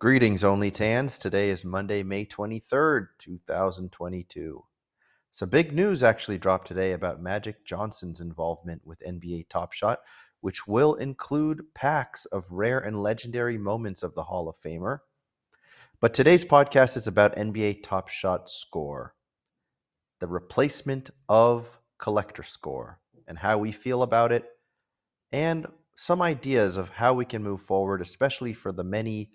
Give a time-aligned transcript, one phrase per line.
[0.00, 1.18] Greetings, Only Tans.
[1.18, 4.64] Today is Monday, May 23rd, 2022.
[5.32, 9.98] Some big news actually dropped today about Magic Johnson's involvement with NBA Top Shot,
[10.40, 15.00] which will include packs of rare and legendary moments of the Hall of Famer.
[16.00, 19.16] But today's podcast is about NBA Top Shot Score,
[20.20, 24.44] the replacement of Collector Score, and how we feel about it,
[25.32, 29.32] and some ideas of how we can move forward, especially for the many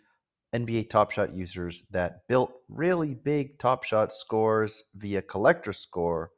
[0.53, 6.31] NBA Top Shot users that built really big Top Shot scores via collector score,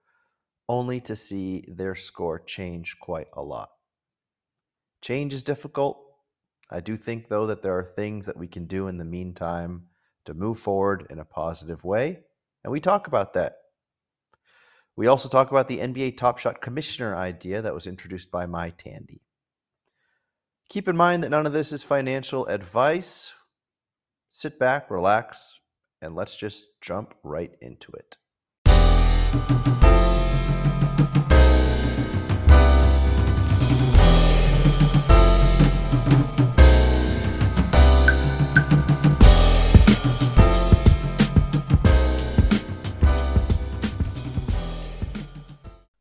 [0.69, 3.69] only to see their score change quite a lot.
[5.01, 6.01] Change is difficult.
[6.71, 9.87] I do think, though, that there are things that we can do in the meantime
[10.25, 12.21] to move forward in a positive way,
[12.63, 13.57] and we talk about that.
[14.95, 18.69] We also talk about the NBA Top Shot Commissioner idea that was introduced by my
[18.71, 19.21] Tandy.
[20.69, 23.33] Keep in mind that none of this is financial advice
[24.37, 25.61] sit back, relax,
[26.01, 28.17] and let's just jump right into it.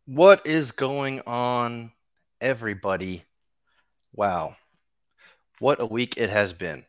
[0.06, 1.92] What is going on,
[2.41, 3.23] everybody?
[4.12, 4.56] Wow.
[5.61, 6.84] What a week it has been.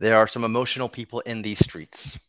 [0.00, 2.20] There are some emotional people in these streets.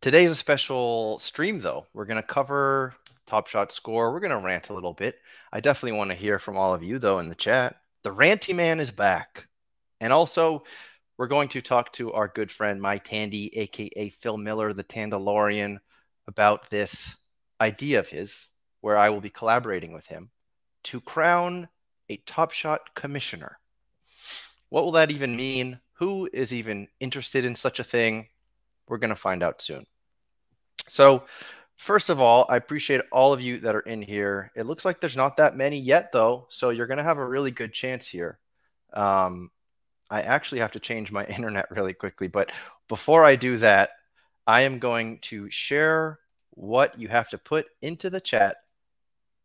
[0.00, 1.86] Today is a special stream, though.
[1.92, 2.94] We're going to cover
[3.26, 4.10] Top Shot score.
[4.10, 5.16] We're going to rant a little bit.
[5.52, 7.76] I definitely want to hear from all of you, though, in the chat.
[8.02, 9.46] The ranty man is back.
[10.00, 10.64] And also,
[11.18, 15.80] we're going to talk to our good friend, my Tandy, aka Phil Miller, the Tandalorian,
[16.28, 17.14] about this
[17.60, 18.46] idea of his,
[18.80, 20.30] where I will be collaborating with him
[20.84, 21.68] to crown
[22.08, 23.58] a Top Shot commissioner.
[24.70, 25.80] What will that even mean?
[26.00, 28.28] Who is even interested in such a thing?
[28.88, 29.84] We're going to find out soon.
[30.88, 31.24] So,
[31.76, 34.50] first of all, I appreciate all of you that are in here.
[34.56, 36.46] It looks like there's not that many yet, though.
[36.48, 38.38] So, you're going to have a really good chance here.
[38.94, 39.50] Um,
[40.10, 42.28] I actually have to change my internet really quickly.
[42.28, 42.50] But
[42.88, 43.90] before I do that,
[44.46, 46.18] I am going to share
[46.52, 48.56] what you have to put into the chat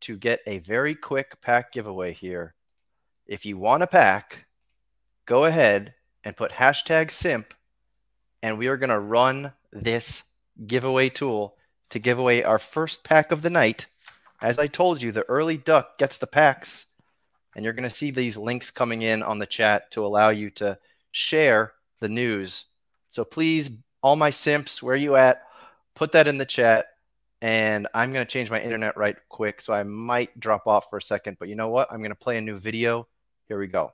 [0.01, 2.55] to get a very quick pack giveaway here.
[3.27, 4.47] If you want a pack,
[5.25, 7.53] go ahead and put hashtag simp,
[8.41, 10.23] and we are going to run this
[10.65, 11.55] giveaway tool
[11.91, 13.85] to give away our first pack of the night.
[14.41, 16.87] As I told you, the early duck gets the packs,
[17.55, 20.49] and you're going to see these links coming in on the chat to allow you
[20.51, 20.77] to
[21.11, 22.65] share the news.
[23.09, 23.71] So please,
[24.01, 25.43] all my simps, where you at?
[25.95, 26.87] Put that in the chat,
[27.41, 30.97] and I'm going to change my internet right quick, so I might drop off for
[30.97, 31.37] a second.
[31.39, 31.91] But you know what?
[31.91, 33.07] I'm going to play a new video.
[33.47, 33.93] Here we go.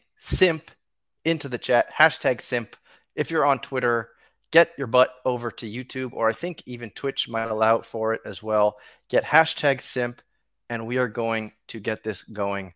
[0.21, 0.69] simp
[1.25, 1.91] into the chat.
[1.93, 2.75] Hashtag simp.
[3.15, 4.09] If you're on Twitter,
[4.51, 8.21] get your butt over to YouTube, or I think even Twitch might allow for it
[8.23, 8.77] as well.
[9.09, 10.21] Get hashtag simp,
[10.69, 12.73] and we are going to get this going.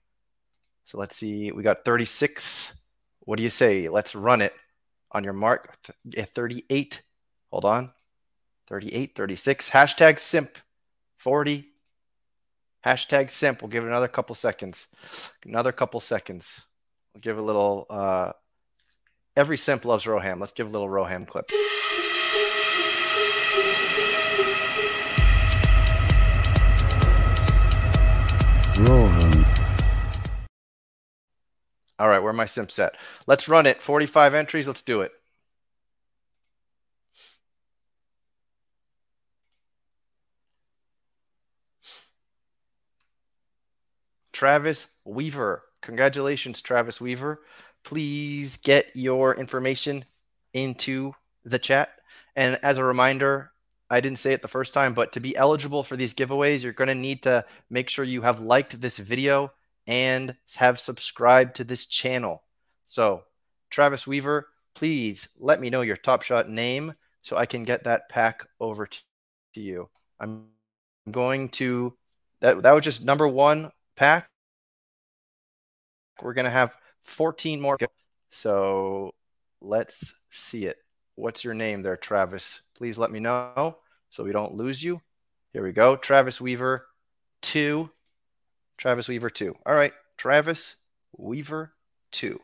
[0.86, 1.52] So let's see.
[1.52, 2.78] We got 36.
[3.22, 3.88] What do you say?
[3.90, 4.54] Let's run it
[5.12, 5.78] on your mark.
[6.16, 7.02] Eh, 38.
[7.52, 7.92] Hold on.
[8.68, 9.70] 38, 36.
[9.70, 10.58] Hashtag simp.
[11.18, 11.66] 40.
[12.86, 13.62] Hashtag simp.
[13.62, 14.88] We'll give it another couple seconds.
[15.46, 16.62] Another couple seconds.
[17.16, 17.86] We'll give a little.
[17.90, 18.34] Uh,
[19.38, 20.38] every simp loves Roham.
[20.42, 21.50] Let's give a little Roham clip.
[28.76, 29.46] Roham.
[31.98, 32.98] All right, where my simp set?
[33.28, 33.82] Let's run it.
[33.82, 34.68] 45 entries.
[34.68, 35.14] Let's do it.
[44.34, 45.64] Travis Weaver.
[45.86, 47.42] Congratulations, Travis Weaver.
[47.84, 50.04] Please get your information
[50.54, 51.90] into the chat.
[52.36, 53.52] And as a reminder,
[53.90, 56.74] I didn't say it the first time, but to be eligible for these giveaways, you're
[56.74, 59.52] going to need to make sure you have liked this video
[59.86, 62.42] and have subscribed to this channel.
[62.88, 63.24] So,
[63.70, 68.10] Travis Weaver, please let me know your Top Shot name so I can get that
[68.10, 69.00] pack over to
[69.54, 69.90] you.
[70.20, 70.48] I'm
[71.12, 71.96] going to
[72.42, 74.28] that that was just number one pack.
[76.22, 77.78] We're going to have 14 more.
[78.30, 79.14] So
[79.62, 80.78] let's see it.
[81.16, 82.62] What's your name there, Travis?
[82.76, 83.78] Please let me know
[84.10, 85.02] so we don't lose you.
[85.54, 85.96] Here we go.
[85.96, 86.86] Travis Weaver,
[87.42, 87.90] two.
[88.78, 89.56] Travis Weaver, two.
[89.66, 89.94] All right.
[90.18, 90.76] Travis
[91.18, 91.74] Weaver,
[92.12, 92.40] two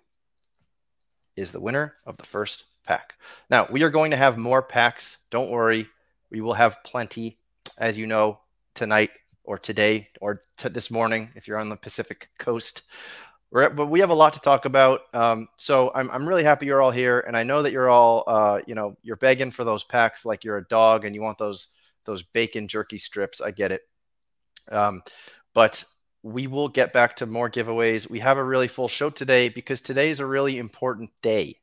[1.35, 3.15] is the winner of the first pack.
[3.49, 5.17] Now, we are going to have more packs.
[5.29, 5.87] Don't worry.
[6.29, 7.37] We will have plenty,
[7.77, 8.39] as you know,
[8.75, 9.11] tonight
[9.43, 12.83] or today or t- this morning if you're on the Pacific coast.
[13.51, 15.01] But we have a lot to talk about.
[15.13, 17.19] Um, so I'm, I'm really happy you're all here.
[17.19, 20.43] And I know that you're all, uh, you know, you're begging for those packs like
[20.43, 21.67] you're a dog and you want those,
[22.05, 23.41] those bacon jerky strips.
[23.41, 23.81] I get it.
[24.71, 25.01] Um,
[25.53, 25.83] but
[26.23, 28.09] we will get back to more giveaways.
[28.09, 31.57] We have a really full show today because today is a really important day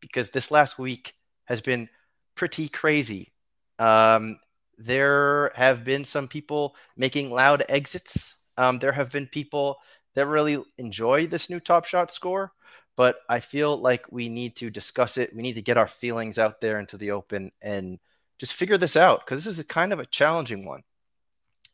[0.00, 1.14] because this last week
[1.44, 1.88] has been
[2.36, 3.32] pretty crazy.
[3.78, 4.38] Um,
[4.78, 8.36] there have been some people making loud exits.
[8.56, 9.78] Um, there have been people
[10.14, 12.52] that really enjoy this new Top Shot score,
[12.96, 15.34] but I feel like we need to discuss it.
[15.34, 17.98] We need to get our feelings out there into the open and
[18.38, 20.82] just figure this out because this is kind of a challenging one.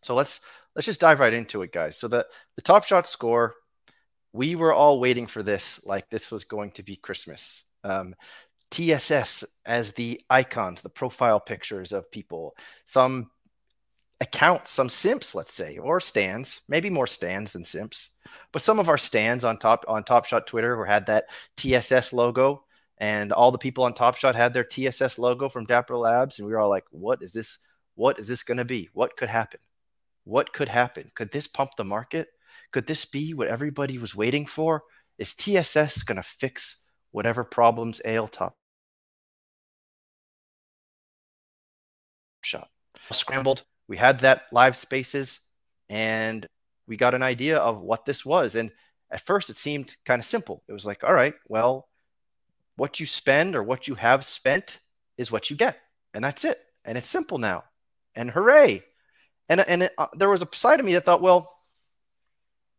[0.03, 0.41] So let's
[0.75, 1.97] let's just dive right into it, guys.
[1.97, 2.27] So the
[2.57, 3.55] the Top Shot score,
[4.33, 7.65] we were all waiting for this like this was going to be Christmas.
[7.85, 8.15] Um,
[8.71, 12.57] TSS as the icons, the profile pictures of people,
[12.87, 13.31] some
[14.21, 18.11] accounts, some simps, let's say, or stands, maybe more stands than simps.
[18.53, 22.13] But some of our stands on top on Top Shot Twitter were had that TSS
[22.13, 22.65] logo,
[22.99, 26.47] and all the people on Top Shot had their TSS logo from Dapper Labs, and
[26.47, 27.59] we were all like, "What is this?
[27.95, 28.89] What is this going to be?
[28.93, 29.61] What could happen?
[30.25, 31.11] What could happen?
[31.15, 32.29] Could this pump the market?
[32.73, 34.83] Could this be what everybody was waiting for?
[35.19, 36.83] Is TSS going to fix
[37.13, 38.57] whatever problems ail Top
[42.43, 42.69] shot.
[43.11, 43.65] Scrambled.
[43.89, 45.41] We had that live spaces
[45.89, 46.47] and
[46.91, 48.57] we got an idea of what this was.
[48.57, 48.73] And
[49.13, 50.65] at first it seemed kind of simple.
[50.67, 51.87] It was like, all right, well,
[52.75, 54.81] what you spend or what you have spent
[55.17, 55.79] is what you get.
[56.13, 56.59] And that's it.
[56.85, 57.63] And it's simple now.
[58.17, 58.83] And hooray.
[59.49, 61.59] And, and it, uh, there was a side of me that thought, well,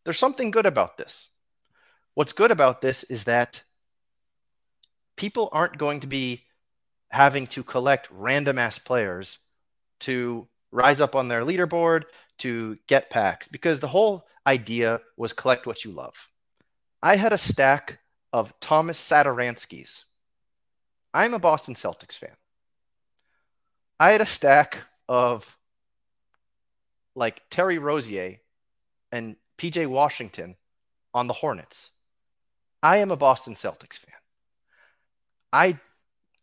[0.04, 1.30] there's something good about this.
[2.13, 3.63] What's good about this is that
[5.16, 6.44] people aren't going to be
[7.08, 9.40] having to collect random ass players
[10.02, 12.04] to rise up on their leaderboard
[12.41, 16.27] to get packs because the whole idea was collect what you love.
[17.01, 17.99] I had a stack
[18.33, 20.05] of Thomas Satoranskis.
[21.13, 22.35] I'm a Boston Celtics fan.
[23.99, 25.57] I had a stack of
[27.15, 28.38] like Terry Rozier
[29.11, 30.55] and PJ Washington
[31.13, 31.91] on the Hornets.
[32.81, 34.15] I am a Boston Celtics fan.
[35.53, 35.77] I,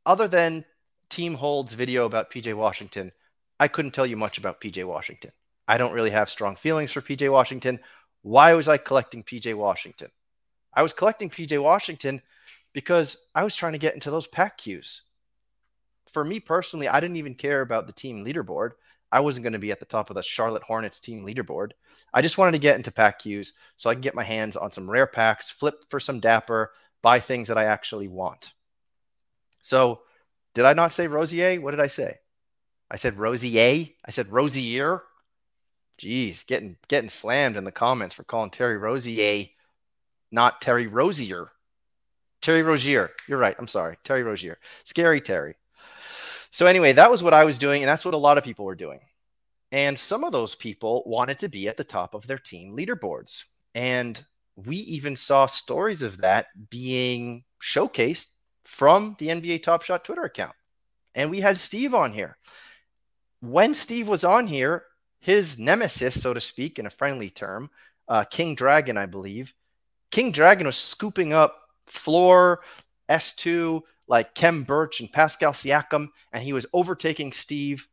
[0.06, 0.64] other than
[1.08, 3.12] Team Hold's video about PJ Washington,
[3.58, 5.32] I couldn't tell you much about PJ Washington.
[5.69, 7.79] I don't really have strong feelings for PJ Washington.
[8.23, 10.11] Why was I collecting PJ Washington?
[10.73, 12.23] I was collecting PJ Washington
[12.73, 15.03] because I was trying to get into those pack queues.
[16.11, 18.70] For me personally, I didn't even care about the team leaderboard.
[19.12, 21.73] I wasn't going to be at the top of the Charlotte Hornets team leaderboard.
[22.12, 24.70] I just wanted to get into pack queues so I can get my hands on
[24.70, 26.73] some rare packs, flip for some dapper,
[27.03, 28.53] buy things that I actually want.
[29.62, 30.00] So,
[30.55, 31.61] did I not say Rosier?
[31.61, 32.19] What did I say?
[32.91, 33.87] I said Rosier.
[34.05, 35.03] I said Rosier.
[35.98, 39.48] Jeez, getting getting slammed in the comments for calling Terry Rosier,
[40.30, 41.50] not Terry Rosier.
[42.40, 43.10] Terry Rozier.
[43.26, 43.56] You're right.
[43.58, 43.96] I'm sorry.
[44.04, 44.58] Terry Rozier.
[44.84, 45.56] Scary Terry.
[46.50, 48.64] So anyway, that was what I was doing, and that's what a lot of people
[48.64, 49.00] were doing.
[49.72, 53.44] And some of those people wanted to be at the top of their team leaderboards.
[53.74, 54.24] And
[54.56, 58.28] we even saw stories of that being showcased
[58.64, 60.55] from the NBA Top Shot Twitter account.
[61.14, 62.38] And we had Steve on here
[63.40, 64.84] when Steve was on here,
[65.20, 67.70] his nemesis, so to speak, in a friendly term,
[68.08, 69.55] uh, King Dragon, I believe,
[70.10, 72.60] King Dragon was scooping up floor
[73.08, 77.87] S2 like Khem Birch and Pascal Siakam, and he was overtaking Steve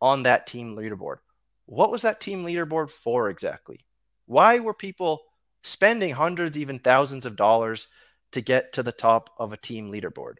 [0.00, 1.18] on that team leaderboard.
[1.66, 3.80] What was that team leaderboard for exactly?
[4.26, 5.22] Why were people
[5.62, 7.86] spending hundreds, even thousands of dollars
[8.32, 10.36] to get to the top of a team leaderboard?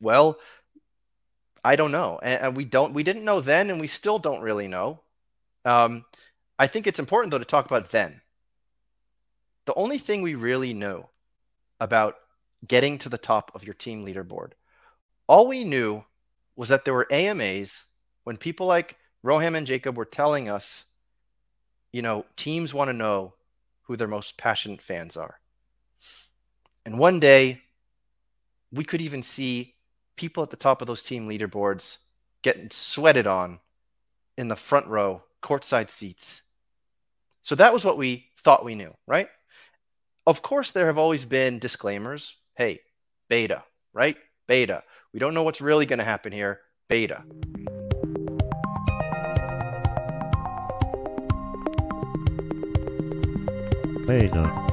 [0.00, 0.38] Well,
[1.64, 2.94] I don't know, and, we don't.
[2.94, 5.02] We didn't know then, and we still don't really know.
[5.68, 6.04] Um,
[6.58, 8.22] I think it's important though to talk about then.
[9.66, 11.10] The only thing we really know
[11.78, 12.16] about
[12.66, 14.52] getting to the top of your team leaderboard,
[15.26, 16.04] all we knew
[16.56, 17.84] was that there were AMAs
[18.24, 20.86] when people like Roham and Jacob were telling us,
[21.92, 23.34] you know, teams want to know
[23.82, 25.38] who their most passionate fans are.
[26.86, 27.60] And one day,
[28.72, 29.74] we could even see
[30.16, 31.98] people at the top of those team leaderboards
[32.42, 33.60] getting sweated on
[34.36, 36.42] in the front row, courtside seats.
[37.42, 39.28] So that was what we thought we knew, right?
[40.26, 42.36] Of course, there have always been disclaimers.
[42.56, 42.80] hey,
[43.28, 44.16] beta, right?
[44.46, 44.82] Beta.
[45.12, 46.60] We don't know what's really going to happen here.
[46.88, 47.22] Beta.
[54.06, 54.68] Beta.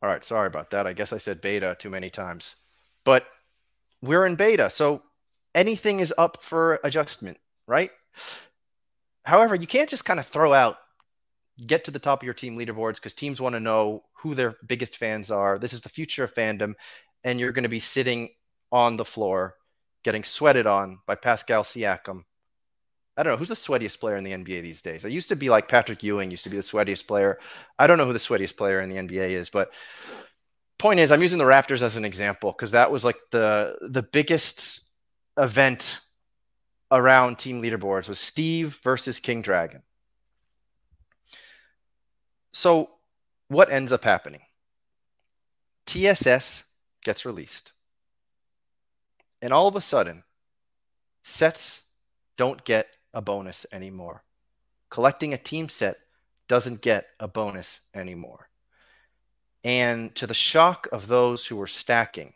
[0.00, 0.86] All right, sorry about that.
[0.86, 2.56] I guess I said beta too many times.
[3.04, 3.26] But
[4.00, 5.02] we're in beta, so
[5.54, 7.90] anything is up for adjustment, right?
[9.24, 10.76] However, you can't just kind of throw out
[11.66, 14.56] get to the top of your team leaderboards because teams want to know who their
[14.66, 15.58] biggest fans are.
[15.58, 16.74] This is the future of fandom,
[17.24, 18.30] and you're going to be sitting
[18.70, 19.54] on the floor
[20.04, 22.22] getting sweated on by Pascal Siakam
[23.18, 25.04] I don't know who's the sweatiest player in the NBA these days.
[25.04, 27.40] I used to be like Patrick Ewing used to be the sweatiest player.
[27.76, 29.72] I don't know who the sweatiest player in the NBA is, but
[30.78, 34.04] point is I'm using the Raptors as an example because that was like the the
[34.04, 34.82] biggest
[35.38, 36.00] event
[36.90, 39.82] around team leaderboards was Steve versus King Dragon.
[42.52, 42.90] So
[43.48, 44.40] what ends up happening?
[45.86, 46.64] TSS
[47.04, 47.72] gets released.
[49.40, 50.24] And all of a sudden,
[51.22, 51.82] sets
[52.36, 54.24] don't get a bonus anymore.
[54.90, 55.98] Collecting a team set
[56.48, 58.48] doesn't get a bonus anymore.
[59.64, 62.34] And to the shock of those who were stacking,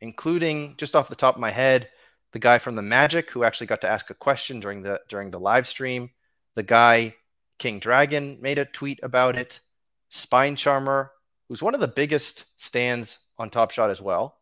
[0.00, 1.88] including just off the top of my head,
[2.32, 5.30] the guy from the Magic who actually got to ask a question during the during
[5.30, 6.10] the live stream,
[6.54, 7.14] the guy
[7.58, 9.60] King Dragon made a tweet about it,
[10.08, 11.12] Spine Charmer,
[11.48, 14.38] who's one of the biggest stands on Top Shot as well.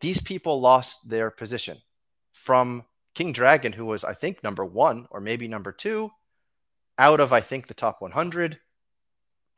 [0.00, 1.78] These people lost their position
[2.32, 2.84] from
[3.14, 6.10] King Dragon, who was, I think, number one or maybe number two
[6.98, 8.58] out of, I think, the top 100.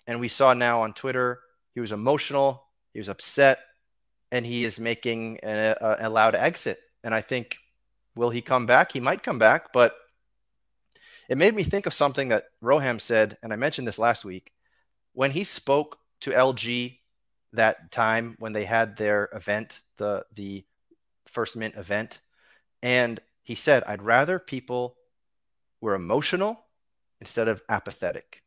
[0.06, 1.40] And we saw now on Twitter,
[1.74, 3.58] he was emotional, he was upset,
[4.30, 6.78] and he is making a, a, a loud exit.
[7.04, 7.58] And I think,
[8.14, 8.92] will he come back?
[8.92, 9.94] He might come back, but
[11.28, 14.52] it made me think of something that Roham said, and I mentioned this last week.
[15.12, 16.98] When he spoke to LG
[17.52, 20.64] that time when they had their event, the the
[21.26, 22.20] first mint event,
[22.82, 24.96] and he said, I'd rather people
[25.80, 26.66] were emotional
[27.20, 28.42] instead of apathetic.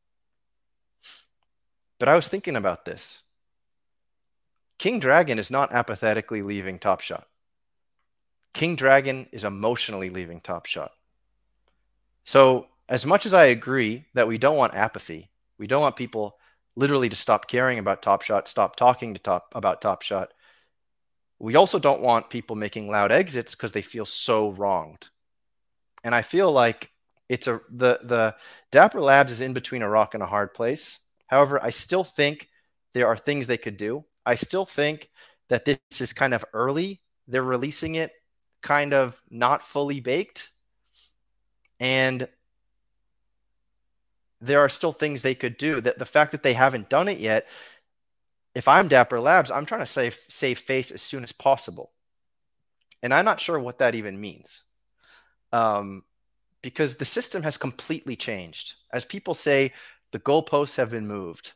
[1.99, 3.21] But I was thinking about this.
[4.77, 7.27] King Dragon is not apathetically leaving Top Shot.
[8.61, 10.91] King Dragon is emotionally leaving Top Shot.
[12.25, 16.37] So, as much as I agree that we don't want apathy, we don't want people
[16.75, 20.31] literally to stop caring about Top Shot, stop talking to top about Top Shot
[21.39, 25.09] we also don't want people making loud exits because they feel so wronged.
[26.03, 26.91] And I feel like
[27.29, 28.35] it's a the the
[28.71, 30.99] Dapper Labs is in between a rock and a hard place.
[31.25, 32.47] However, I still think
[32.93, 34.05] there are things they could do.
[34.23, 35.09] I still think
[35.49, 37.01] that this is kind of early.
[37.27, 38.11] They're releasing it
[38.61, 40.49] kind of not fully baked.
[41.79, 42.27] And
[44.39, 47.19] there are still things they could do that the fact that they haven't done it
[47.19, 47.47] yet
[48.53, 51.91] if I'm Dapper Labs, I'm trying to save save face as soon as possible,
[53.01, 54.63] and I'm not sure what that even means,
[55.53, 56.03] um,
[56.61, 58.73] because the system has completely changed.
[58.91, 59.73] As people say,
[60.11, 61.53] the goalposts have been moved.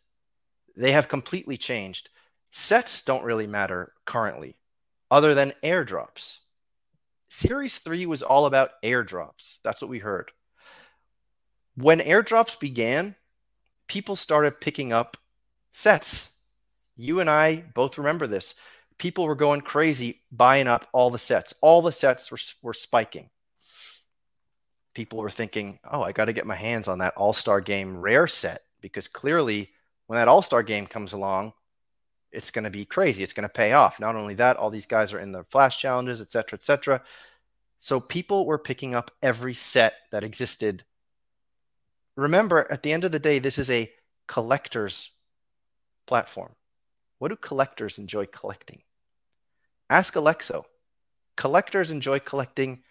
[0.77, 2.09] They have completely changed.
[2.51, 4.55] Sets don't really matter currently,
[5.11, 6.37] other than airdrops.
[7.35, 9.61] Series three was all about airdrops.
[9.63, 10.31] That's what we heard.
[11.75, 13.15] When airdrops began,
[13.87, 15.17] people started picking up
[15.71, 16.35] sets
[16.95, 18.55] you and I both remember this.
[18.97, 21.53] People were going crazy buying up all the sets.
[21.61, 23.29] All the sets were, were spiking.
[24.93, 27.97] People were thinking, oh, I got to get my hands on that All Star Game
[27.97, 29.71] rare set because clearly,
[30.07, 31.51] when that All Star Game comes along,
[32.35, 33.23] it's going to be crazy.
[33.23, 33.99] It's going to pay off.
[33.99, 37.01] Not only that, all these guys are in the flash challenges, et cetera, et cetera.
[37.79, 40.83] So people were picking up every set that existed.
[42.15, 43.91] Remember, at the end of the day, this is a
[44.27, 45.11] collector's
[46.05, 46.53] platform.
[47.19, 48.81] What do collectors enjoy collecting?
[49.89, 50.65] Ask Alexo.
[51.35, 52.83] Collectors enjoy collecting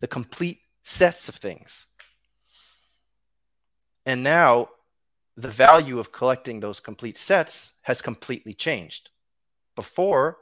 [0.00, 1.86] the complete sets of things.
[4.06, 4.68] And now
[5.42, 9.10] the value of collecting those complete sets has completely changed.
[9.76, 10.38] Before,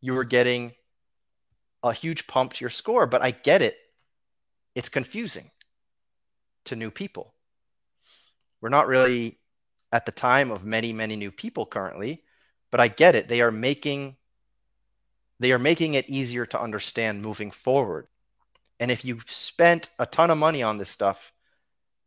[0.00, 0.72] you were getting
[1.82, 3.76] a huge pump to your score, but I get it.
[4.74, 5.50] It's confusing
[6.66, 7.34] to new people.
[8.60, 9.38] We're not really
[9.92, 12.22] at the time of many, many new people currently
[12.70, 13.28] but I get it.
[13.28, 14.16] They are making
[15.38, 18.08] they are making it easier to understand moving forward.
[18.78, 21.32] And if you've spent a ton of money on this stuff,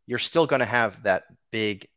[0.06, 1.88] you're still going to have that big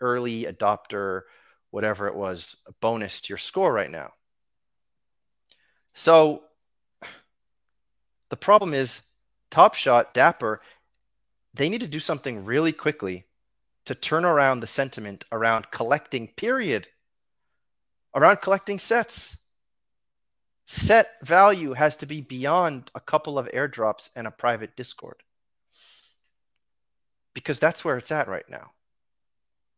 [0.00, 1.22] early adopter,
[1.70, 4.10] whatever it was, a bonus to your score right now.
[5.92, 6.42] So
[8.30, 9.02] the problem is
[9.50, 10.60] Top Shot, Dapper,
[11.52, 13.26] they need to do something really quickly
[13.86, 16.86] to turn around the sentiment around collecting, period,
[18.14, 19.38] around collecting sets.
[20.66, 25.24] Set value has to be beyond a couple of airdrops and a private Discord
[27.34, 28.70] because that's where it's at right now.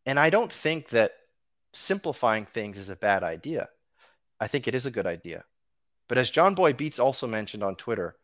[0.07, 1.13] And I don't think that
[1.73, 3.69] simplifying things is a bad idea.
[4.41, 5.45] I think it is a good idea.
[6.09, 8.17] But as John Boy Beats also mentioned on Twitter,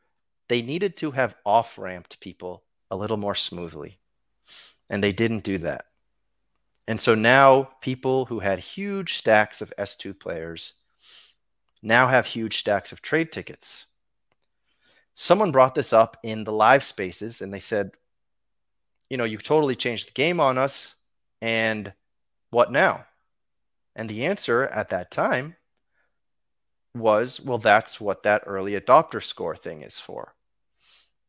[0.48, 3.98] they needed to have off ramped people a little more smoothly.
[4.90, 5.84] And they didn't do that.
[6.86, 10.72] And so now people who had huge stacks of S2 players
[11.82, 13.86] now have huge stacks of trade tickets.
[15.14, 17.92] Someone brought this up in the live spaces and they said,
[19.10, 20.94] you know, you totally changed the game on us.
[21.40, 21.92] And
[22.50, 23.06] what now?
[23.94, 25.56] And the answer at that time
[26.94, 30.34] was, well, that's what that early adopter score thing is for.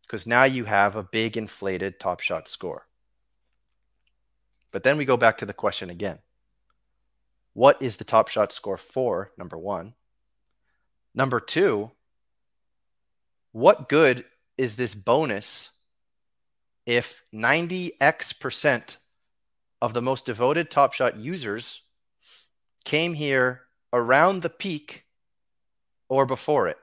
[0.01, 2.88] Because now you have a big inflated top shot score.
[4.72, 6.20] But then we go back to the question again.
[7.54, 9.32] What is the top shot score for?
[9.38, 9.94] Number one.
[11.16, 11.92] Number two,
[13.51, 14.25] what good
[14.58, 15.72] is this bonus
[16.86, 18.98] if 90x percent
[19.82, 21.82] of the most devoted Top Shot users
[22.86, 23.62] came here
[23.94, 25.06] around the peak
[26.08, 26.78] or before it,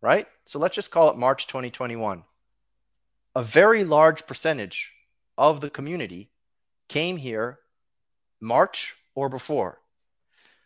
[0.00, 0.26] right?
[0.44, 2.24] So let's just call it March 2021.
[3.34, 4.92] A very large percentage
[5.36, 6.30] of the community
[6.88, 7.58] came here
[8.40, 9.80] March or before.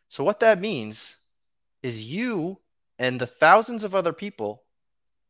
[0.08, 1.16] So what that means
[1.82, 2.58] is you
[2.98, 4.62] and the thousands of other people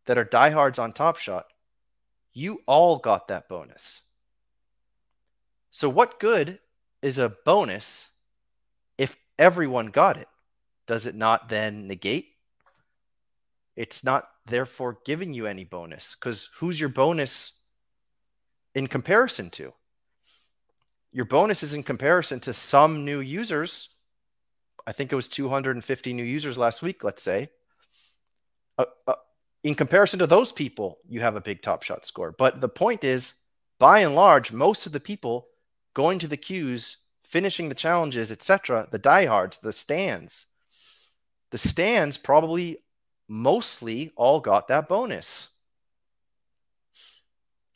[0.07, 1.47] that are diehards on Top Shot
[2.33, 4.03] you all got that bonus.
[5.71, 6.59] So, what good
[7.03, 8.09] is a bonus
[8.99, 10.29] if everyone got it?
[10.87, 12.27] Does it not then negate?
[13.77, 17.53] It's not therefore giving you any bonus because who's your bonus
[18.75, 19.73] in comparison to?
[21.13, 23.91] Your bonus is in comparison to some new users.
[24.87, 27.51] I think it was 250 new users last week, let's say.
[28.77, 29.15] Uh, uh,
[29.63, 32.33] in comparison to those people, you have a big top shot score.
[32.37, 33.35] But the point is,
[33.79, 35.49] by and large, most of the people
[35.95, 40.47] going to the queues, finishing the challenges, etc., the diehards, the stands,
[41.51, 42.79] the stands probably
[43.29, 45.49] mostly all got that bonus.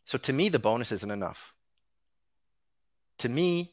[0.04, 1.54] So to me, the bonus isn't enough.
[3.18, 3.70] To me,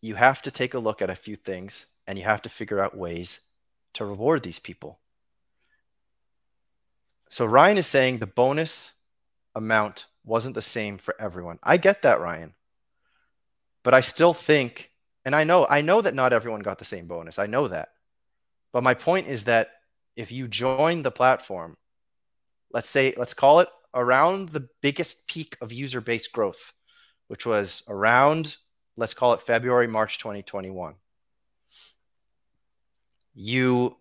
[0.00, 2.80] you have to take a look at a few things and you have to figure
[2.80, 3.40] out ways
[3.94, 4.98] to reward these people.
[7.28, 8.92] So Ryan is saying the bonus
[9.54, 11.58] amount wasn't the same for everyone.
[11.62, 12.54] I get that, Ryan.
[13.82, 14.90] But I still think,
[15.24, 17.38] and I know, I know that not everyone got the same bonus.
[17.38, 17.90] I know that.
[18.72, 19.70] But my point is that
[20.16, 21.76] if you join the platform,
[22.72, 26.72] let's say, let's call it around the biggest peak of user base growth,
[27.28, 28.56] which was around,
[28.96, 30.94] let's call it February, March 2021.
[33.34, 33.96] You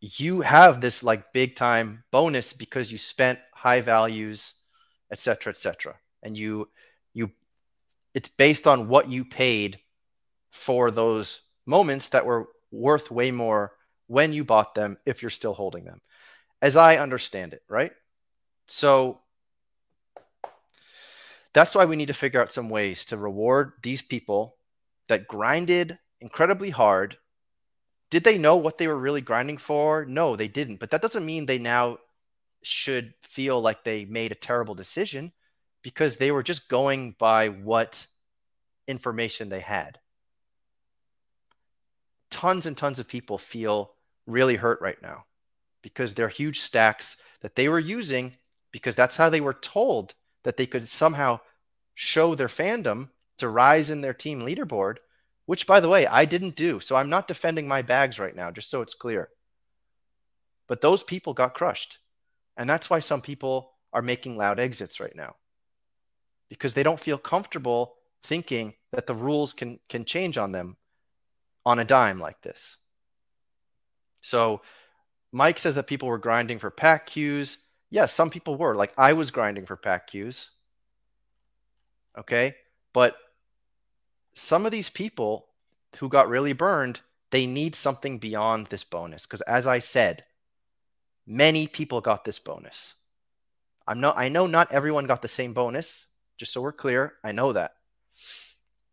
[0.00, 4.54] you have this like big time bonus because you spent high values,
[5.10, 5.96] et cetera, et cetera.
[6.22, 6.68] And you
[7.12, 7.30] you
[8.16, 9.78] it's based on what you paid
[10.50, 13.74] for those moments that were worth way more
[14.06, 16.00] when you bought them if you're still holding them.
[16.62, 17.92] As I understand it, right?
[18.66, 19.20] So
[21.52, 24.56] that's why we need to figure out some ways to reward these people
[25.08, 27.18] that grinded incredibly hard
[28.08, 30.06] did they know what they were really grinding for?
[30.06, 30.78] No, they didn't.
[30.78, 31.98] But that doesn't mean they now
[32.62, 35.32] should feel like they made a terrible decision
[35.86, 38.08] because they were just going by what
[38.88, 40.00] information they had.
[42.28, 43.92] Tons and tons of people feel
[44.26, 45.26] really hurt right now
[45.82, 48.32] because they're huge stacks that they were using
[48.72, 51.38] because that's how they were told that they could somehow
[51.94, 54.96] show their fandom to rise in their team leaderboard
[55.44, 56.80] which by the way, I didn't do.
[56.80, 59.28] So I'm not defending my bags right now, just so it's clear.
[60.66, 61.98] But those people got crushed.
[62.56, 65.36] And that's why some people are making loud exits right now
[66.48, 70.76] because they don't feel comfortable thinking that the rules can, can change on them
[71.64, 72.76] on a dime like this.
[74.22, 74.62] So
[75.32, 77.58] Mike says that people were grinding for pack queues.
[77.90, 78.74] Yes, some people were.
[78.74, 80.50] Like I was grinding for pack queues.
[82.18, 82.56] Okay.
[82.92, 83.16] But
[84.34, 85.48] some of these people
[85.96, 89.26] who got really burned, they need something beyond this bonus.
[89.26, 90.24] Because as I said,
[91.26, 92.94] many people got this bonus.
[93.86, 97.14] I'm not I know not everyone got the same bonus, just so we're clear.
[97.24, 97.72] I know that.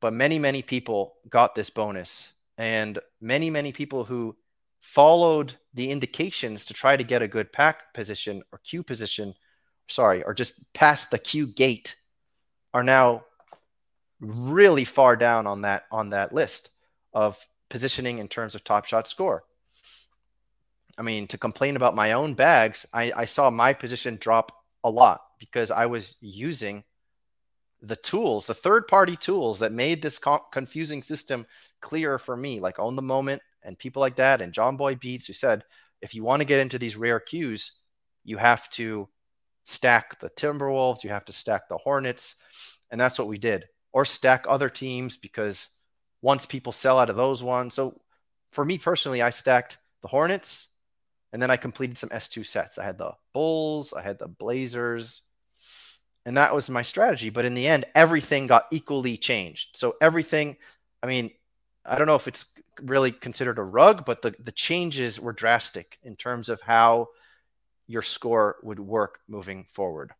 [0.02, 2.32] But many, many people got this bonus.
[2.58, 4.36] And many, many people who
[4.80, 9.34] followed the indications to try to get a good pack position or queue position,
[9.88, 11.96] sorry, or just past the queue gate
[12.74, 13.24] are now
[14.20, 16.70] really far down on that on that list
[17.14, 19.44] of positioning in terms of top shot score.
[20.98, 24.52] I mean, to complain about my own bags, I, I saw my position drop
[24.84, 26.84] a lot because I was using
[27.84, 31.46] the tools, the third party tools that made this co- confusing system
[31.82, 35.28] clear for me, like Own the Moment and people like that, and John Boy Beats,
[35.28, 35.66] who said,
[36.02, 37.74] if you want to get into these rare queues,
[38.24, 39.10] you have to
[39.66, 42.36] stack the Timberwolves, you have to stack the Hornets.
[42.90, 45.68] And that's what we did, or stack other teams because
[46.22, 47.74] once people sell out of those ones.
[47.74, 48.00] So
[48.52, 50.70] for me personally, I stacked the Hornets
[51.34, 52.78] and then I completed some S2 sets.
[52.78, 55.22] I had the Bulls, I had the Blazers,
[56.26, 57.30] and that was my strategy.
[57.30, 59.76] But in the end, everything got equally changed.
[59.78, 60.58] So everything,
[61.02, 61.32] I mean,
[61.86, 62.46] I don't know if it's
[62.82, 67.10] really considered a rug, but the, the changes were drastic in terms of how
[67.88, 70.12] your score would work moving forward.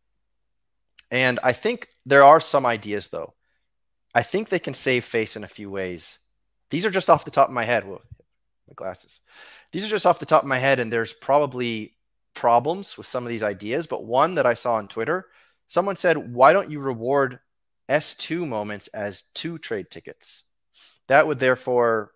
[1.10, 3.34] And I think there are some ideas, though.
[4.14, 6.18] I think they can save face in a few ways.
[6.70, 7.84] These are just off the top of my head.
[7.84, 8.02] Whoa,
[8.68, 9.20] my glasses.
[9.72, 11.94] These are just off the top of my head, and there's probably
[12.34, 13.86] problems with some of these ideas.
[13.86, 15.26] But one that I saw on Twitter,
[15.66, 17.40] someone said, Why don't you reward
[17.88, 20.44] S2 moments as two trade tickets?
[21.08, 22.12] That would therefore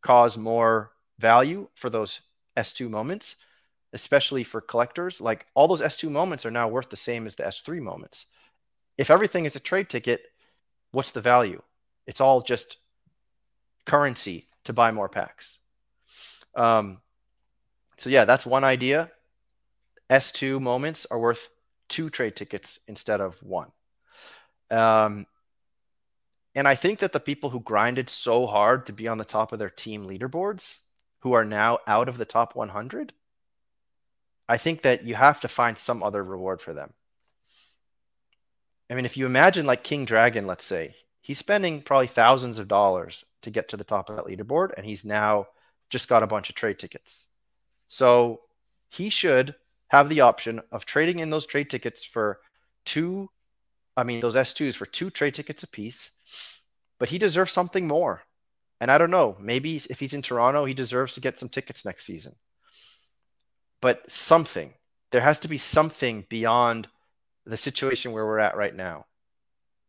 [0.00, 2.20] cause more value for those
[2.56, 3.36] S2 moments
[3.92, 7.42] especially for collectors, like all those S2 moments are now worth the same as the
[7.44, 8.26] S3 moments.
[8.96, 10.22] If everything is a trade ticket,
[10.92, 11.62] what's the value?
[12.06, 12.78] It's all just
[13.84, 15.58] currency to buy more packs.
[16.54, 17.00] Um,
[17.96, 19.10] so yeah, that's one idea.
[20.10, 21.48] S2 moments are worth
[21.92, 23.70] two trade tickets instead of one.
[24.70, 25.26] Um,
[26.54, 29.52] and I think that the people who grinded so hard to be on the top
[29.52, 30.78] of their team leaderboards,
[31.20, 33.12] who are now out of the top 100,
[34.48, 36.94] I think that you have to find some other reward for them.
[38.88, 42.68] I mean, if you imagine like King Dragon, let's say, he's spending probably thousands of
[42.68, 45.48] dollars to get to the top of that leaderboard, and he's now
[45.90, 47.26] just got a bunch of trade tickets.
[47.88, 48.40] So
[48.88, 49.54] he should
[49.92, 52.40] have the option of trading in those trade tickets for
[52.84, 53.30] two,
[53.96, 56.10] I mean, those S2s for two trade tickets apiece,
[56.98, 58.22] but he deserves something more.
[58.80, 61.84] And I don't know, maybe if he's in Toronto, he deserves to get some tickets
[61.84, 62.34] next season
[63.82, 64.72] but something.
[65.10, 66.88] There has to be something beyond
[67.44, 69.04] the situation where we're at right now,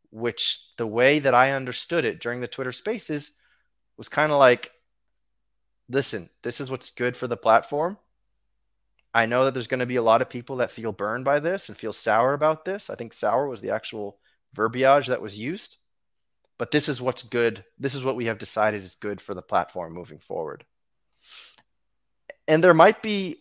[0.09, 3.31] which the way that I understood it during the Twitter spaces
[3.95, 4.71] was kind of like,
[5.87, 7.97] listen, this is what's good for the platform.
[9.13, 11.39] I know that there's going to be a lot of people that feel burned by
[11.39, 12.89] this and feel sour about this.
[12.89, 14.17] I think sour was the actual
[14.53, 15.77] verbiage that was used.
[16.57, 17.63] But this is what's good.
[17.77, 20.65] This is what we have decided is good for the platform moving forward.
[22.47, 23.37] And there might be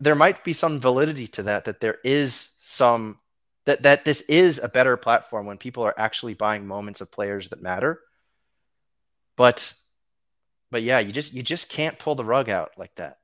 [0.00, 3.18] there might be some validity to that that there is some
[3.64, 7.48] that that this is a better platform when people are actually buying moments of players
[7.48, 8.00] that matter
[9.36, 9.72] but
[10.70, 13.18] but yeah you just you just can't pull the rug out like that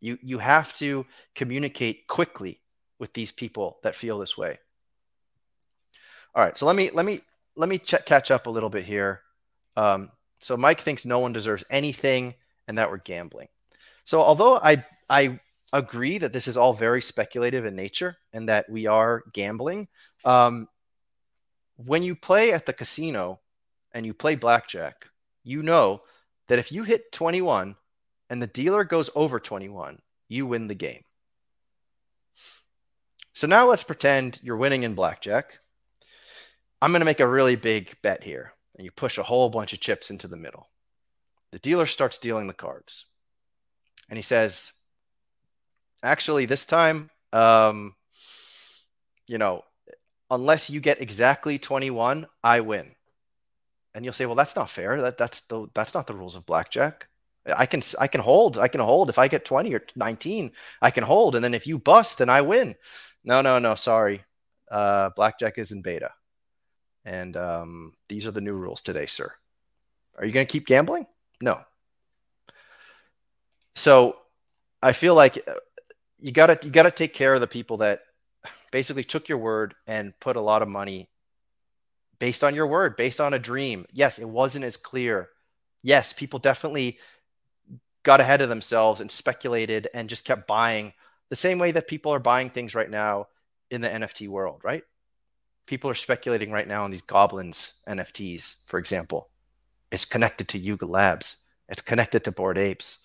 [0.00, 2.60] you you have to communicate quickly
[2.98, 4.58] with these people that feel this way
[6.34, 7.20] all right so let me let me
[7.56, 9.22] let me ch- catch up a little bit here
[9.76, 12.34] um, so mike thinks no one deserves anything
[12.66, 13.48] and that we're gambling
[14.04, 15.38] so although i i
[15.72, 19.88] agree that this is all very speculative in nature and that we are gambling.
[20.24, 20.68] Um,
[21.76, 23.40] when you play at the casino
[23.92, 25.06] and you play blackjack,
[25.44, 26.02] you know
[26.48, 27.76] that if you hit 21
[28.30, 31.02] and the dealer goes over 21, you win the game.
[33.32, 35.60] So now let's pretend you're winning in blackjack.
[36.82, 38.52] I'm going to make a really big bet here.
[38.76, 40.68] And you push a whole bunch of chips into the middle.
[41.50, 43.06] The dealer starts dealing the cards.
[44.08, 44.72] And he says,
[46.02, 47.94] actually this time um
[49.26, 49.62] you know
[50.30, 52.94] unless you get exactly 21 i win
[53.94, 56.46] and you'll say well that's not fair that that's the that's not the rules of
[56.46, 57.08] blackjack
[57.56, 59.10] i can i can hold i can hold.
[59.10, 61.34] If i get 20 or 19 i can hold.
[61.34, 62.74] And then if you bust then i win.
[63.24, 64.24] No no no sorry.
[64.70, 66.10] Uh blackjack is in beta.
[67.04, 69.32] And um these are the new rules today sir.
[70.16, 71.06] Are you going to keep gambling?
[71.40, 71.60] No.
[73.74, 74.16] So
[74.82, 75.44] i feel like
[76.20, 78.00] you gotta you gotta take care of the people that
[78.70, 81.08] basically took your word and put a lot of money
[82.18, 83.86] based on your word, based on a dream.
[83.92, 85.28] Yes, it wasn't as clear.
[85.82, 86.98] Yes, people definitely
[88.08, 90.94] got ahead of themselves and speculated and just kept buying
[91.28, 93.26] the same way that people are buying things right now
[93.70, 94.82] in the NFT world, right?
[95.66, 99.28] People are speculating right now on these goblins NFTs, for example.
[99.92, 101.36] It's connected to Yuga Labs.
[101.68, 103.00] It's connected to Bored Apes.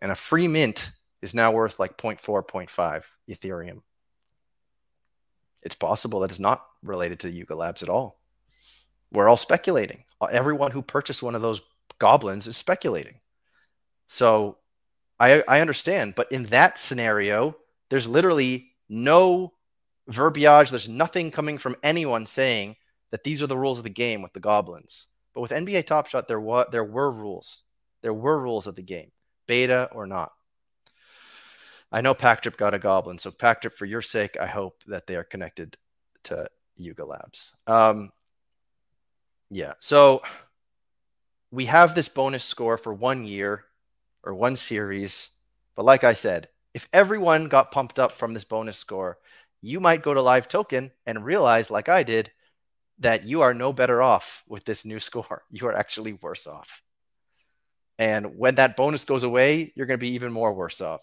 [0.00, 2.18] And a free mint is now worth like 0.4,
[2.48, 3.82] 0.5 Ethereum.
[5.62, 8.18] It's possible that it's not related to Yuga Labs at all.
[9.12, 10.04] we're all speculating.
[10.30, 11.60] Everyone who purchased one of those
[11.98, 13.18] goblins is speculating.
[14.12, 14.58] So
[15.18, 16.14] I, I understand.
[16.14, 17.56] But in that scenario,
[17.88, 19.54] there's literally no
[20.06, 20.68] verbiage.
[20.68, 22.76] There's nothing coming from anyone saying
[23.10, 25.06] that these are the rules of the game with the goblins.
[25.32, 27.62] But with NBA Top Shot, there was there were rules.
[28.02, 29.12] There were rules of the game,
[29.46, 30.32] beta or not.
[31.90, 35.16] I know Packtrip got a goblin, so Packtrip, for your sake, I hope that they
[35.16, 35.78] are connected
[36.24, 37.54] to Yuga Labs.
[37.66, 38.10] Um,
[39.50, 40.20] yeah, so
[41.50, 43.64] we have this bonus score for one year
[44.24, 45.30] or one series,
[45.76, 49.18] but like I said, if everyone got pumped up from this bonus score,
[49.60, 52.30] you might go to Live Token and realize, like I did,
[52.98, 55.42] that you are no better off with this new score.
[55.50, 56.82] You are actually worse off.
[57.98, 61.02] And when that bonus goes away, you're going to be even more worse off.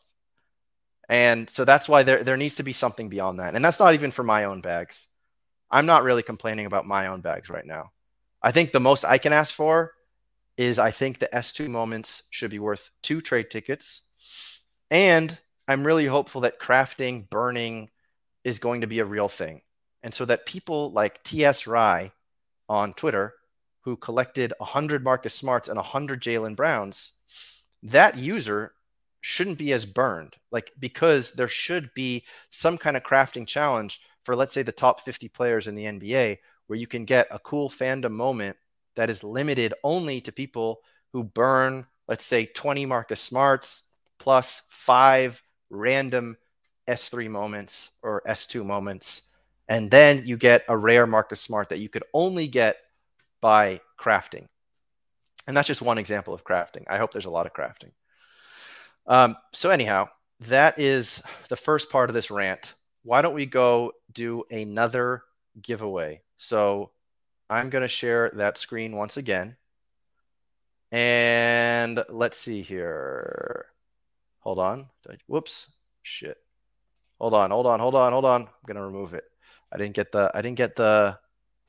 [1.08, 3.56] And so that's why there, there needs to be something beyond that.
[3.56, 5.08] And that's not even for my own bags.
[5.72, 7.92] I'm not really complaining about my own bags right now.
[8.42, 9.92] I think the most I can ask for
[10.60, 14.02] is I think the S2 moments should be worth two trade tickets.
[14.92, 15.38] And
[15.70, 17.90] I'm really hopeful that crafting, burning
[18.44, 19.62] is going to be a real thing.
[20.04, 22.12] And so that people like TS Rye
[22.68, 23.36] on Twitter,
[23.86, 27.14] who collected 100 Marcus Smarts and 100 Jalen Browns,
[27.82, 28.74] that user
[29.22, 30.36] shouldn't be as burned.
[30.52, 35.00] Like, because there should be some kind of crafting challenge for, let's say, the top
[35.00, 38.58] 50 players in the NBA, where you can get a cool fandom moment
[39.00, 40.82] that is limited only to people
[41.14, 43.84] who burn, let's say, 20 Marcus Smarts
[44.18, 46.36] plus five random
[46.86, 49.32] S3 moments or S2 moments.
[49.70, 52.76] And then you get a rare Marcus Smart that you could only get
[53.40, 54.48] by crafting.
[55.48, 56.84] And that's just one example of crafting.
[56.90, 57.92] I hope there's a lot of crafting.
[59.08, 60.10] Um, so, anyhow,
[60.42, 62.74] that is the first part of this rant.
[63.04, 65.24] Why don't we go do another
[65.62, 66.22] giveaway?
[66.36, 66.92] So,
[67.50, 69.58] I'm going to share that screen once again.
[70.92, 73.68] And let's see here.
[74.40, 74.90] Hold on.
[75.28, 75.72] Whoops.
[76.04, 76.38] Shit.
[77.20, 78.42] Hold on, hold on, hold on, hold on.
[78.44, 79.26] I'm going to remove it.
[79.72, 81.20] I didn't get the I didn't get the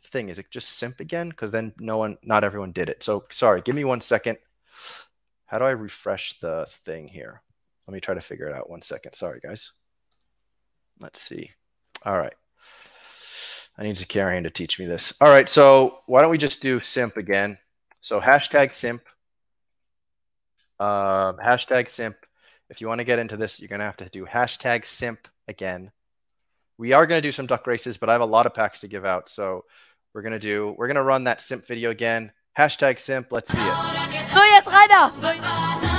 [0.04, 0.28] thing.
[0.28, 1.32] Is it just simp again?
[1.32, 3.02] Cuz then no one not everyone did it.
[3.02, 4.38] So sorry, give me one second.
[5.46, 7.42] How do I refresh the thing here?
[7.86, 8.70] Let me try to figure it out.
[8.70, 9.14] One second.
[9.14, 9.72] Sorry, guys.
[11.00, 11.50] Let's see.
[12.04, 12.34] All right.
[13.78, 15.14] I need Zakarian to teach me this.
[15.20, 17.58] All right, so why don't we just do simp again?
[18.00, 19.02] So hashtag simp.
[20.78, 22.16] Uh, hashtag simp.
[22.68, 25.28] If you want to get into this, you're going to have to do hashtag simp
[25.48, 25.92] again.
[26.78, 28.80] We are going to do some duck races, but I have a lot of packs
[28.80, 29.28] to give out.
[29.28, 29.64] So
[30.14, 32.32] we're going to do, we're going to run that simp video again.
[32.58, 33.30] Hashtag simp.
[33.30, 34.30] Let's see it.
[34.32, 35.89] So, jetzt Rainer.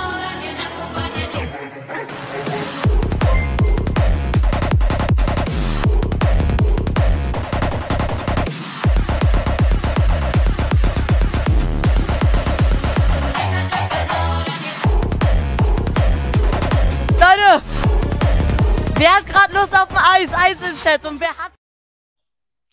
[19.01, 20.31] Wer hat gerade Lust auf Eis?
[20.31, 21.03] Eis im Chat.
[21.07, 21.53] Und wer hat.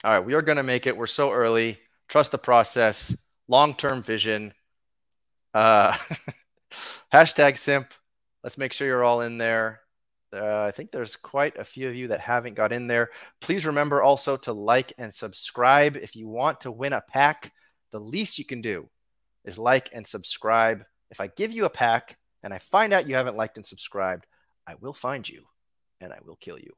[0.04, 0.94] All right, we are going to make it.
[0.94, 1.78] We're so early.
[2.06, 3.16] Trust the process.
[3.48, 4.52] Long term vision.
[5.54, 5.96] Uh,
[7.14, 7.94] hashtag simp.
[8.44, 9.80] Let's make sure you're all in there.
[10.30, 13.08] Uh, I think there's quite a few of you that haven't got in there.
[13.40, 15.96] Please remember also to like and subscribe.
[15.96, 17.54] If you want to win a pack,
[17.90, 18.90] the least you can do
[19.46, 20.84] is like and subscribe.
[21.10, 24.26] If I give you a pack and I find out you haven't liked and subscribed,
[24.66, 25.46] I will find you
[26.00, 26.74] and I will kill you.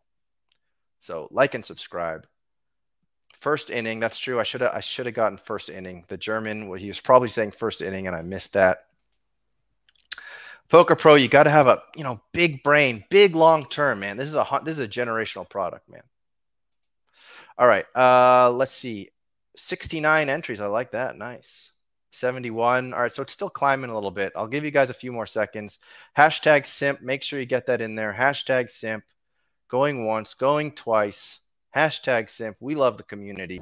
[1.01, 2.27] So like and subscribe.
[3.41, 4.39] First inning, that's true.
[4.39, 6.05] I should have I should have gotten first inning.
[6.09, 8.85] The German, well, he was probably saying first inning, and I missed that.
[10.69, 14.17] Poker Pro, you got to have a you know big brain, big long term, man.
[14.17, 16.03] This is a this is a generational product, man.
[17.59, 19.11] All right, uh, let's see,
[19.57, 20.61] sixty nine entries.
[20.61, 21.17] I like that.
[21.17, 21.70] Nice.
[22.11, 22.93] 71.
[22.93, 24.33] All right, so it's still climbing a little bit.
[24.37, 25.79] I'll give you guys a few more seconds.
[26.17, 27.01] Hashtag simp.
[27.01, 28.13] Make sure you get that in there.
[28.19, 29.05] Hashtag simp.
[29.69, 31.41] Going once, going twice.
[31.75, 32.57] Hashtag simp.
[32.61, 33.61] We love the community.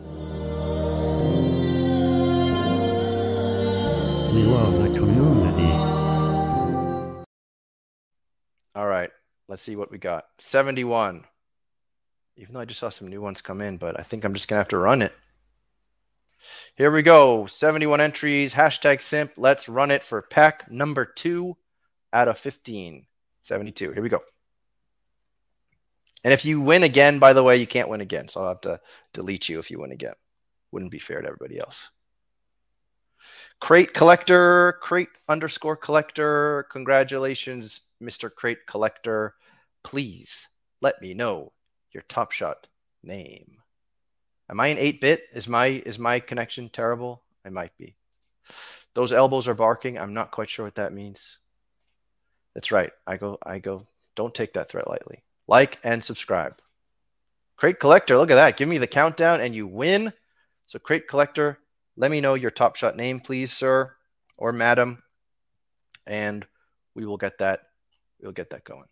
[4.39, 5.73] We love the community.
[8.75, 9.11] All right,
[9.49, 10.27] let's see what we got.
[10.39, 11.25] 71.
[12.37, 14.47] Even though I just saw some new ones come in, but I think I'm just
[14.47, 15.13] going to have to run it.
[16.77, 17.47] Here we go.
[17.47, 18.55] 71 entries.
[18.55, 19.33] Hashtag simp.
[19.37, 21.57] Let's run it for pack number two
[22.13, 23.07] out of 15.
[23.43, 23.93] 72.
[23.93, 24.21] Here we go.
[26.25, 28.29] And if you win again, by the way, you can't win again.
[28.29, 28.81] So I'll have to
[29.13, 30.15] delete you if you win again.
[30.73, 31.91] Wouldn't be fair to everybody else.
[33.61, 36.67] Crate collector, crate underscore collector.
[36.71, 38.33] Congratulations, Mr.
[38.33, 39.35] Crate Collector.
[39.83, 40.49] Please
[40.81, 41.53] let me know
[41.93, 42.69] your top shot
[43.03, 43.57] name.
[44.51, 45.25] Am I an 8-bit?
[45.35, 47.23] Is my is my connection terrible?
[47.45, 47.95] I might be.
[48.95, 49.99] Those elbows are barking.
[49.99, 51.39] I'm not quite sure what that means.
[52.55, 52.91] That's right.
[53.07, 55.23] I go I go don't take that threat lightly.
[55.47, 56.61] Like and subscribe.
[57.57, 58.57] Crate Collector, look at that.
[58.57, 60.13] Give me the countdown and you win.
[60.67, 61.59] So Crate Collector,
[61.97, 63.95] let me know your Top Shot name, please, sir
[64.39, 65.03] or madam,
[66.07, 66.47] and
[66.95, 67.63] we will get that
[68.21, 68.87] we'll get that going.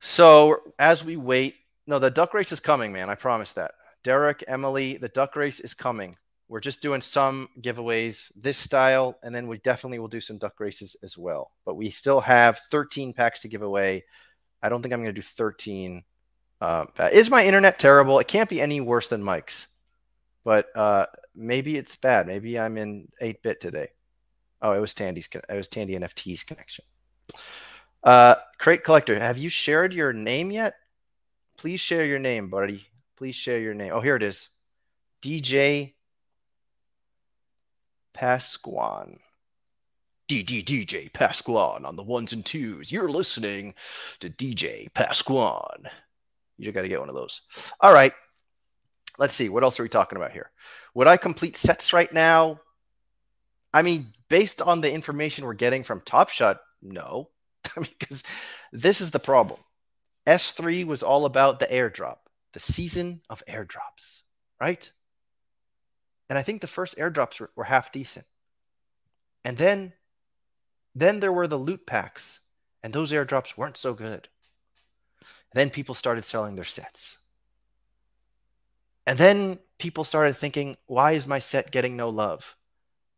[0.00, 3.08] So as we wait, no, the duck race is coming, man.
[3.08, 3.72] I promise that.
[4.02, 6.16] Derek, Emily, the duck race is coming.
[6.48, 10.60] We're just doing some giveaways this style, and then we definitely will do some duck
[10.60, 11.50] races as well.
[11.64, 14.04] But we still have 13 packs to give away.
[14.62, 16.02] I don't think I'm going to do 13.
[16.60, 18.18] Uh, is my internet terrible?
[18.18, 19.66] It can't be any worse than Mike's,
[20.44, 22.26] but uh, maybe it's bad.
[22.28, 23.88] Maybe I'm in 8-bit today.
[24.62, 25.28] Oh, it was Tandy's.
[25.32, 26.84] It was Tandy NFT's connection.
[28.02, 30.74] Uh, Crate Collector, have you shared your name yet?
[31.56, 32.86] Please share your name, buddy.
[33.16, 33.92] Please share your name.
[33.92, 34.48] Oh, here it is.
[35.22, 35.94] DJ
[38.14, 39.18] Pasquan.
[40.28, 42.90] DD DJ Pasquan on the ones and twos.
[42.90, 43.74] You're listening
[44.20, 45.86] to DJ Pasquan.
[46.58, 47.42] You just got to get one of those.
[47.80, 48.12] All right.
[49.18, 49.48] Let's see.
[49.48, 50.50] What else are we talking about here?
[50.94, 52.60] Would I complete sets right now?
[53.72, 57.30] I mean, based on the information we're getting from Top Shot, no.
[57.74, 58.22] because
[58.72, 59.60] this is the problem.
[60.26, 62.18] S3 was all about the airdrop,
[62.52, 64.22] the season of airdrops,
[64.60, 64.90] right?
[66.28, 68.26] And I think the first airdrops were, were half decent.
[69.44, 69.92] And then
[70.96, 72.40] then there were the loot packs,
[72.82, 74.28] and those airdrops weren't so good.
[75.52, 77.18] Then people started selling their sets.
[79.06, 82.56] And then people started thinking, why is my set getting no love?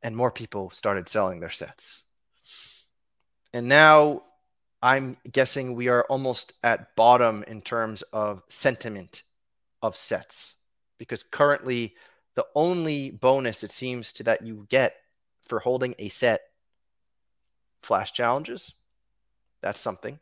[0.03, 2.03] And more people started selling their sets.
[3.55, 4.23] And now
[4.83, 9.23] I'm guessing we are almost at bottom in terms of sentiment
[9.83, 10.55] of sets
[10.99, 11.95] because currently
[12.35, 14.95] the only bonus it seems to that you get
[15.49, 16.43] for holding a set
[17.83, 18.75] flash challenges
[19.61, 20.19] that's something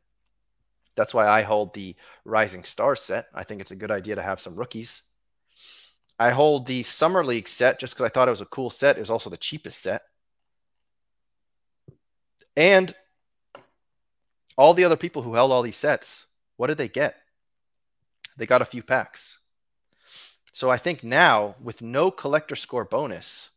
[0.96, 3.26] that's why I hold the Rising Stars set.
[3.34, 5.02] I think it's a good idea to have some rookies.
[6.18, 8.96] I hold the Summer League set just because I thought it was a cool set.
[8.96, 10.02] It was also the cheapest set.
[12.56, 12.94] And
[14.56, 17.16] all the other people who held all these sets, what did they get?
[18.36, 19.38] They got a few packs.
[20.52, 23.50] So I think now, with no collector score bonus,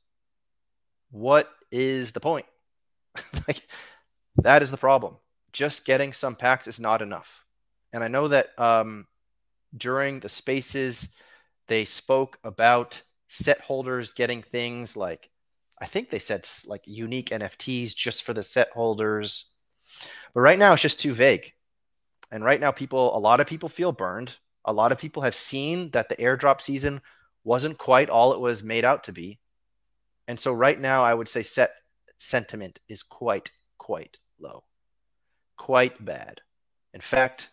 [1.12, 2.46] what is the point?
[3.48, 3.62] like,
[4.38, 5.16] that is the problem.
[5.54, 7.46] Just getting some packs is not enough.
[7.94, 9.08] And I know that um,
[9.76, 11.10] during the spaces,
[11.68, 15.30] they spoke about set holders getting things like,
[15.82, 19.46] I think they said like unique NFTs just for the set holders.
[20.34, 21.54] But right now, it's just too vague.
[22.32, 24.38] And right now, people, a lot of people feel burned.
[24.66, 27.02] A lot of people have seen that the airdrop season
[27.44, 29.40] wasn't quite all it was made out to be.
[30.28, 31.72] And so, right now, I would say set
[32.20, 34.64] sentiment is quite, quite low,
[35.58, 36.42] quite bad.
[36.94, 37.50] In fact,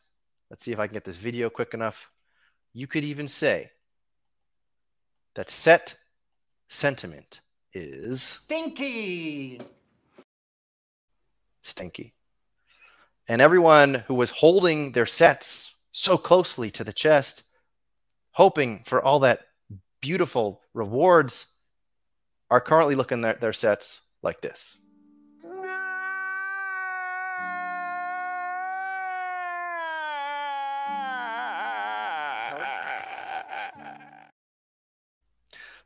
[0.51, 2.11] let's see if I can get this video quick enough.
[2.75, 3.71] You could even say
[5.35, 5.97] that set
[6.69, 7.41] sentiment
[7.73, 9.61] is stinky.
[11.63, 12.16] Stinky
[13.29, 17.43] and everyone who was holding their sets so closely to the chest,
[18.33, 19.41] hoping for all that
[20.01, 21.49] beautiful rewards,
[22.51, 24.77] are currently looking at their sets like this.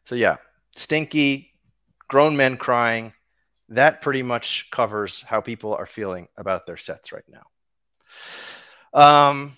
[0.05, 0.39] So, yeah,
[0.75, 1.53] stinky,
[2.09, 3.13] grown men crying,
[3.71, 7.43] that pretty much covers how people are feeling about their sets right now.
[8.93, 9.53] Um,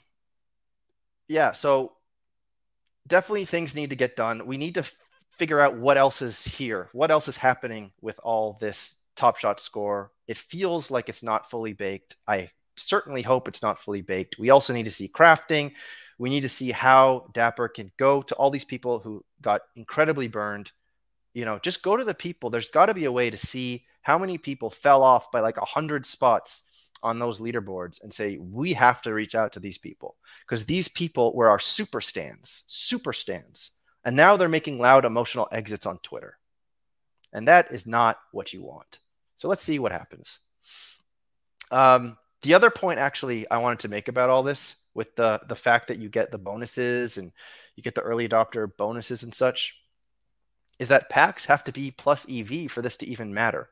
[1.28, 1.94] yeah, so
[3.06, 4.46] definitely things need to get done.
[4.46, 4.94] We need to f-
[5.38, 9.60] figure out what else is here, what else is happening with all this top shot
[9.60, 10.12] score.
[10.28, 12.16] It feels like it's not fully baked.
[12.28, 14.38] I certainly hope it's not fully baked.
[14.38, 15.72] We also need to see crafting.
[16.18, 20.28] We need to see how Dapper can go to all these people who got incredibly
[20.28, 20.70] burned.
[21.32, 22.50] You know, just go to the people.
[22.50, 25.56] There's got to be a way to see how many people fell off by like
[25.56, 26.64] a hundred spots
[27.02, 30.88] on those leaderboards and say we have to reach out to these people because these
[30.88, 33.72] people were our super stands, super stands,
[34.04, 36.38] and now they're making loud emotional exits on Twitter,
[37.32, 38.98] and that is not what you want.
[39.36, 40.38] So let's see what happens.
[41.70, 45.56] Um, the other point, actually, I wanted to make about all this with the the
[45.56, 47.32] fact that you get the bonuses and
[47.76, 49.76] you get the early adopter bonuses and such,
[50.78, 53.68] is that packs have to be plus EV for this to even matter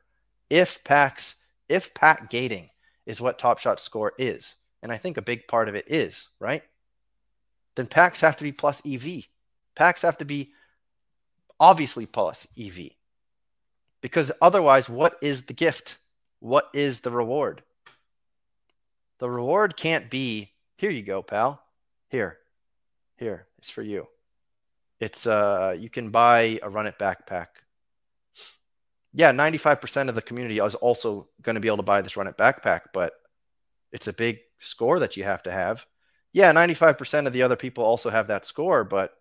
[0.51, 1.35] if packs,
[1.69, 2.69] if pack gating
[3.05, 6.27] is what Top Shot score is, and I think a big part of it is,
[6.39, 6.61] right?
[7.75, 9.23] Then packs have to be plus EV.
[9.75, 10.51] Packs have to be
[11.57, 12.89] obviously plus EV.
[14.01, 15.95] Because otherwise, what is the gift?
[16.41, 17.63] What is the reward?
[19.19, 21.63] The reward can't be, here you go, pal.
[22.09, 22.39] Here.
[23.15, 23.47] Here.
[23.59, 24.07] It's for you.
[24.99, 27.47] It's uh you can buy a run it backpack.
[29.13, 32.27] Yeah, 95% of the community is also going to be able to buy this run
[32.27, 33.13] it backpack, but
[33.91, 35.85] it's a big score that you have to have.
[36.33, 39.13] Yeah, 95% of the other people also have that score, but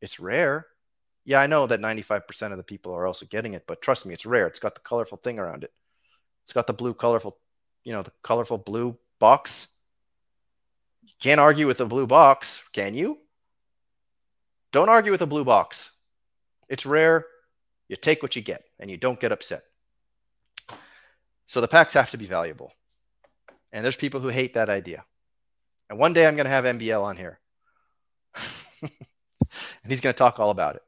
[0.00, 0.66] it's rare.
[1.24, 4.14] Yeah, I know that 95% of the people are also getting it, but trust me,
[4.14, 4.46] it's rare.
[4.46, 5.72] It's got the colorful thing around it.
[6.44, 7.36] It's got the blue colorful,
[7.82, 9.66] you know, the colorful blue box.
[11.02, 13.18] You can't argue with a blue box, can you?
[14.70, 15.90] Don't argue with a blue box.
[16.68, 17.26] It's rare.
[17.88, 19.62] You take what you get and you don't get upset.
[21.46, 22.72] So the packs have to be valuable.
[23.72, 25.04] And there's people who hate that idea.
[25.88, 27.38] And one day I'm going to have MBL on here.
[28.82, 28.90] and
[29.86, 30.82] he's going to talk all about it.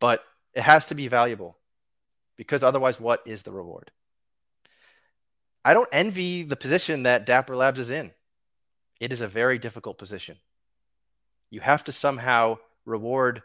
[0.00, 0.24] But
[0.54, 1.56] it has to be valuable
[2.36, 3.90] because otherwise, what is the reward?
[5.64, 8.12] I don't envy the position that Dapper Labs is in.
[8.98, 10.38] It is a very difficult position.
[11.50, 13.42] You have to somehow reward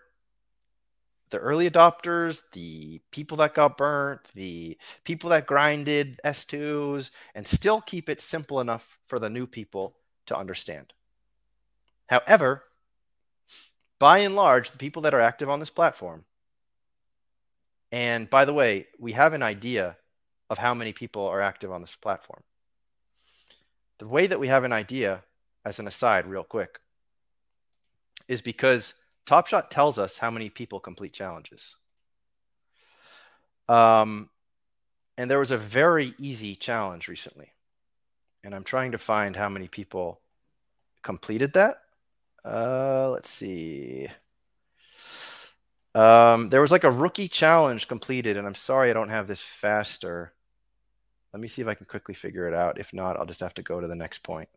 [1.36, 7.82] the early adopters, the people that got burnt, the people that grinded S2s, and still
[7.82, 10.94] keep it simple enough for the new people to understand.
[12.08, 12.64] However,
[14.00, 16.24] by and large, the people that are active on this platform,
[17.92, 19.98] and by the way, we have an idea
[20.50, 22.44] of how many people are active on this platform.
[23.98, 25.22] The way that we have an idea,
[25.66, 26.80] as an aside, real quick,
[28.30, 28.94] is because
[29.26, 31.78] Top Shot tells us how many people complete challenges.
[33.68, 34.30] Um,
[35.18, 37.52] and there was a very easy challenge recently.
[38.44, 40.22] And I'm trying to find how many people
[41.02, 41.78] completed that.
[42.44, 44.08] Uh, let's see.
[45.96, 49.42] Um, there was like a rookie challenge completed, and I'm sorry I don't have this
[49.42, 50.34] faster.
[51.34, 52.80] Let me see if I can quickly figure it out.
[52.80, 54.50] If not, I'll just have to go to the next point.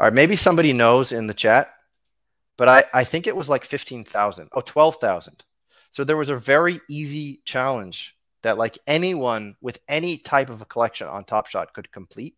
[0.00, 1.72] All right, maybe somebody knows in the chat
[2.58, 4.50] but I, I think it was like 15,000.
[4.52, 5.44] Oh, 12,000.
[5.90, 10.66] So there was a very easy challenge that like anyone with any type of a
[10.66, 12.36] collection on Top Shot could complete.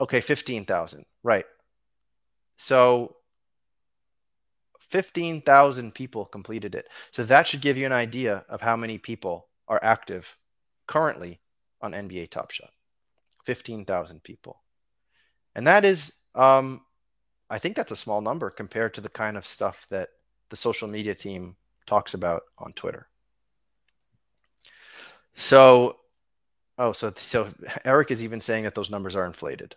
[0.00, 1.04] Okay, 15,000.
[1.22, 1.46] Right.
[2.56, 3.16] So
[4.80, 6.86] 15,000 people completed it.
[7.10, 10.36] So that should give you an idea of how many people are active
[10.86, 11.40] currently
[11.80, 12.70] on NBA Top Shot.
[13.46, 14.62] 15,000 people.
[15.54, 16.83] And that is um,
[17.54, 20.08] I think that's a small number compared to the kind of stuff that
[20.48, 21.54] the social media team
[21.86, 23.06] talks about on Twitter.
[25.34, 26.00] So,
[26.78, 29.76] oh, so so Eric is even saying that those numbers are inflated.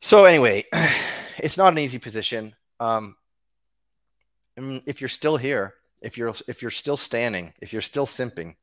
[0.00, 0.64] So anyway,
[1.38, 2.54] it's not an easy position.
[2.78, 3.16] Um,
[4.58, 5.72] if you're still here,
[6.02, 8.56] if you're if you're still standing, if you're still simping,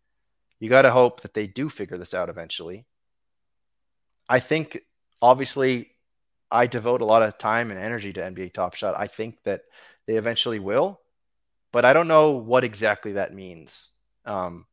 [0.59, 2.85] you got to hope that they do figure this out eventually.
[4.29, 4.79] I think
[5.19, 5.89] obviously
[6.53, 8.93] I devote a lot of time and energy to NBA Top Shot.
[8.95, 9.63] I think that
[10.05, 11.01] they eventually will,
[11.71, 13.89] but I don't know what exactly that means.
[14.25, 14.67] Um,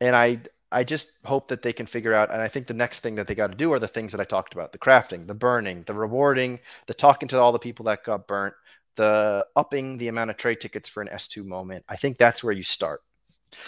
[0.00, 0.42] and I
[0.72, 2.30] I just hope that they can figure out.
[2.30, 4.20] And I think the next thing that they got to do are the things that
[4.20, 7.86] I talked about: the crafting, the burning, the rewarding, the talking to all the people
[7.86, 8.54] that got burnt,
[8.94, 11.84] the upping the amount of trade tickets for an S2 moment.
[11.88, 13.02] I think that's where you start.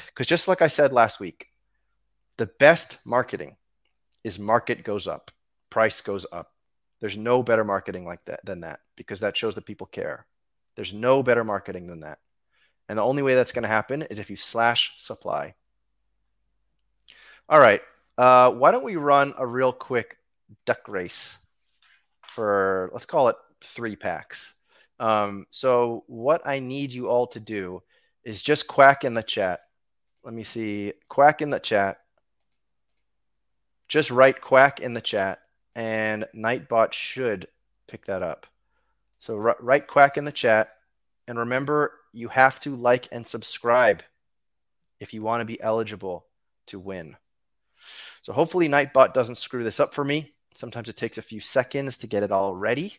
[0.07, 1.49] Because just like I said last week,
[2.37, 3.57] the best marketing
[4.23, 5.33] is market goes up
[5.73, 6.53] price goes up.
[7.01, 10.27] There's no better marketing like that than that because that shows that people care.
[10.77, 12.19] There's no better marketing than that.
[12.91, 15.55] And the only way that's going to happen is if you slash supply.
[17.49, 17.81] All right.
[18.19, 20.19] Uh, why don't we run a real quick
[20.67, 21.39] duck race
[22.21, 24.55] for, let's call it three packs.
[25.01, 27.83] Um, so, what I need you all to do
[28.25, 29.61] is just quack in the chat.
[30.23, 30.93] Let me see.
[31.09, 31.99] Quack in the chat.
[33.89, 35.42] Just write quack in the chat
[35.75, 37.49] and Nightbot should
[37.87, 38.47] pick that up.
[39.19, 40.71] So write quack in the chat.
[41.29, 44.03] And remember, you have to like and subscribe
[45.01, 46.27] if you want to be eligible
[46.67, 47.17] to win.
[48.23, 50.33] So hopefully Nightbot doesn't screw this up for me.
[50.55, 52.99] Sometimes it takes a few seconds to get it all ready.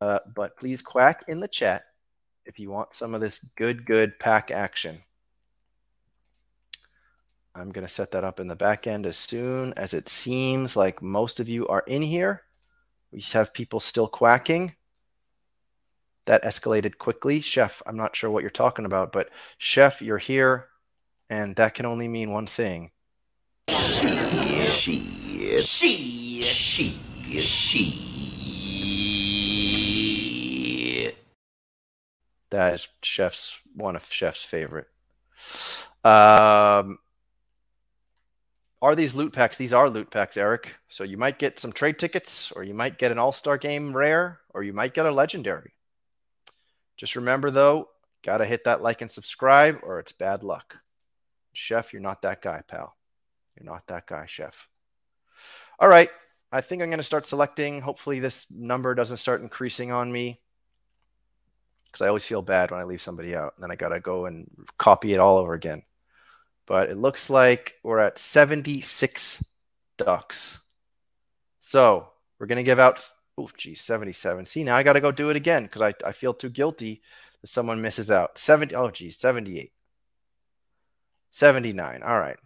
[0.00, 1.84] Uh, but please quack in the chat
[2.44, 5.02] if you want some of this good, good pack action.
[7.54, 10.76] I'm going to set that up in the back end as soon as it seems
[10.76, 12.42] like most of you are in here.
[13.10, 14.74] We have people still quacking.
[16.26, 17.40] That escalated quickly.
[17.40, 20.68] Chef, I'm not sure what you're talking about, but Chef, you're here,
[21.30, 22.90] and that can only mean one thing.
[23.68, 24.08] She,
[24.68, 27.00] she, she, she,
[27.40, 28.04] she.
[32.50, 34.88] That is Chef's one of Chef's favorite.
[36.04, 36.98] Um,
[38.80, 39.58] are these loot packs?
[39.58, 40.74] These are loot packs, Eric.
[40.88, 43.96] So you might get some trade tickets, or you might get an All Star Game
[43.96, 45.72] rare, or you might get a legendary.
[46.96, 47.88] Just remember, though,
[48.24, 50.78] gotta hit that like and subscribe, or it's bad luck.
[51.52, 52.96] Chef, you're not that guy, pal.
[53.56, 54.68] You're not that guy, Chef.
[55.80, 56.08] All right.
[56.50, 57.80] I think I'm going to start selecting.
[57.80, 60.40] Hopefully, this number doesn't start increasing on me
[61.86, 63.54] because I always feel bad when I leave somebody out.
[63.56, 64.48] And then I got to go and
[64.78, 65.82] copy it all over again.
[66.68, 69.42] But it looks like we're at 76
[69.96, 70.60] ducks.
[71.60, 73.02] So we're going to give out,
[73.38, 74.44] oh, geez, 77.
[74.44, 77.00] See, now I got to go do it again because I, I feel too guilty
[77.40, 78.36] that someone misses out.
[78.36, 79.72] 70, oh, geez, 78.
[81.30, 82.02] 79.
[82.02, 82.36] All right.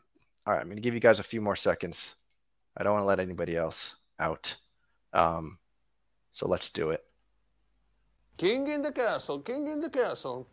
[0.46, 0.60] All right.
[0.60, 2.14] I'm going to give you guys a few more seconds.
[2.76, 4.54] I don't want to let anybody else out.
[5.12, 5.58] Um,
[6.30, 7.04] so let's do it.
[8.36, 10.46] King in the castle, king in the castle.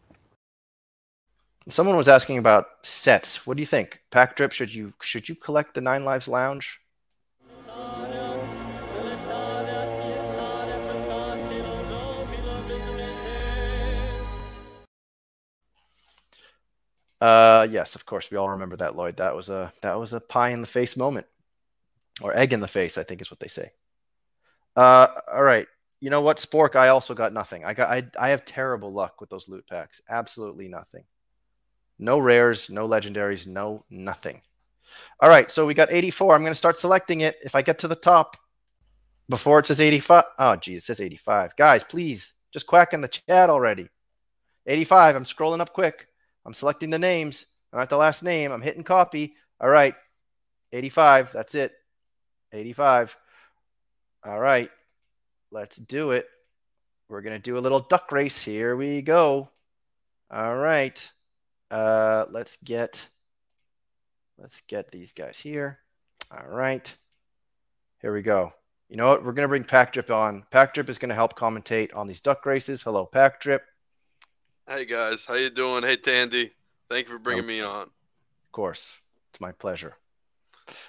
[1.70, 3.46] Someone was asking about sets.
[3.46, 4.02] What do you think?
[4.10, 6.80] Pack drip, should you should you collect the Nine Lives Lounge?
[17.22, 18.32] Uh, yes, of course.
[18.32, 19.18] We all remember that, Lloyd.
[19.18, 21.28] That was a that was a pie in the face moment,
[22.24, 23.72] or egg in the face, I think is what they say.
[24.76, 25.68] Uh, all right.
[26.00, 26.76] You know what, Spork?
[26.76, 27.64] I also got nothing.
[27.64, 30.02] I got I I have terrible luck with those loot packs.
[30.10, 31.04] Absolutely nothing.
[32.00, 34.42] No rares, no legendaries, no nothing.
[35.20, 36.34] All right, so we got 84.
[36.34, 37.36] I'm going to start selecting it.
[37.44, 38.38] If I get to the top
[39.28, 41.56] before it says 85, oh geez, it says 85.
[41.58, 43.90] Guys, please just quack in the chat already.
[44.66, 45.16] 85.
[45.16, 46.08] I'm scrolling up quick.
[46.46, 47.46] I'm selecting the names.
[47.74, 48.52] I'm at the last name.
[48.52, 49.36] I'm hitting copy.
[49.60, 49.94] All right.
[50.72, 51.34] 85.
[51.34, 51.74] That's it.
[52.54, 53.16] 85.
[54.24, 54.70] All right.
[55.52, 56.28] Let's do it.
[57.10, 58.44] We're going to do a little duck race.
[58.44, 59.50] Here we go.
[60.32, 61.12] All right.
[61.72, 63.08] Uh, let's get
[64.38, 65.80] let's get these guys here.
[66.32, 66.94] All right.
[68.02, 68.54] Here we go.
[68.90, 69.24] You know what?
[69.24, 70.44] We're going to bring Pack Drip on.
[70.52, 72.82] Pack Drip is going to help commentate on these duck races.
[72.82, 73.64] Hello, Pack Drip.
[74.70, 75.82] Hey guys, how you doing?
[75.82, 76.52] Hey Tandy,
[76.92, 77.82] thank you for bringing me on.
[77.82, 78.96] Of course,
[79.32, 79.96] it's my pleasure.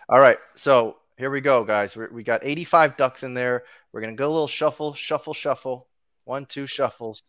[0.06, 1.96] All right, so here we go, guys.
[1.96, 3.64] We're, we got 85 ducks in there.
[3.90, 5.88] We're gonna go a little shuffle, shuffle, shuffle.
[6.24, 7.22] One, two shuffles.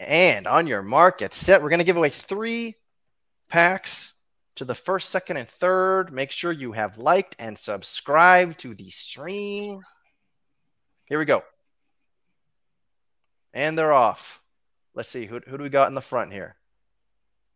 [0.00, 1.62] And on your mark, get set.
[1.62, 2.74] We're gonna give away three
[3.48, 4.14] packs
[4.56, 6.10] to the first, second, and third.
[6.12, 9.82] Make sure you have liked and subscribed to the stream.
[11.04, 11.42] Here we go.
[13.52, 14.40] And they're off.
[14.94, 16.56] Let's see who who do we got in the front here.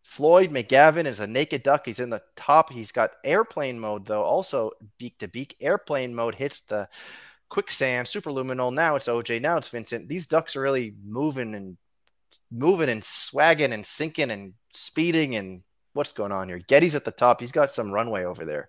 [0.03, 1.87] Floyd McGavin is a naked duck.
[1.87, 2.71] He's in the top.
[2.71, 4.23] He's got airplane mode though.
[4.23, 5.57] Also beak to beak.
[5.63, 6.91] Airplane mode hits the
[7.49, 8.07] quicksand.
[8.07, 8.73] Superluminal.
[8.73, 9.41] Now it's OJ.
[9.41, 10.09] Now it's Vincent.
[10.09, 11.79] These ducks are really moving and
[12.55, 16.59] moving and swagging and sinking and speeding and what's going on here?
[16.59, 17.41] Getty's at the top.
[17.41, 18.69] He's got some runway over there.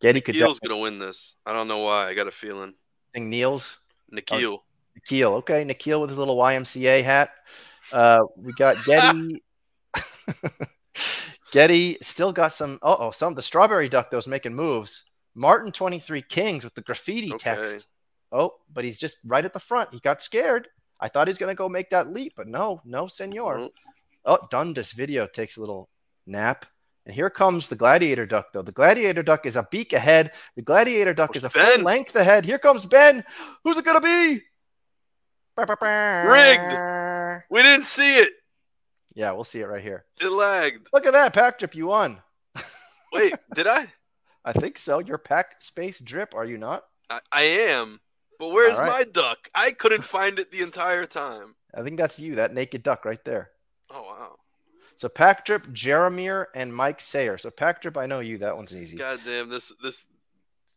[0.00, 0.34] Getty could.
[0.36, 1.34] Nikhil's gonna win this.
[1.44, 2.08] I don't know why.
[2.08, 2.74] I got a feeling.
[3.12, 3.78] Think Niels.
[4.10, 4.54] Nikhil.
[4.54, 4.62] Oh,
[4.94, 5.34] Nikhil.
[5.34, 7.30] Okay, Nikhil with his little YMCA hat.
[7.92, 9.42] Uh, we got Getty.
[11.52, 12.78] Getty still got some.
[12.82, 15.04] Oh, some the strawberry duck that was making moves.
[15.34, 17.56] Martin twenty three Kings with the graffiti Okay.
[17.56, 17.86] text.
[18.30, 19.92] Oh, but he's just right at the front.
[19.92, 20.68] He got scared.
[21.00, 23.58] I thought he's gonna go make that leap, but no, no, senor.
[23.58, 23.74] Nope.
[24.24, 25.88] Oh, Dundas video takes a little
[26.26, 26.66] nap.
[27.06, 28.60] And here comes the gladiator duck, though.
[28.60, 30.32] The gladiator duck is a beak ahead.
[30.56, 31.82] The gladiator duck is a full Ben.
[31.82, 32.44] length ahead.
[32.44, 33.24] Here comes Ben.
[33.64, 34.40] Who's it gonna be?
[36.28, 37.44] Rigged.
[37.50, 38.32] We didn't see it.
[39.14, 40.04] Yeah, we'll see it right here.
[40.20, 40.88] It lagged.
[40.92, 41.74] Look at that pack drip.
[41.74, 42.20] You won.
[43.12, 43.86] Wait, did I?
[44.44, 44.98] I think so.
[44.98, 46.84] Your pack space drip, are you not?
[47.10, 48.00] I, I am.
[48.38, 48.86] But where's right.
[48.86, 49.50] my duck?
[49.54, 51.54] I couldn't find it the entire time.
[51.74, 53.50] I think that's you, that naked duck right there.
[53.90, 54.36] Oh wow.
[54.96, 57.38] So pack drip, Jeremier, and Mike Sayer.
[57.38, 58.38] So pack drip, I know you.
[58.38, 58.96] That one's easy.
[58.96, 60.04] God damn, this this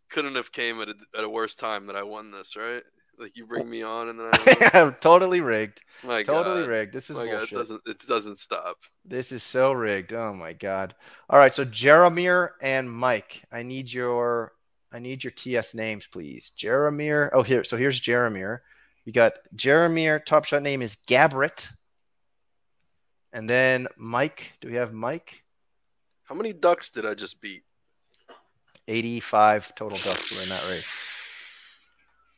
[0.10, 2.84] couldn't have came at a, at a worse time that I won this, right?
[3.18, 5.84] Like you bring me on and then I totally rigged.
[6.04, 6.70] my totally God.
[6.70, 6.94] rigged.
[6.94, 8.78] This is my God, it doesn't it doesn't stop.
[9.06, 10.14] This is so rigged.
[10.14, 10.96] Oh my god.
[11.30, 13.44] All right, so Jeremier and Mike.
[13.52, 14.54] I need your
[14.92, 16.52] I need your TS names, please.
[16.52, 17.30] Jeremier.
[17.34, 17.64] Oh, here.
[17.64, 18.64] So here's Jeremier.
[19.06, 20.20] You got Jeremier.
[20.20, 21.70] Top shot name is Gabbert.
[23.34, 24.54] And then Mike.
[24.60, 25.44] Do we have Mike?
[26.26, 27.64] How many ducks did I just beat?
[28.88, 31.04] 85 total ducks were in that race.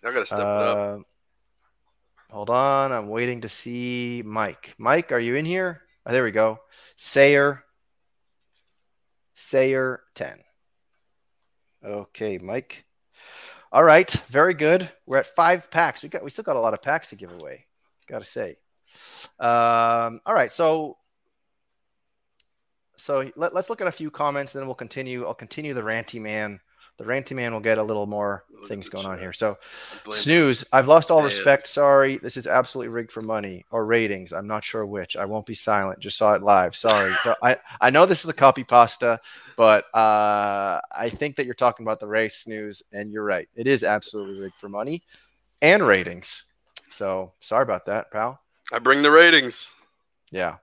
[0.03, 0.77] I gotta step it up.
[0.77, 0.99] Uh,
[2.29, 2.91] hold on.
[2.91, 4.75] I'm waiting to see Mike.
[4.77, 5.81] Mike, are you in here?
[6.05, 6.59] Oh, there we go.
[6.97, 7.63] Sayer.
[9.35, 10.37] Sayer 10.
[11.83, 12.85] Okay, Mike.
[13.71, 14.89] All right, very good.
[15.05, 16.03] We're at five packs.
[16.03, 17.65] We got we still got a lot of packs to give away.
[18.07, 18.57] Gotta say.
[19.39, 20.97] Um, all right, so
[22.95, 25.25] so let, us look at a few comments, then we'll continue.
[25.25, 26.61] I'll continue the ranty man.
[26.97, 29.33] The ranty man will get a little more Look things going on here.
[29.33, 29.57] So
[30.05, 30.63] Blame- snooze.
[30.71, 31.25] I've lost all Yeah.
[31.25, 31.67] respect.
[31.67, 34.31] Sorry, this is absolutely rigged for money or ratings.
[34.31, 35.17] I'm not sure which.
[35.17, 35.99] I won't be silent.
[35.99, 36.75] Just saw it live.
[36.75, 37.11] Sorry.
[37.23, 39.19] So I I know this is a copy pasta,
[39.57, 43.49] but uh, I think that you're talking about the race snooze, and you're right.
[43.55, 45.01] It is absolutely rigged for money
[45.61, 46.43] and ratings.
[46.91, 48.39] So sorry about that, pal.
[48.71, 49.73] I bring the ratings.
[50.31, 50.57] Yeah.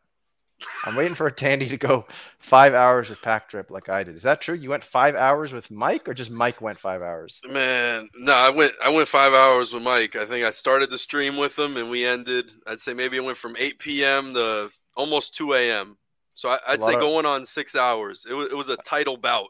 [0.85, 2.07] I'm waiting for a Tandy to go
[2.39, 4.15] five hours with Pack Drip like I did.
[4.15, 4.55] Is that true?
[4.55, 7.41] You went five hours with Mike, or just Mike went five hours?
[7.49, 10.17] Man, no, I went I went five hours with Mike.
[10.17, 12.51] I think I started the stream with him and we ended.
[12.67, 14.35] I'd say maybe it went from 8 p.m.
[14.35, 15.97] to almost 2 a.m.
[16.35, 18.27] So I, I'd say of- going on six hours.
[18.29, 19.49] It was it was a title bout.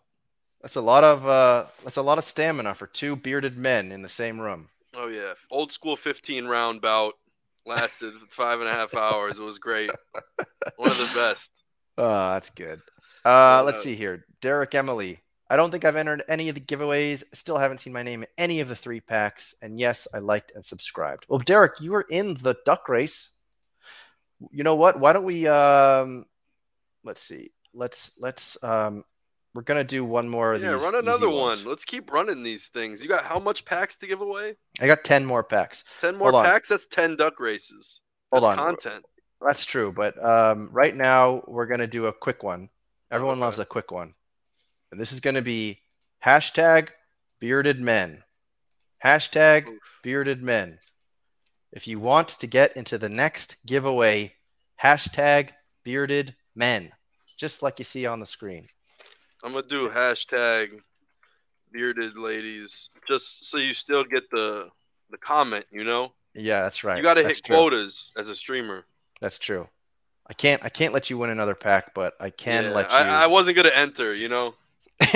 [0.63, 4.03] That's a lot of uh, that's a lot of stamina for two bearded men in
[4.03, 4.69] the same room.
[4.95, 7.15] Oh yeah, old school 15 round bout
[7.67, 9.39] lasted five and a half hours.
[9.39, 9.91] It was great.
[10.77, 11.51] One of the best.
[11.99, 12.81] Oh, that's good.
[13.25, 14.25] Uh, let's see here.
[14.41, 15.21] Derek Emily.
[15.49, 17.25] I don't think I've entered any of the giveaways.
[17.35, 19.53] Still haven't seen my name in any of the three packs.
[19.61, 21.27] And yes, I liked and subscribed.
[21.29, 23.31] Well, Derek, you were in the duck race.
[24.53, 25.01] You know what?
[25.01, 26.25] Why don't we um
[27.05, 27.51] let's see.
[27.75, 29.05] Let's let's um
[29.55, 30.71] we're gonna do one more of these.
[30.71, 31.65] Yeah, run another one.
[31.65, 33.03] Let's keep running these things.
[33.03, 34.57] You got how much packs to give away?
[34.81, 35.85] I got ten more packs.
[36.01, 36.51] 10 more Hold on.
[36.53, 36.69] packs?
[36.69, 38.01] That's 10 duck races.
[38.33, 38.57] Hold on.
[38.57, 39.05] content.
[39.45, 42.69] That's true, but um, right now we're gonna do a quick one.
[43.11, 43.41] Everyone Okay.
[43.41, 44.15] loves a quick one,
[44.93, 45.81] and this is gonna be
[46.25, 46.91] hashtag
[47.41, 48.23] bearded men.
[49.05, 49.67] Hashtag
[50.03, 50.79] bearded men.
[51.73, 54.35] If you want to get into the next giveaway,
[54.83, 55.51] hashtag
[55.85, 56.93] bearded men,
[57.39, 58.69] just like you see on the screen.
[59.43, 60.81] I'm gonna do hashtag
[61.73, 64.69] bearded ladies just so you still get the
[65.11, 65.67] the comment.
[65.71, 66.97] You know, Yeah, that's right.
[66.97, 67.57] you got to hit true.
[67.57, 68.85] quotas as a streamer.
[69.21, 69.69] That's true.
[70.29, 70.65] I can't.
[70.65, 72.97] I can't let you win another pack, but I can Yeah, let you.
[72.97, 74.15] I, I wasn't gonna enter.
[74.15, 74.55] You know,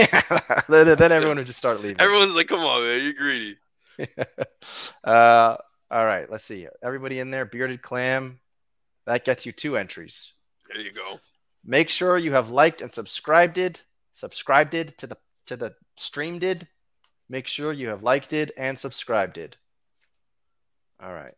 [0.69, 2.01] then, then everyone would just start leaving.
[2.01, 3.57] everyone's like, "Come on, man, you're greedy."
[5.05, 5.57] uh,
[5.91, 6.67] all right, let's see.
[6.83, 8.41] Everybody in there, bearded clam.
[9.07, 10.33] That gets you two entries.
[10.73, 11.21] There you go.
[11.65, 13.85] Make sure you have liked and subscribed it.
[14.15, 16.69] Subscribed it to the to the stream did.
[17.29, 19.57] Make sure you have liked it and subscribed it.
[21.01, 21.35] All right.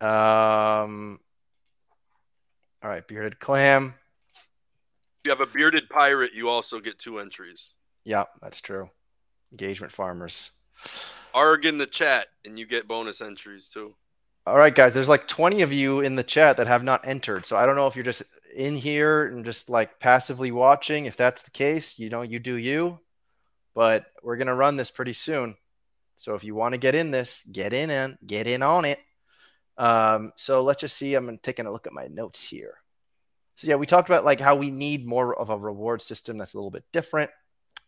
[0.00, 1.20] Um.
[2.82, 3.94] All right, bearded clam.
[5.20, 7.74] If you have a bearded pirate, you also get two entries.
[8.04, 8.90] Yeah, that's true.
[9.52, 10.50] Engagement farmers.
[11.34, 13.94] Arg in the chat, and you get bonus entries too.
[14.46, 14.94] All right, guys.
[14.94, 17.46] There's like 20 of you in the chat that have not entered.
[17.46, 18.24] So I don't know if you're just
[18.54, 21.06] in here and just like passively watching.
[21.06, 23.00] If that's the case, you know, you do you.
[23.74, 25.56] But we're gonna run this pretty soon.
[26.16, 28.98] So if you want to get in this, get in and get in on it.
[29.76, 31.14] Um, so let's just see.
[31.14, 32.74] I'm taking a look at my notes here.
[33.56, 36.54] So yeah, we talked about like how we need more of a reward system that's
[36.54, 37.30] a little bit different.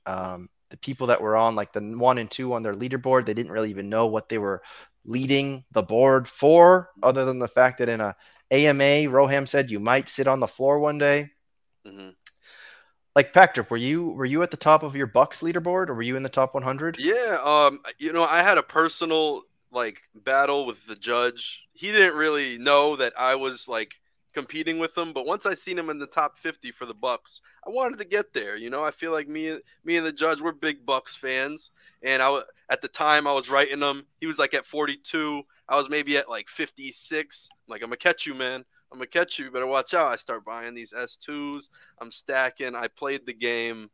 [0.07, 3.35] Um, the people that were on like the one and two on their leaderboard, they
[3.35, 4.63] didn't really even know what they were
[5.05, 8.17] leading the board for, other than the fact that in a
[8.55, 11.31] AMA, Roham said you might sit on the floor one day.
[11.85, 12.11] hmm
[13.17, 16.03] Like Patrick, were you were you at the top of your Bucks leaderboard, or were
[16.03, 16.99] you in the top 100?
[16.99, 19.43] Yeah, um, you know, I had a personal
[19.73, 21.63] like battle with the judge.
[21.73, 23.95] He didn't really know that I was like
[24.35, 25.13] competing with them.
[25.13, 28.05] but once I seen him in the top 50 for the Bucks, I wanted to
[28.05, 28.57] get there.
[28.57, 31.71] You know, I feel like me, me and the judge, we're big Bucks fans,
[32.03, 34.05] and I at the time I was writing him.
[34.21, 35.43] He was like at 42.
[35.69, 37.49] I was maybe at like 56.
[37.51, 38.65] I'm like I'm gonna catch you, man.
[38.93, 39.47] I'm gonna catch you.
[39.47, 40.13] You better watch out.
[40.13, 41.69] I start buying these S2s.
[42.01, 42.75] I'm stacking.
[42.75, 43.91] I played the game.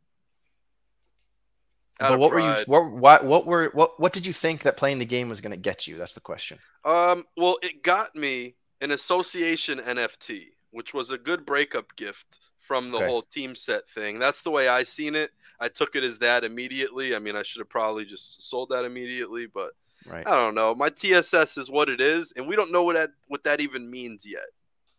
[1.99, 2.63] out But what were you?
[2.65, 5.51] What, what what were what what did you think that playing the game was going
[5.51, 5.97] to get you?
[5.97, 6.59] That's the question.
[6.83, 12.91] Um, well, it got me an association NFT, which was a good breakup gift from
[12.91, 13.05] the Okay.
[13.07, 14.19] whole team set thing.
[14.19, 15.31] That's the way I seen it.
[15.59, 17.15] I took it as that immediately.
[17.15, 19.71] I mean, I should have probably just sold that immediately, but
[20.05, 20.73] Right, I don't know.
[20.73, 23.89] My TSS is what it is, and we don't know what that what that even
[23.89, 24.47] means yet.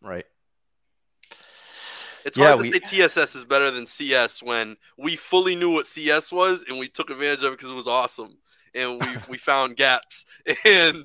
[0.01, 0.27] right.
[2.25, 5.71] It's Yeah, hard to we- say TSS is better than CS when we fully knew
[5.73, 8.39] what CS was and we took advantage of it because it was awesome
[8.75, 10.25] and we we found gaps
[10.65, 11.05] and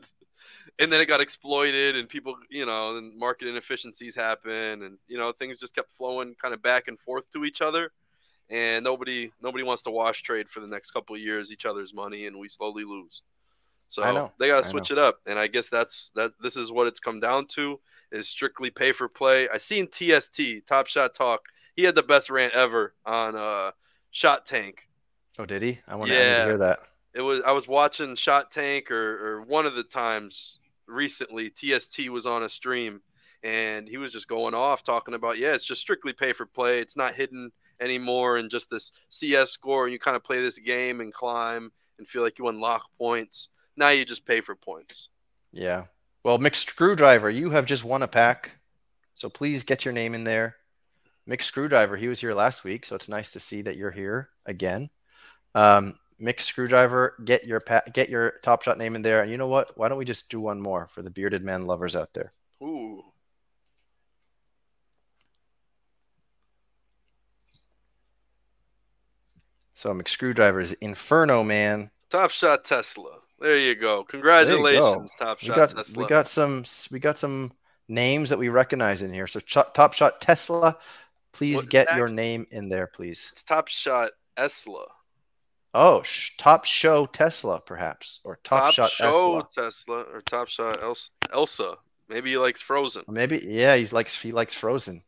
[0.80, 5.18] and then it got exploited and people you know and market inefficiencies happen and you
[5.18, 7.92] know things just kept flowing kind of back and forth to each other.
[8.50, 11.94] And nobody nobody wants to wash trade for the next couple of years each other's
[11.94, 13.24] money and we slowly lose.
[13.90, 15.20] So they got to switch it up.
[15.26, 17.80] And i guess that's that this is what it's come down to
[18.12, 19.50] is strictly pay for play.
[19.50, 21.42] I seen tst top shot talk.
[21.76, 23.72] He had the best rant ever on uh
[24.12, 24.88] shot tank.
[25.40, 25.80] Oh, did he?
[25.88, 26.46] I want to Yeah.
[26.46, 26.80] hear that.
[27.14, 32.10] it was I was watching Shot Tank or, or one of the times recently TST
[32.10, 33.02] was on a stream
[33.44, 36.80] and he was just going off talking about yeah, it's just strictly pay for play.
[36.80, 40.60] It's not hidden anymore and just this CS score and you kind of play this
[40.60, 43.50] game and climb and feel like you unlock points.
[43.76, 45.10] Now you just pay for points.
[45.52, 45.86] Yeah.
[46.24, 48.58] Well, mixed screwdriver, you have just won a pack,
[49.14, 50.58] so please get your name in there.
[51.26, 54.30] Mixed screwdriver, he was here last week, so it's nice to see that you're here
[54.46, 54.90] again.
[55.56, 59.38] Um, mixed screwdriver, get your pa- get your top shot name in there, and you
[59.38, 59.78] know what?
[59.78, 62.32] Why don't we just do one more for the bearded man lovers out there?
[62.64, 63.04] Ooh.
[69.74, 71.92] So mixed screwdriver is Inferno Man.
[72.10, 73.20] Top Shot Tesla.
[73.40, 74.04] There you go.
[74.06, 76.04] Congratulations, Top We Shot got Tesla.
[76.04, 77.52] we got some we got some
[77.88, 79.28] names that we recognize in here.
[79.28, 80.78] So Ch- top shot Tesla,
[81.32, 81.98] please What- get Zach?
[81.98, 83.30] your name in there, please.
[83.34, 84.86] It's Top Shot Esla.
[85.74, 89.64] Oh, sh- top show Tesla, perhaps, or top, Top shot Show Tesla.
[89.64, 91.10] Tesla or Top Shot Elsa.
[91.32, 91.76] Elsa.
[92.10, 93.04] Maybe he likes Frozen.
[93.08, 95.04] Maybe yeah, he's likes he likes Frozen.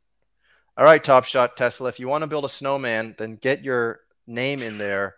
[0.78, 1.90] All right, top shot Tesla.
[1.90, 5.16] If you want to build a snowman, then get your name in there,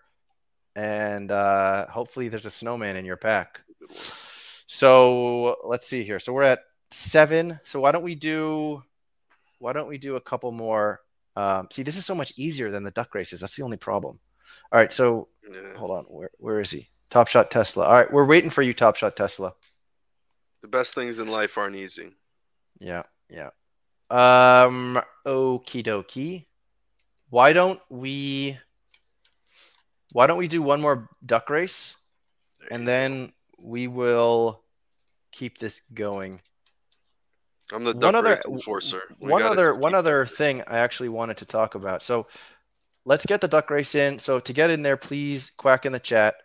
[0.75, 3.61] and uh, hopefully there's a snowman in your pack.
[4.67, 6.19] So let's see here.
[6.19, 6.61] So we're at
[6.91, 7.59] seven.
[7.63, 8.83] So why don't we do
[9.59, 11.01] why don't we do a couple more?
[11.35, 13.41] Um, see, this is so much easier than the duck races.
[13.41, 14.19] That's the only problem.
[14.71, 15.75] All right, so Yeah.
[15.77, 16.05] hold on.
[16.05, 16.87] Where where is he?
[17.09, 17.85] Top shot Tesla.
[17.85, 19.53] All right, we're waiting for you, Top shot Tesla.
[20.61, 22.15] The best things in life aren't easy.
[22.79, 23.49] Yeah, yeah.
[24.09, 26.45] Um, okie dokie.
[27.29, 28.57] Why don't we?
[30.11, 31.95] Why don't we do one more duck race,
[32.69, 34.63] and then we will
[35.31, 36.41] keep this going.
[37.71, 39.15] I'm the one duck other- race enforcer.
[39.19, 42.03] We one other one other thing I actually wanted to talk about.
[42.03, 42.27] So
[43.05, 44.19] let's get the duck race in.
[44.19, 46.35] So to get in there, please quack in the chat.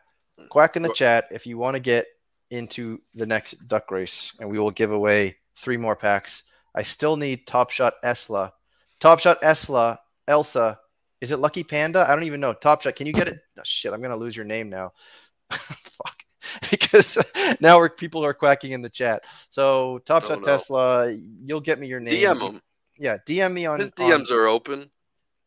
[0.50, 2.06] Quack in the chat if you want to get
[2.50, 6.44] into the next duck race, and we will give away three more packs.
[6.74, 8.52] I still need Top Shot Esla.
[9.00, 9.98] Top Shot Esla,
[10.28, 10.78] Elsa.
[11.22, 12.04] Is it Lucky Panda?
[12.06, 12.52] I don't even know.
[12.52, 13.38] Top Shot, can you get it?
[13.58, 14.92] Oh, shit, I'm gonna lose your name now.
[15.50, 16.22] Fuck.
[16.70, 17.18] Because
[17.60, 19.24] now we're people are quacking in the chat.
[19.50, 20.44] So Top Oh, Shot no.
[20.44, 22.14] Tesla, you'll get me your name.
[22.14, 22.60] DM him.
[22.98, 24.90] Yeah, DM me on His on- DMs are open.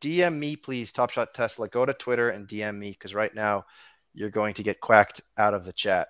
[0.02, 1.68] DM me, please, Top Shot Tesla.
[1.68, 3.66] Go to Twitter and DM me because right now
[4.14, 6.08] you're going to get quacked out of the chat.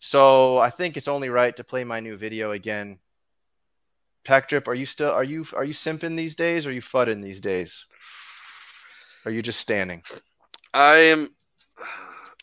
[0.00, 2.98] So I think it's only right to play my new video again.
[4.24, 6.82] Pack Drip, are you still are you are you simping these days or are you
[6.82, 7.86] fudding these days?
[9.24, 10.02] Are you just standing?
[10.72, 11.28] I am.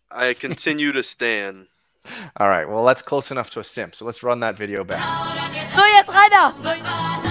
[0.09, 1.67] I continue to stand.
[2.37, 3.95] All right, well that's close enough to a simp.
[3.95, 5.03] So let's run that video back.
[5.75, 7.26] So, jetzt Rainer.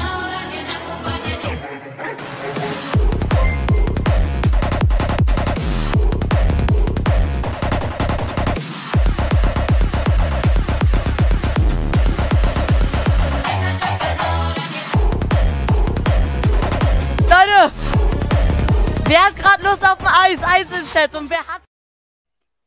[19.08, 20.42] Wer hat gerade Lust auf ein Eis?
[20.42, 21.14] Eis im Chat.
[21.14, 21.62] Und wer hat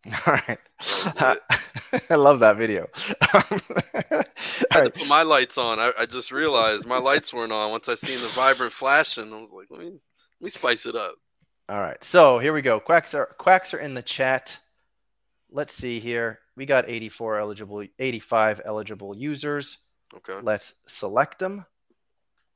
[0.27, 0.59] All right.
[2.09, 2.87] I love that video.
[3.33, 3.41] All
[4.71, 5.77] I had to put my lights on.
[5.79, 9.33] I, I just realized my lights weren't on once I seen the vibrant flashing.
[9.33, 11.15] I was like, let me let me spice it up.
[11.67, 12.79] All right, so here we go.
[12.79, 14.57] Quacks are quacks are in the chat.
[15.51, 16.39] Let's see here.
[16.55, 19.79] We got 84 eligible, 85 eligible users.
[20.15, 20.39] Okay.
[20.41, 21.65] Let's select them.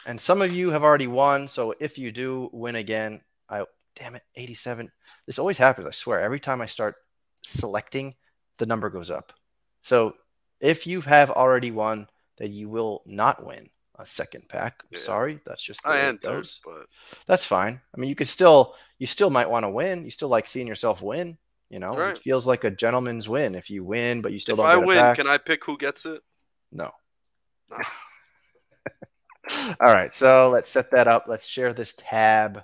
[0.05, 1.47] And some of you have already won.
[1.47, 3.21] So if you do win again,
[3.61, 4.91] I damn it, 87.
[5.27, 5.87] This always happens.
[5.87, 6.19] I swear.
[6.19, 6.95] Every time I start
[7.41, 8.15] selecting,
[8.57, 9.33] the number goes up.
[9.81, 10.15] So
[10.59, 14.81] if you have already won, then you will not win a second pack.
[14.83, 14.99] I'm Yeah.
[14.99, 16.87] sorry, that's just the I entered, goes but
[17.27, 17.79] that's fine.
[17.95, 20.03] I mean, you could still, you still might want to win.
[20.05, 21.37] You still like seeing yourself win.
[21.69, 22.11] You know, Right.
[22.17, 24.83] it feels like a gentleman's win if you win, but you still if don't If
[24.83, 25.17] I win, pack.
[25.17, 26.21] can I pick who gets it?
[26.71, 26.91] No.
[27.69, 27.77] No.
[29.79, 31.25] All right, so let's set that up.
[31.27, 32.63] Let's share this tab.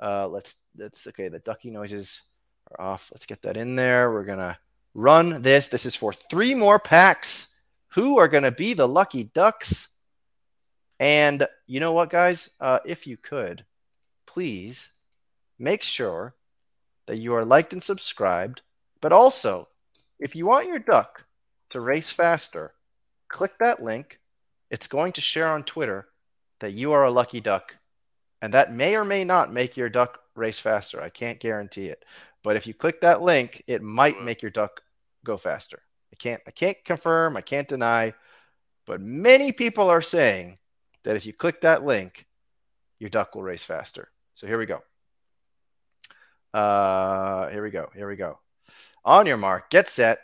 [0.00, 1.28] Uh, let's let's okay.
[1.28, 2.22] The ducky noises
[2.70, 3.10] are off.
[3.12, 4.12] Let's get that in there.
[4.12, 4.58] We're gonna
[4.94, 5.68] run this.
[5.68, 7.60] This is for three more packs.
[7.88, 9.88] Who are gonna be the lucky ducks?
[11.00, 12.50] And you know what, guys?
[12.60, 13.64] Uh, if you could,
[14.26, 14.90] please
[15.58, 16.34] make sure
[17.06, 18.62] that you are liked and subscribed.
[19.00, 19.68] But also,
[20.18, 21.24] if you want your duck
[21.70, 22.72] to race faster,
[23.28, 24.20] click that link.
[24.70, 26.08] It's going to share on Twitter
[26.60, 27.76] that you are a lucky duck.
[28.44, 31.00] And that may or may not make your duck race faster.
[31.00, 32.04] I can't guarantee it.
[32.42, 34.82] But if you click that link, it might make your duck
[35.24, 35.80] go faster.
[36.12, 38.12] I can't I can't confirm, I can't deny,
[38.84, 40.58] but many people are saying
[41.04, 42.26] that if you click that link,
[42.98, 44.10] your duck will race faster.
[44.34, 44.82] So here we go.
[46.52, 47.88] Uh here we go.
[47.94, 48.40] Here we go.
[49.06, 50.18] On your mark, get set,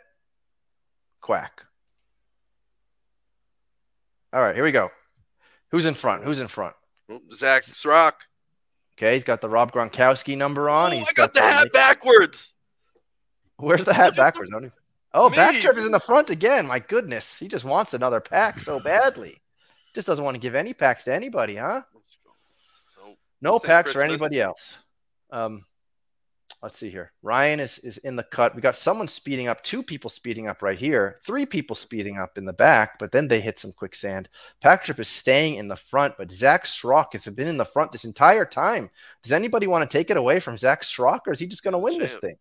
[1.21, 1.65] quack.
[4.31, 4.91] All right, here we go.
[5.71, 6.23] Who's in front?
[6.23, 6.75] Who's in front?
[7.33, 8.13] Zach Schrock.
[8.97, 10.93] Okay, he's got the Rob Gronkowski number on.
[10.93, 12.53] Oh, He's I got the hat backwards.
[13.57, 14.51] Where's the hat backwards?
[15.13, 15.35] Oh, Me.
[15.35, 16.67] Pack Drip is in the front again.
[16.67, 19.41] My goodness, he just wants another pack so badly.
[19.93, 21.81] Just doesn't want to give any packs to anybody, huh?
[21.93, 22.31] Let's go.
[23.07, 23.17] Nope.
[23.41, 24.77] No packs for anybody else.
[25.31, 25.65] Um,
[26.61, 27.11] let's see here.
[27.21, 28.55] Ryan is is in the cut.
[28.55, 29.63] We got someone speeding up.
[29.63, 31.19] Two people speeding up right here.
[31.25, 34.29] Three people speeding up in the back, but then they hit some quicksand.
[34.61, 37.91] Pack Drip is staying in the front, but Zach Schrock has been in the front
[37.91, 38.89] this entire time.
[39.23, 41.73] Does anybody want to take it away from Zach Schrock, or is he just going
[41.73, 42.35] to win this thing?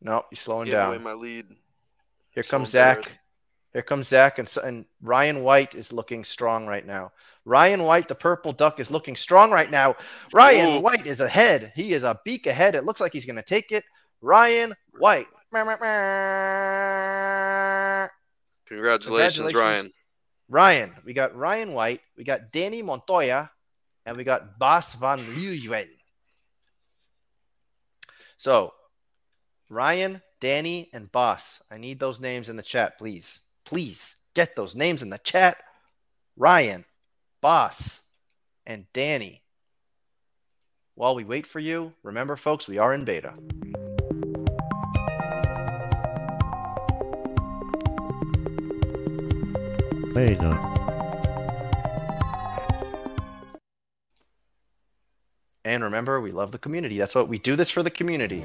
[0.00, 1.02] No, he's slowing away down.
[1.02, 1.46] my lead.
[2.30, 3.10] Here comes Zach.
[3.74, 7.10] Here comes Zach, and, and Ryan White is looking strong right now.
[7.44, 9.96] Ryan White, the purple duck, is looking strong right now.
[10.32, 10.80] Ryan Ooh.
[10.80, 11.72] White is ahead.
[11.74, 12.76] He is a beak ahead.
[12.76, 13.82] It looks like he's going to take it.
[14.22, 15.26] Ryan White.
[18.68, 19.54] Congratulations, Congratulations.
[19.54, 19.92] Ryan.
[20.48, 20.94] Ryan.
[21.04, 22.00] We got Ryan White.
[22.16, 23.50] We got Danny Montoya.
[24.06, 25.88] And we got Bas van Leeuwen.
[28.36, 28.72] So,
[29.68, 31.60] Ryan, Danny, and Boss.
[31.70, 33.40] I need those names in the chat, please.
[33.64, 35.56] Please get those names in the chat.
[36.36, 36.84] Ryan,
[37.40, 38.00] Boss,
[38.66, 39.42] and Danny.
[40.96, 43.34] While we wait for you, remember, folks, we are in beta.
[50.14, 50.70] Beta.
[55.64, 56.98] And remember, we love the community.
[56.98, 58.44] That's what we do this for the community.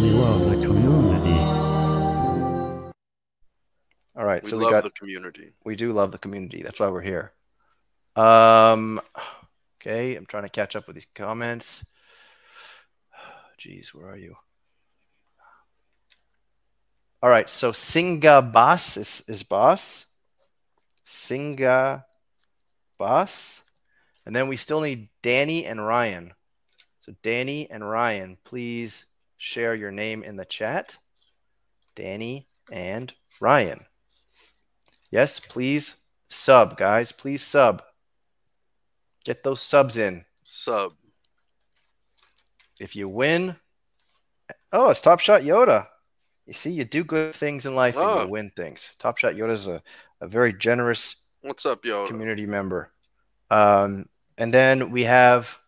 [0.00, 0.47] We love
[4.28, 5.52] right, We so we got the community.
[5.64, 6.62] we do love the community.
[6.62, 7.32] That's why we're here.
[8.16, 9.00] Um,
[9.80, 11.84] okay, I'm trying to catch up with these comments.
[13.60, 14.36] Jeez, where are you?
[17.20, 20.06] All right, so Singa Boss is, is boss.
[21.04, 22.04] Singa
[22.96, 23.62] Boss.
[24.24, 26.32] And then we still need Danny and Ryan.
[27.00, 29.04] So Danny and Ryan, please
[29.36, 30.96] share your name in the chat.
[31.96, 33.87] Danny and Ryan.
[35.10, 35.96] Yes, please
[36.28, 37.12] sub, guys.
[37.12, 37.82] Please sub.
[39.24, 40.24] Get those subs in.
[40.42, 40.92] Sub.
[42.78, 43.56] If you win,
[44.72, 45.88] oh, it's Top Shot Yoda.
[46.46, 48.22] You see, you do good things in life and Oh.
[48.22, 48.92] you win things.
[48.98, 49.82] Top Shot Yoda is a,
[50.20, 52.06] a very generous What's up, Yoda?
[52.08, 52.90] community member.
[53.50, 55.58] Um, and then we have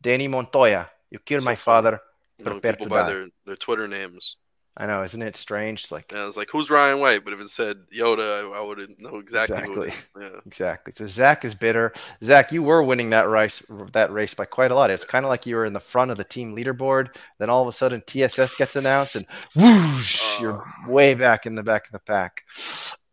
[0.00, 0.90] Danny Montoya.
[1.10, 2.00] You killed my father.
[2.38, 4.36] Knowing prepare people by their, their Twitter names.
[4.80, 5.82] I know, isn't it strange?
[5.82, 8.58] It's like And I was like, "Who's Ryan White?" But if it said Yoda, I,
[8.58, 9.56] I wouldn't know exactly.
[9.56, 9.92] Exactly.
[10.20, 10.38] Yeah.
[10.46, 10.92] Exactly.
[10.94, 11.92] So Zach is bitter.
[12.22, 13.60] Zach, you were winning that race
[13.92, 14.90] that race by quite a lot.
[14.90, 17.08] It's kind of like you were in the front of the team leaderboard.
[17.38, 19.26] Then all of a sudden TSS gets announced and
[19.56, 22.44] whoosh, you're way back in the back of the pack.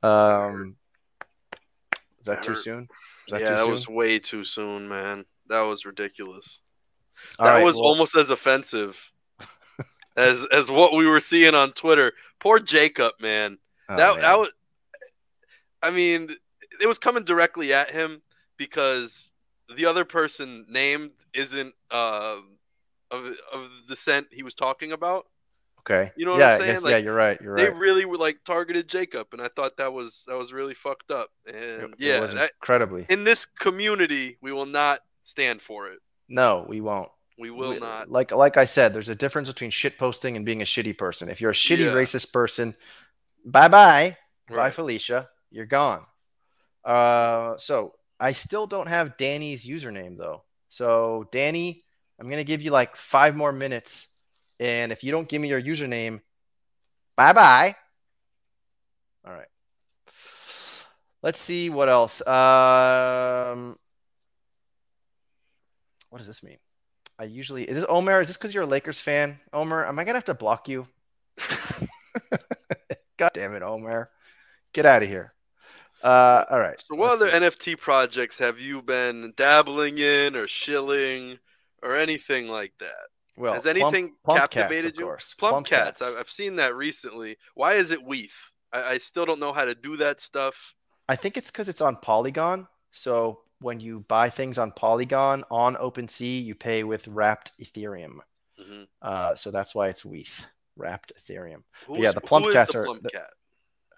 [0.03, 0.77] Um,
[2.19, 2.57] is that That too hurt.
[2.57, 2.89] soon?
[3.29, 3.71] That yeah, too that soon?
[3.71, 5.25] was way too soon, man.
[5.47, 6.61] That was ridiculous.
[7.39, 9.11] All that right, was well, almost as offensive
[10.15, 12.13] as as what we were seeing on Twitter.
[12.39, 13.57] Poor Jacob, man.
[13.89, 14.21] oh, that man.
[14.21, 14.49] that was.
[15.81, 16.35] I mean,
[16.81, 18.21] it was coming directly at him
[18.57, 19.31] because
[19.75, 22.37] the other person named isn't uh,
[23.11, 25.27] of of the descent he was talking about.
[25.79, 26.11] okay.
[26.15, 26.73] you know what yeah, I'm saying?
[26.81, 27.39] guess- yeah, you're right.
[27.41, 27.65] You're right.
[27.65, 31.11] They really were like targeted Jacob, and I thought that was that was really fucked
[31.11, 31.29] up.
[31.47, 33.05] And It- it yeah, was that, incredibly.
[33.09, 35.99] in this community, we will not stand for it.
[36.29, 37.11] No, we won't.
[37.37, 38.09] We will We- not.
[38.09, 41.29] Like like I said, there's a difference between shit posting and being a shitty person.
[41.29, 41.93] If you're a shitty Yeah.
[41.93, 42.75] racist person,
[43.43, 44.17] bye bye.
[44.49, 45.29] Bye, Felicia.
[45.51, 46.05] You're gone.
[46.83, 50.43] Uh, so I still don't have Danny's username though.
[50.69, 51.83] So Danny,
[52.19, 54.07] I'm gonna give you like five more minutes,
[54.59, 56.21] and if you don't give me your username,
[57.17, 57.75] bye bye.
[59.25, 59.47] All right.
[61.23, 62.21] Let's see what else.
[62.27, 63.75] Um,
[66.09, 66.57] what does this mean?
[67.17, 68.21] I usually is this Omer?
[68.21, 69.85] Is this because you're a Lakers fan, Omer?
[69.85, 70.85] Am I gonna have to block you?
[73.17, 74.09] God damn it, Omer.
[74.73, 75.33] Get out of here.
[76.03, 76.79] Uh, all right.
[76.79, 77.35] So, what other see.
[77.37, 81.39] NFT projects have you been dabbling in or shilling
[81.81, 83.07] or anything like that?
[83.37, 85.05] well, Has anything Plump Cats, captivated of you?
[85.05, 85.33] course.
[85.33, 86.01] Plum, Plump cats.
[86.01, 86.15] Cats.
[86.17, 87.37] I've seen that recently.
[87.53, 88.31] Why is it WETH?
[88.73, 90.73] I, I still don't know how to do that stuff.
[91.07, 92.67] I think it's because it's on Polygon.
[92.91, 98.19] So when you buy things on Polygon on OpenSea, you pay with wrapped Ethereum.
[98.61, 98.87] Mhm.
[99.01, 100.45] Uh, so that's why it's WETH,
[100.75, 101.63] wrapped Ethereum.
[101.87, 103.31] Who's, yeah, the plump who is cats the are- plump the- cat?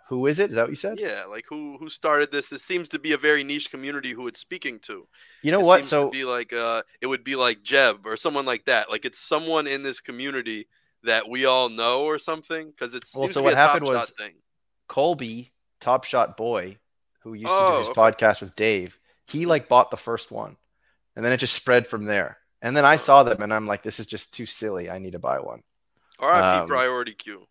[0.07, 0.51] Who is it?
[0.51, 0.97] Is that what you said?
[1.01, 2.47] Yeah, like who who started this?
[2.47, 5.05] This seems to be a very niche community who it's speaking to.
[5.43, 5.81] You know It what?
[5.83, 8.89] to So be like uh, it would be like Jeb or someone like that.
[8.89, 10.69] Like it's someone in this community
[11.03, 12.71] that we all know or something?
[12.71, 14.35] Because it's Well, so what happened was- thing.
[14.87, 15.51] Colby,
[15.81, 16.77] Top Shot Boy,
[17.23, 17.99] who used to Oh, do his okay.
[18.01, 18.97] podcast with Dave,
[19.27, 20.57] he like bought the first one,
[21.15, 22.37] and then it just spread from there.
[22.61, 24.89] And then I saw them, and I'm like, this is just too silly.
[24.89, 25.61] I need to buy one.
[26.19, 26.45] R.I.P.
[26.63, 27.45] um, Priority Queue.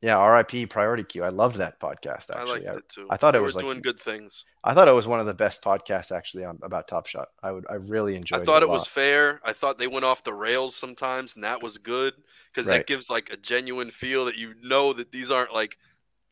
[0.00, 0.66] Yeah, R.I.P.
[0.66, 1.24] Priority Queue.
[1.24, 2.30] I loved that podcast.
[2.30, 3.06] I Actually, liked I, it too.
[3.10, 4.44] I thought They it was, like, doing good things.
[4.62, 7.28] I thought it was one of the best podcasts actually on about Top Shot.
[7.42, 8.40] I would, I really enjoyed.
[8.40, 8.42] It.
[8.42, 9.40] I thought it, it was fair.
[9.44, 12.14] I thought they went off the rails sometimes, and that was good
[12.52, 12.78] because Right.
[12.78, 15.76] that gives like a genuine feel that you know that these aren't like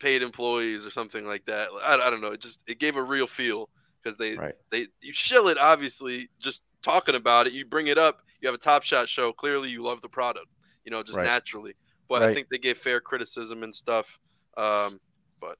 [0.00, 1.68] paid employees or something like that.
[1.82, 2.32] I, I don't know.
[2.32, 3.68] It just it gave a real feel
[4.02, 4.54] because they Right.
[4.70, 7.52] they you shill it obviously just talking about it.
[7.52, 8.22] You bring it up.
[8.40, 9.32] You have a Top Shot show.
[9.32, 10.48] Clearly, you love the product.
[10.84, 11.24] You know, just Right.
[11.24, 11.74] naturally.
[12.08, 14.18] But I think they gave fair criticism and stuff.
[14.56, 15.00] Um,
[15.40, 15.58] but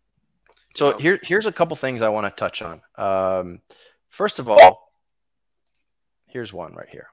[0.75, 0.99] So know.
[0.99, 2.83] here, here's a couple things I want to touch on.
[2.97, 3.63] Um,
[4.09, 4.93] first of all,
[6.29, 7.09] here's one right here.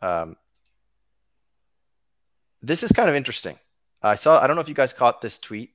[0.00, 0.36] Um,
[2.62, 3.58] this is kind of interesting.
[4.02, 4.40] I saw.
[4.40, 5.74] I don't know if you guys caught this tweet,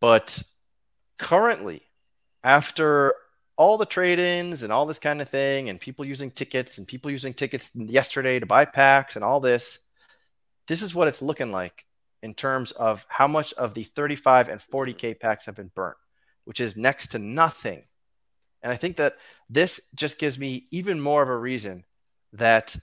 [0.00, 0.42] but
[1.18, 1.82] currently,
[2.42, 3.14] after
[3.56, 7.10] all the trade-ins and all this kind of thing, and people using tickets and people
[7.10, 9.80] using tickets yesterday to buy packs and all this,
[10.66, 11.84] this is what it's looking like
[12.22, 15.96] in terms of how much of the 35 and 40k packs have been burnt,
[16.44, 17.84] which is next to nothing.
[18.62, 19.14] And I think that
[19.48, 21.84] this just gives me even more of a reason
[22.34, 22.76] that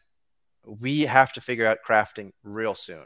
[0.65, 3.05] we have to figure out crafting real soon.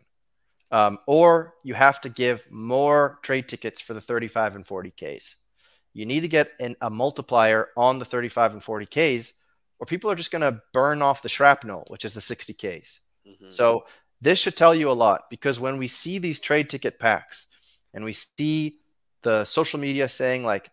[0.72, 5.36] Um, or you have to give more trade tickets for the 35 and 40Ks.
[5.94, 9.34] You need to get an, a multiplier on the 35 and 40Ks,
[9.80, 13.00] or people are just going to burn off the shrapnel, which is the 60Ks.
[13.28, 13.52] mhm.
[13.52, 13.86] So
[14.22, 17.48] this should tell you a lot because when we see these trade ticket packs
[17.94, 18.78] and we see
[19.24, 20.70] the social media saying like,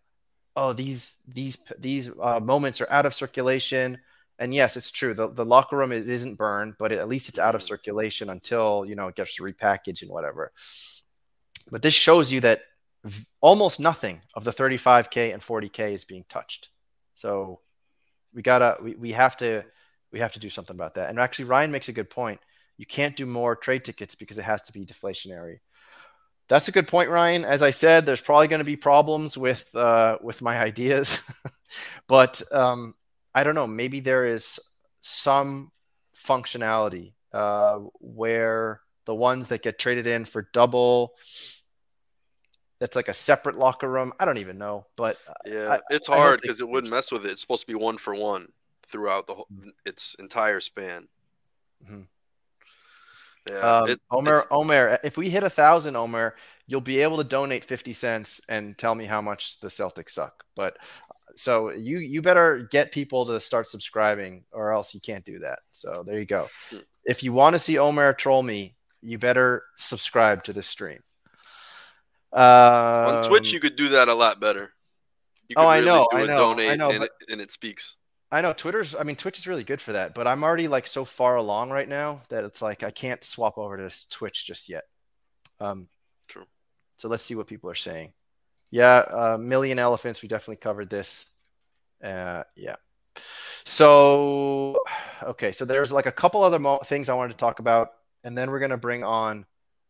[0.54, 3.98] "Oh, these these these uh, moments are out of circulation,"
[4.38, 5.14] and yes, it's true.
[5.14, 7.66] The the locker room is, isn't burned, but at least it's out of Mhm.
[7.68, 10.52] circulation until you know it gets repackaged and whatever.
[11.70, 12.62] But this shows you that
[13.40, 16.68] almost nothing of the 35k and 40k is being touched.
[17.14, 17.60] So
[18.34, 19.64] we gotta we, we have to
[20.12, 21.10] we have to do something about that.
[21.10, 22.40] And actually, Ryan makes a good point.
[22.76, 25.58] You can't do more trade tickets because it has to be deflationary.
[26.48, 27.44] That's a good point, Ryan.
[27.44, 31.20] As I said, there's probably going to be problems with uh, with my ideas,
[32.06, 32.94] but um,
[33.34, 33.66] I don't know.
[33.66, 34.58] Maybe there is
[35.00, 35.70] some
[36.16, 41.14] functionality uh, where the ones that get traded in for double,
[42.80, 44.12] that's like a separate locker room.
[44.20, 47.26] I don't even know, but Yeah, I- it's I hard because it wouldn't mess with
[47.26, 47.30] it.
[47.32, 48.52] It's supposed to be one for one
[48.88, 49.48] throughout the whole
[49.84, 51.08] its entire span.
[51.84, 52.06] Mhm.
[53.50, 57.24] Yeah, Um, it- Omer, Omer, if we hit a thousand, Omer, you'll be able to
[57.24, 60.44] donate fifty cents and tell me how much the Celtics suck.
[60.54, 60.76] But
[61.34, 65.60] so you you better get people to start subscribing, or else you can't do that.
[65.72, 66.48] So there you go.
[66.70, 66.78] Hmm.
[67.04, 71.02] If you want to see Omer troll me, you better subscribe to this stream.
[72.32, 74.72] On Twitch, Um, you could do that a lot better.
[75.48, 77.40] You Oh, could I know, do I know, donate I know, and, but- it, and
[77.40, 77.96] it speaks.
[78.30, 78.94] I know Twitter's.
[78.94, 81.70] I mean, Twitch is really good for that, but I'm already like so far along
[81.70, 84.84] right now that it's like I can't swap over to Twitch just yet.
[85.60, 85.88] Um,
[86.28, 86.44] True.
[86.98, 88.12] So let's see what people are saying.
[88.70, 90.20] Yeah, uh, million elephants.
[90.20, 91.24] We definitely covered this.
[92.04, 92.76] Uh, yeah.
[93.64, 94.76] So
[95.22, 97.92] okay, so there's like a couple other mo- things I wanted to talk about,
[98.24, 99.46] and then we're gonna bring on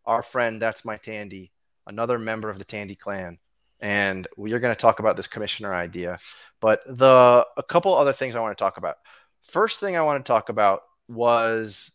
[0.07, 0.63] our friend.
[0.63, 1.51] That's my Tandy,
[1.89, 3.39] another member of the Tandy clan,
[3.81, 6.19] and we are gonna talk about this commissioner idea.
[6.61, 8.97] But the a couple other things I want to talk about.
[9.43, 11.91] First thing I want to talk about was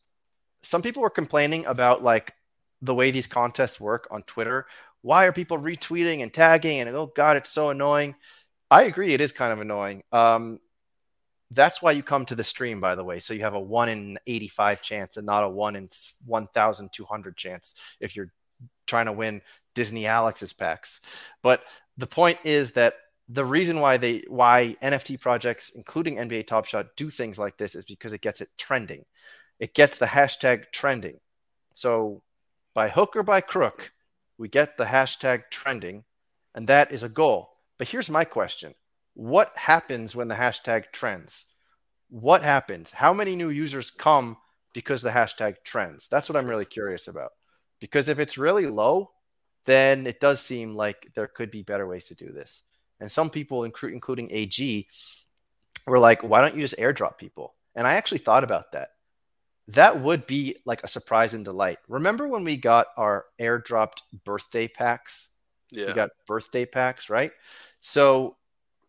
[0.63, 2.33] some people were complaining about like
[2.81, 4.65] the way these contests work on Twitter.
[5.01, 8.15] Why are people retweeting and tagging and oh god, it's so annoying.
[8.71, 10.03] I agree, it is kind of annoying.
[10.11, 10.59] Um,
[11.51, 13.19] that's why you come to the stream, by the way.
[13.19, 15.89] So you have a one in eighty-five chance and not a one in
[16.25, 18.31] one thousand two hundred chance if you're
[18.87, 19.41] trying to win
[19.73, 21.01] Disney Alex's packs.
[21.41, 21.63] But
[21.97, 22.95] the point is that
[23.29, 27.75] the reason why they why NFT projects, including NBA Top Shot, do things like this
[27.75, 29.05] is because it gets it trending.
[29.59, 31.19] It gets the hashtag trending.
[31.73, 32.21] So
[32.73, 33.91] by hook or by crook,
[34.37, 36.03] we get the hashtag trending,
[36.53, 37.49] and that is a goal.
[37.77, 38.73] But here's my question:
[39.13, 41.45] What happens when the hashtag trends?
[42.09, 42.91] What happens?
[42.91, 44.37] How many new users come
[44.73, 46.07] because the hashtag trends?
[46.09, 47.31] That's what I'm really curious about.
[47.79, 49.11] Because if it's really low,
[49.65, 52.63] then it does seem like there could be better ways to do this.
[52.99, 54.87] And some people, including AG,
[55.87, 57.55] were like, why don't you just airdrop people?
[57.75, 58.89] And I actually thought about that.
[59.69, 61.79] That would be like a surprise and delight.
[61.87, 65.29] Remember when we got our airdropped birthday packs?
[65.71, 67.31] Yeah, We got birthday packs, right?
[67.81, 68.37] So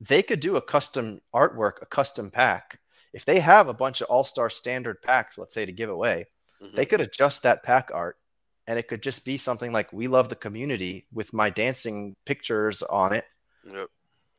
[0.01, 2.81] they could do a custom artwork, a custom pack.
[3.12, 6.27] If they have a bunch of all star standard packs, let's say to give away,
[6.61, 6.77] Mhm.
[6.77, 8.18] They could adjust that pack art
[8.66, 12.82] and it could just be something like we love the community with my dancing pictures
[12.82, 13.24] on it,
[13.64, 13.88] Yep.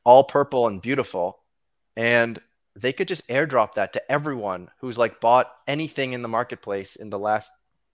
[0.03, 1.39] all purple and beautiful.
[1.95, 2.39] And
[2.75, 7.09] they could just airdrop that to everyone who's like bought anything in the marketplace in
[7.09, 7.51] the last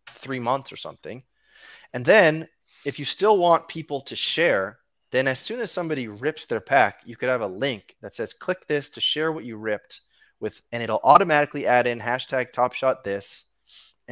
[0.07, 1.23] three months or something.
[1.93, 2.47] And then
[2.86, 4.79] if you still want people to share,
[5.11, 8.34] then as soon as somebody rips their pack, you could have a link that says
[8.34, 10.01] click this to share what you ripped
[10.39, 13.45] with, and it'll automatically add in hashtag top shot this.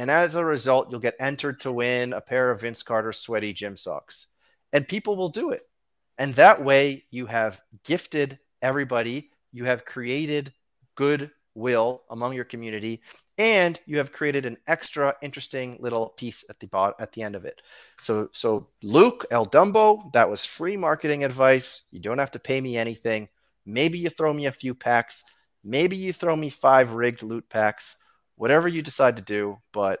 [0.00, 3.52] And as a result, you'll get entered to win a pair of Vince Carter sweaty
[3.52, 4.28] gym socks.
[4.72, 5.68] And people will do it.
[6.16, 10.54] And that way you have gifted everybody, you have created
[10.94, 13.02] goodwill among your community,
[13.36, 17.36] and you have created an extra interesting little piece at the bot at the end
[17.36, 17.60] of it.
[18.00, 21.82] So so Luke El Dumbo, that was free marketing advice.
[21.90, 23.28] You don't have to pay me anything.
[23.66, 25.24] Maybe you throw me a few packs.
[25.62, 27.96] Maybe you throw me five rigged loot packs.
[28.40, 30.00] Whatever you decide to do, but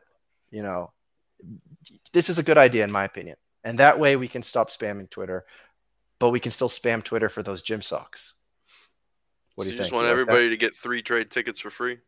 [0.50, 0.92] you know,
[2.12, 3.36] this is a good idea in my opinion.
[3.64, 5.44] And that way we can stop spamming Twitter,
[6.20, 8.34] but we can still spam Twitter for those gym socks.
[9.54, 9.76] What So do you, think?
[9.76, 9.92] you think?
[9.92, 11.98] just want You like everybody to get three trade tickets for free?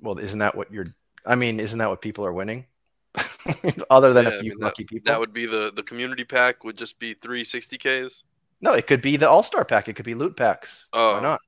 [0.00, 0.86] Well, isn't that what you're?
[1.24, 2.66] I mean, isn't that what people are winning?
[3.90, 5.04] Other than Yeah, a I few mean, lucky people.
[5.04, 8.24] That would be the the community pack would just be three sixty Ks.
[8.60, 9.88] no, it could be the All Star pack.
[9.88, 10.86] It could be loot packs.
[10.92, 11.14] Oh.
[11.14, 11.40] Why not?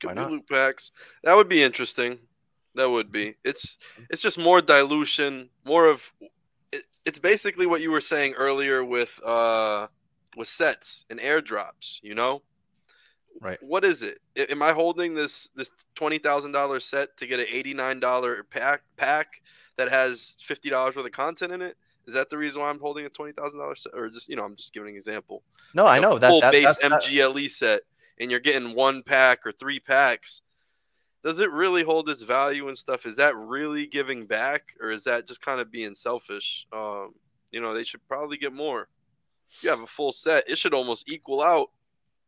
[0.00, 0.26] Could Why be not?
[0.26, 0.90] loot packs.
[1.22, 2.18] That would be interesting.
[2.76, 3.36] That would be.
[3.44, 3.76] It's
[4.10, 6.02] it's just more dilution, more of.
[6.72, 9.88] It, it's basically what you were saying earlier with uh
[10.36, 11.98] with sets and airdrops.
[12.02, 12.42] You know.
[13.40, 13.62] Right.
[13.62, 14.18] What is it?
[14.36, 18.44] Am I holding this this twenty thousand dollars set to get an eighty nine dollar
[18.44, 19.42] pack pack
[19.76, 21.76] that has fifty dollars worth of content in it?
[22.06, 24.36] Is that the reason why I'm holding a twenty thousand dollars set, or just you
[24.36, 25.42] know I'm just giving an example?
[25.74, 26.28] No, I know that.
[26.28, 27.82] full that base MGLE set,
[28.18, 30.42] and you're getting one pack or three packs.
[31.26, 33.04] Does it really hold its value and stuff?
[33.04, 36.64] Is that really giving back, or is that just kind of being selfish?
[36.72, 37.14] Um,
[37.50, 38.86] you know, they should probably get more.
[39.50, 41.70] If you have a full set, it should almost equal out.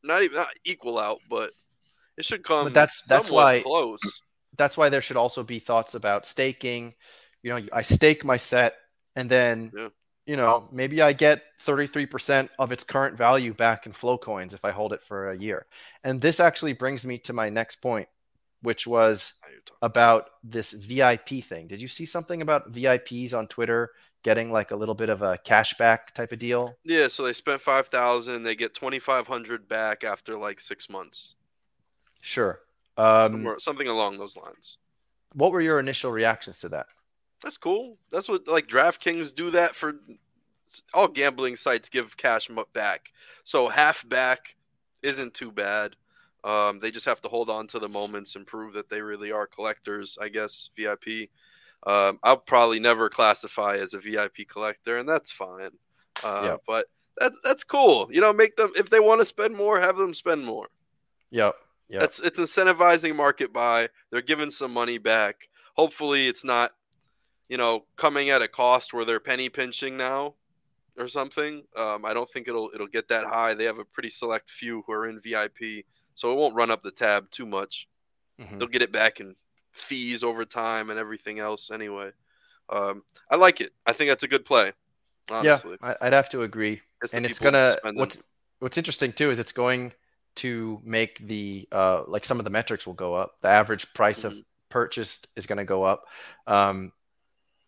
[0.03, 1.53] Not even not equal out, but
[2.17, 2.65] it should come.
[2.65, 4.01] But that's- that's why- close.
[4.57, 6.97] that's why there should also be thoughts about staking.
[7.45, 8.75] You know, I stake my set,
[9.15, 9.89] and then Yeah.
[10.27, 14.19] you know maybe I get thirty three percent of its current value back in flow
[14.19, 15.69] coins if I hold it for a year.
[16.03, 18.09] And this actually brings me to my next point,
[18.63, 19.35] which was
[19.83, 21.67] about this VIP thing.
[21.69, 23.91] Did you see something about VIPs on Twitter
[24.25, 26.79] getting like a little bit of a cashback type of deal?
[26.85, 30.89] Yeah, so they spent five thousand, they get twenty five hundred back after like six
[30.89, 31.35] months,
[32.23, 32.61] Sure.
[32.97, 34.79] Um, Somewhere, something along those lines.
[35.35, 36.87] what were your initial reactions to that?
[37.43, 37.97] That's cool.
[38.11, 39.95] That's what like DraftKings do that for
[40.93, 43.11] all gambling sites give cash back.
[43.45, 44.57] So half back
[45.03, 45.95] isn't too bad.
[46.45, 49.33] Um, they just have to hold on to the moments and prove that they really
[49.33, 50.17] are collectors.
[50.21, 51.31] I guess VIP.
[51.87, 55.71] Um, I'll probably never classify as a VIP collector, and that's fine.
[56.25, 56.57] Uh, Yeah.
[56.67, 56.87] But
[57.19, 58.09] that's that's cool.
[58.13, 60.69] You know, make them if they want to spend more, have them spend more.
[61.31, 61.55] Yep.
[61.89, 62.01] Yep.
[62.01, 63.89] That's it's incentivizing market buy.
[64.11, 65.49] They're giving some money back.
[65.75, 66.73] Hopefully, it's not,
[67.49, 70.35] you know, coming at a cost where they're penny pinching now,
[70.99, 71.63] or something.
[71.77, 73.55] Um, I don't think it'll it'll get that high.
[73.55, 75.85] They have a pretty select few who are in VIP,
[76.19, 77.87] so it won't run up the tab too much.
[78.41, 78.59] Mhm.
[78.59, 79.37] They'll get it back in
[79.71, 82.11] fees over time and everything else anyway.
[82.69, 83.73] Um, I like it.
[83.87, 84.73] I think that's a good play.
[85.31, 86.81] Honestly, Yeah, I'd have to agree.
[87.01, 88.19] The and it's gonna what's
[88.59, 89.93] what's interesting too is it's going
[90.37, 93.37] to make the uh like some of the metrics will go up.
[93.43, 94.45] The average price of Mhm.
[94.71, 96.05] purchased is going to go up.
[96.47, 96.93] Um,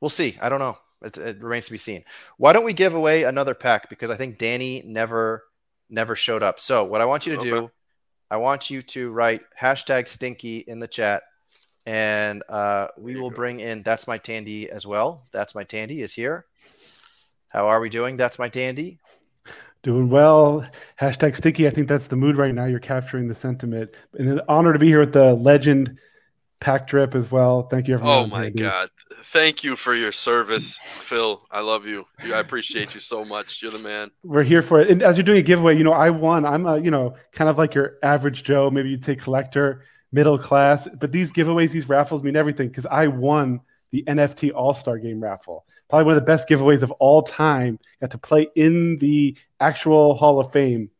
[0.00, 0.36] we'll see.
[0.40, 0.78] I don't know.
[1.02, 2.04] It, it remains to be seen.
[2.36, 5.44] Why don't we give away another pack because I think Danny never
[5.88, 6.60] never showed up.
[6.60, 7.72] So what I want you to do, Okay.
[8.30, 11.24] I want you to write hashtag Stinky in the chat,
[11.84, 13.36] and uh, we will go.
[13.36, 15.26] bring in that's my Tandy as well.
[15.32, 16.46] That's my Tandy is here.
[17.48, 18.16] How are we doing?
[18.16, 19.00] That's my Tandy.
[19.82, 20.64] Doing well.
[21.00, 21.66] Hashtag sticky.
[21.66, 22.66] I think that's the mood right now.
[22.66, 23.98] You're capturing the sentiment.
[24.14, 25.98] And an honor to be here with the legend
[26.60, 27.62] Pack Drip as well.
[27.68, 28.16] Thank you, everyone.
[28.18, 28.90] Oh my god!
[29.24, 31.42] Thank you for your service, Phil.
[31.50, 32.06] I love you.
[32.24, 33.60] You- I appreciate you so much.
[33.62, 34.10] You're the man.
[34.22, 34.90] We're here for it.
[34.90, 36.44] And as you're doing a giveaway, you know, I won.
[36.44, 38.70] I'm a, you know, kind of like your average Joe.
[38.70, 40.88] Maybe you'd say collector, middle class.
[41.00, 43.60] But these giveaways, these raffles mean everything because I won
[43.90, 45.64] the NFT All Star Game raffle.
[45.88, 47.78] Probably one of the best giveaways of all time.
[48.00, 50.90] Got to play in the actual Hall of Fame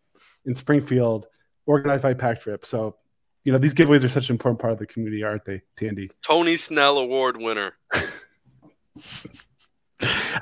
[0.46, 1.26] in Springfield,
[1.66, 2.66] organized by Pack Drip.
[2.66, 2.96] So,
[3.44, 6.10] you know, these giveaways are such an important part of the community, aren't they, Tandy?
[6.22, 7.72] Tony Snell Award winner.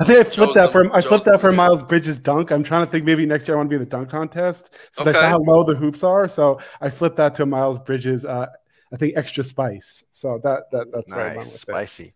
[0.00, 1.50] I think I flipped Joe's that for the- I flipped that for.
[1.52, 2.50] Miles Bridges dunk.
[2.52, 4.70] I'm trying to think maybe next year I want to be in the dunk contest
[4.92, 6.28] since I saw how low the hoops are.
[6.28, 8.46] So I flipped that to Miles Bridges uh,
[8.92, 10.04] I think extra spice.
[10.10, 11.58] So that that that's where I went Nice, with it.
[11.58, 12.14] spicy.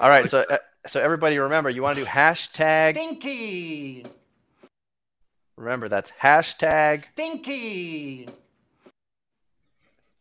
[0.00, 2.92] All right, so uh, so everybody remember, you want to do hashtag.
[2.92, 4.06] Stinky!
[5.56, 7.04] Remember that's hashtag.
[7.12, 8.28] Stinky!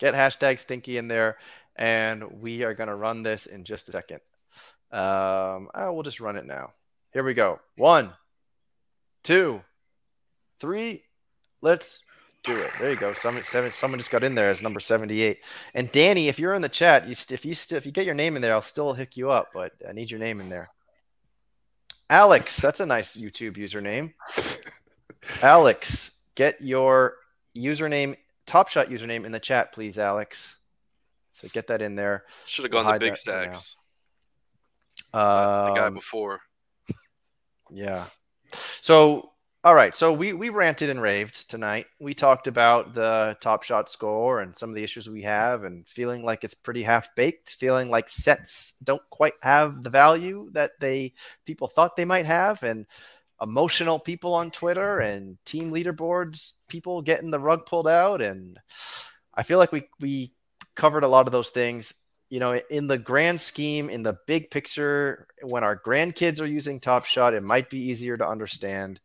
[0.04, 1.38] Get hashtag stinky in there,
[1.78, 4.20] and we are gonna run this in just a second.
[4.92, 6.74] Um, I will just run it now.
[7.14, 7.62] Here we go.
[7.78, 8.12] One,
[9.24, 9.62] two,
[10.60, 11.04] three.
[11.62, 12.04] Let's
[12.44, 12.72] do it.
[12.82, 13.14] There you go.
[13.14, 15.38] Someone, seven, someone just got in there as number seventy-eight.
[15.74, 18.06] And Danny, if you're in the chat, you st- if you st- if you get
[18.06, 19.52] your name in there, I'll still hook you up.
[19.54, 20.68] But I need your name in there.
[22.10, 24.12] Alex, that's a nice YouTube username.
[25.42, 27.16] Alex, get your
[27.56, 30.58] username, Top Shot username in the chat, please, Alex.
[31.34, 32.26] So get that in there.
[32.46, 33.52] Should have We'll gone the big that for now.
[33.52, 33.76] stacks.
[35.12, 36.42] the guy Um, before.
[37.70, 38.06] Yeah.
[38.82, 39.32] So,
[39.64, 39.96] all right.
[39.96, 41.88] So we we ranted and raved tonight.
[42.00, 45.88] We talked about the top shot score and some of the issues we have, and
[45.88, 47.56] feeling like it's pretty half baked.
[47.60, 51.14] Feeling like sets don't quite have the value that they
[51.46, 52.86] people thought they might have, and
[53.44, 58.58] emotional people on Twitter and team leaderboards, people getting the rug pulled out, and
[59.34, 60.34] I feel like we we
[60.76, 61.94] covered a lot of those things
[62.34, 66.80] you know, in the grand scheme, in the big picture, when our grandkids are using
[66.80, 69.00] Top Shot, it might be easier to understand.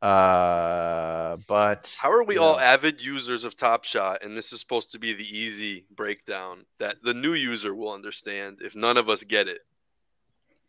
[0.00, 4.60] Uh, but How are we all know, avid users of Top Shot, and this is
[4.60, 9.10] supposed to be the easy breakdown that the new user will understand if none of
[9.10, 9.60] us get it?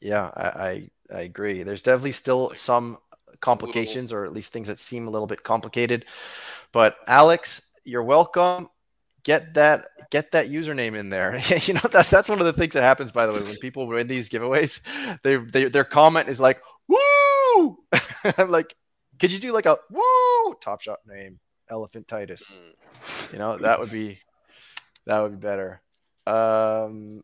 [0.02, 1.64] Yeah, I, I I agree.
[1.64, 2.98] There's definitely still some
[3.42, 6.06] complications, or at least things that seem a little bit complicated.
[6.72, 8.70] But Alex, you're welcome.
[9.24, 11.40] Get that get that username in there.
[11.64, 13.12] you know that's that's one of the things that happens.
[13.12, 14.82] By the way, when people win these giveaways,
[15.24, 17.78] they, they their comment is like "woo."
[18.38, 18.76] I'm like,
[19.20, 21.40] could you do like a "woo" Top Shot name?
[21.70, 22.58] Elephant Titus.
[22.58, 23.34] Mm.
[23.34, 24.20] You know that would be
[25.06, 25.82] that would be better.
[26.28, 27.24] Um,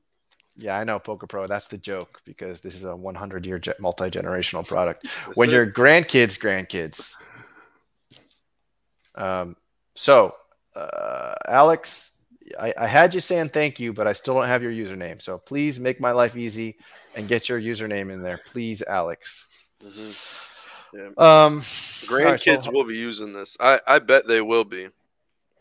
[0.58, 1.48] yeah, I know Poker Pro.
[1.48, 5.08] That's the joke because this is a 100 year multi generational product.
[5.36, 7.14] when your grandkids, grandkids.
[9.16, 9.56] Um,
[9.96, 10.36] so,
[10.76, 12.22] uh, Alex,
[12.60, 15.22] I, I had you saying thank you, but I still don't have your username.
[15.22, 16.78] So please make my life easy
[17.16, 19.48] and get your username in there, please, Alex.
[19.84, 20.16] Mhm.
[21.20, 23.58] Um, grandkids Alright, so- will be using this.
[23.60, 24.88] I, I bet they will be.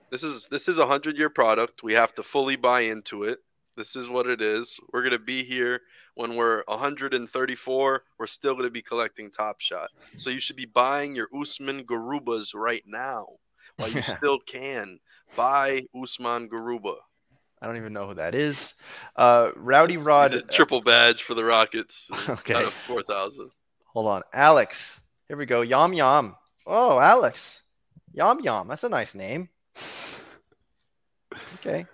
[0.09, 1.82] This is this is a hundred year product.
[1.82, 3.40] We have to fully buy into it.
[3.76, 4.78] This is what it is.
[4.92, 5.82] We're gonna be here
[6.14, 8.02] when we're 134.
[8.18, 9.90] We're still gonna be collecting Top Shot.
[10.16, 13.26] So you should be buying your Usman Garubas right now
[13.76, 14.98] while you still can.
[15.36, 16.96] Buy Usman Garuba.
[17.60, 18.74] I don't even know who that is.
[19.16, 20.50] Uh, Rowdy Rod.
[20.50, 22.08] Triple badge for the Rockets.
[22.28, 22.54] Okay.
[22.54, 23.50] Out of 4,000.
[23.92, 24.22] Hold on.
[24.32, 25.00] Alex.
[25.28, 25.62] Here we go.
[25.62, 26.36] Yom Yom.
[26.66, 27.62] Oh, Alex.
[28.12, 28.68] Yom Yom.
[28.68, 29.48] That's a nice name.
[31.56, 31.84] Okay.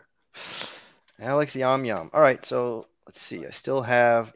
[1.23, 2.11] Alex Yom Yom.
[2.13, 2.45] All right.
[2.45, 3.47] So let's see.
[3.47, 4.35] I still have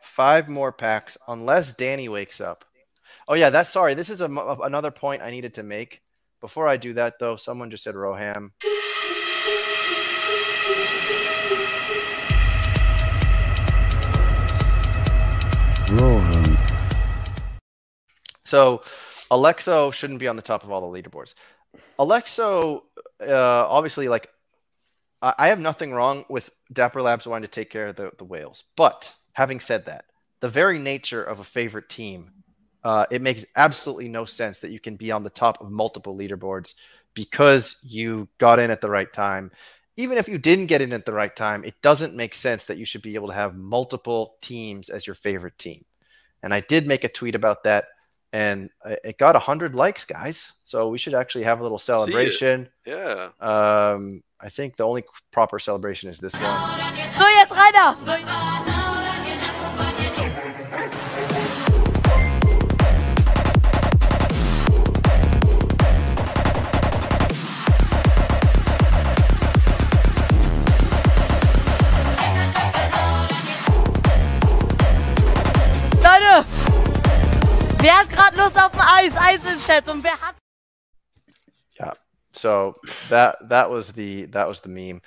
[0.00, 2.64] five more packs unless Danny wakes up.
[3.28, 3.50] Oh, yeah.
[3.50, 3.94] That's sorry.
[3.94, 6.02] This is a, another point I needed to make.
[6.40, 8.50] Before I do that, though, someone just said Roham.
[15.92, 16.58] Rohan.
[18.44, 18.82] So
[19.30, 21.34] Alexo shouldn't be on the top of all the leaderboards.
[21.98, 22.82] Alexo,
[23.20, 24.30] uh, obviously, like
[25.20, 28.64] I have nothing wrong with Dapper Labs wanting to take care of the, the whales.
[28.76, 30.04] But having said that,
[30.40, 32.30] the very nature of a favorite team,
[32.84, 36.16] uh, it makes absolutely no sense that you can be on the top of multiple
[36.16, 36.74] leaderboards
[37.14, 39.50] because you got in at the right time.
[39.96, 42.78] Even if you didn't get in at the right time, it doesn't make sense that
[42.78, 45.84] you should be able to have multiple teams as your favorite team.
[46.44, 47.86] And I did make a tweet about that
[48.32, 52.68] and it it got 100 likes guys so we should actually have a little celebration
[52.84, 53.30] Yeah.
[53.40, 56.60] um i think the only proper celebration is this one
[57.18, 58.77] So, jetzt Rainer.
[79.02, 79.44] Lust auf Eis?
[79.44, 79.88] Eis im Chat.
[79.88, 80.36] Und wer hat
[82.32, 82.74] so
[83.08, 85.00] that that was the that was the meme.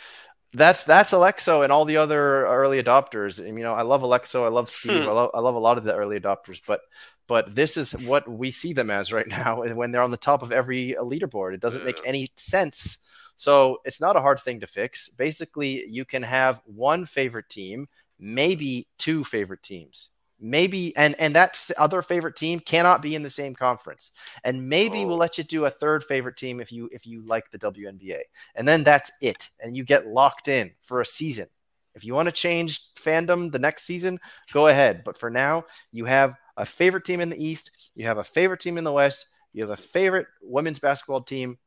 [0.54, 3.40] That's that's alexo and all the other early adopters.
[3.40, 5.10] And you know i love alexo i love steve Hmm.
[5.10, 6.82] I, love, I love a lot of the early adopters but
[7.28, 10.18] but this is what we see them as right now and when they're on the
[10.18, 11.54] top of every leaderboard.
[11.54, 13.06] It doesn't make any sense.
[13.38, 15.10] So it's not a hard thing to fix.
[15.10, 17.88] Basically you can have one favorite team
[18.20, 20.11] maybe two favorite teams
[20.42, 24.12] Maybe and and that other favorite team cannot be in the same conference.
[24.44, 25.20] And maybe we'll Oh.
[25.20, 28.22] let you do a third favorite team if you if you like the WNBA.
[28.56, 29.50] And then that's it.
[29.60, 31.48] And you get locked in for a season.
[31.94, 34.18] If you want to change fandom the next season,
[34.52, 35.04] go ahead.
[35.04, 38.60] But for now, you have a favorite team in the East, you have a favorite
[38.62, 41.58] team in the West, you have a favorite women's basketball team,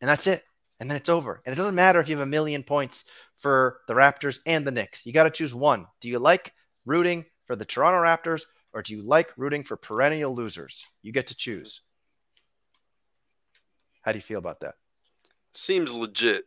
[0.00, 0.42] and that's it.
[0.78, 1.42] And then it's over.
[1.44, 3.04] And it doesn't matter if you have a million points
[3.36, 5.04] for the Raptors and the Knicks.
[5.04, 5.86] You got to choose one.
[6.00, 6.52] Do you like
[6.86, 10.84] rooting for the Toronto Raptors or do you like rooting for perennial losers?
[11.02, 11.80] You get to choose.
[14.02, 14.76] How do you feel about that?
[15.52, 16.44] Seems legit.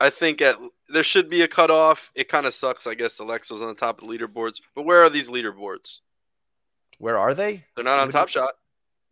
[0.00, 0.56] I think at
[0.88, 2.10] there should be a cutoff.
[2.14, 3.18] It kind of sucks, I guess.
[3.18, 5.98] Alexo's on the top of the leaderboards, but where are these leaderboards?
[6.98, 7.62] Where are they?
[7.74, 8.54] They're not on Would Top you- Shot.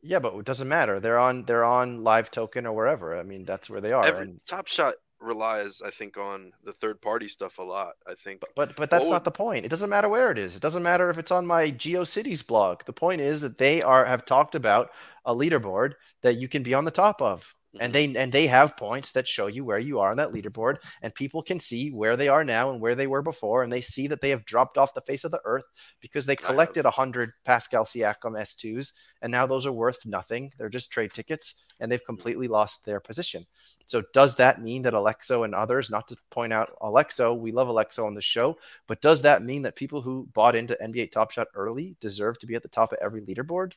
[0.01, 1.01] Yeah, but it doesn't matter.
[1.01, 3.19] They're on they're on LiveToken or wherever.
[3.19, 4.07] I mean, that's where they are.
[4.07, 4.95] Every and Top Shot
[5.25, 7.95] relies, I think, on the third party stuff a lot.
[8.07, 8.43] I think.
[8.55, 9.65] But but that's What not would- the point.
[9.65, 10.57] It doesn't matter where it is.
[10.57, 12.85] It doesn't matter if it's on my GeoCities blog.
[12.85, 14.91] The point is that they are have talked about
[15.25, 17.55] a leaderboard that you can be on the top of.
[17.81, 18.13] And mm-hmm.
[18.13, 21.15] they and they have points that show you where you are on that leaderboard, and
[21.15, 24.07] people can see where they are now and where they were before, and they see
[24.09, 25.65] that they have dropped off the face of the earth
[26.01, 28.93] because they collected hundred Pascal Siakam S2s,
[29.23, 30.53] and now those are worth nothing.
[30.57, 32.07] They're just trade tickets, and they've mm-hmm.
[32.07, 33.47] completely lost their position.
[33.87, 37.69] So does that mean that Alexo and others, not to point out Alexo, we love
[37.69, 38.57] Alexo on the show,
[38.87, 42.47] but does that mean that people who bought into NBA Top Shot early deserve to
[42.47, 43.73] be at the top of every leaderboard?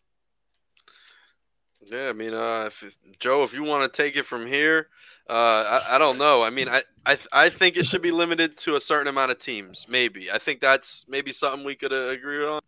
[1.92, 4.88] Yeah, I mean, uh, if, if- Joe, if you want to take it from here,
[5.30, 6.42] uh, I, I don't know.
[6.42, 9.40] I mean, I, I I think it should be limited to a certain amount of
[9.40, 9.86] teams.
[9.90, 12.62] Maybe I think that's maybe something we could uh, agree on.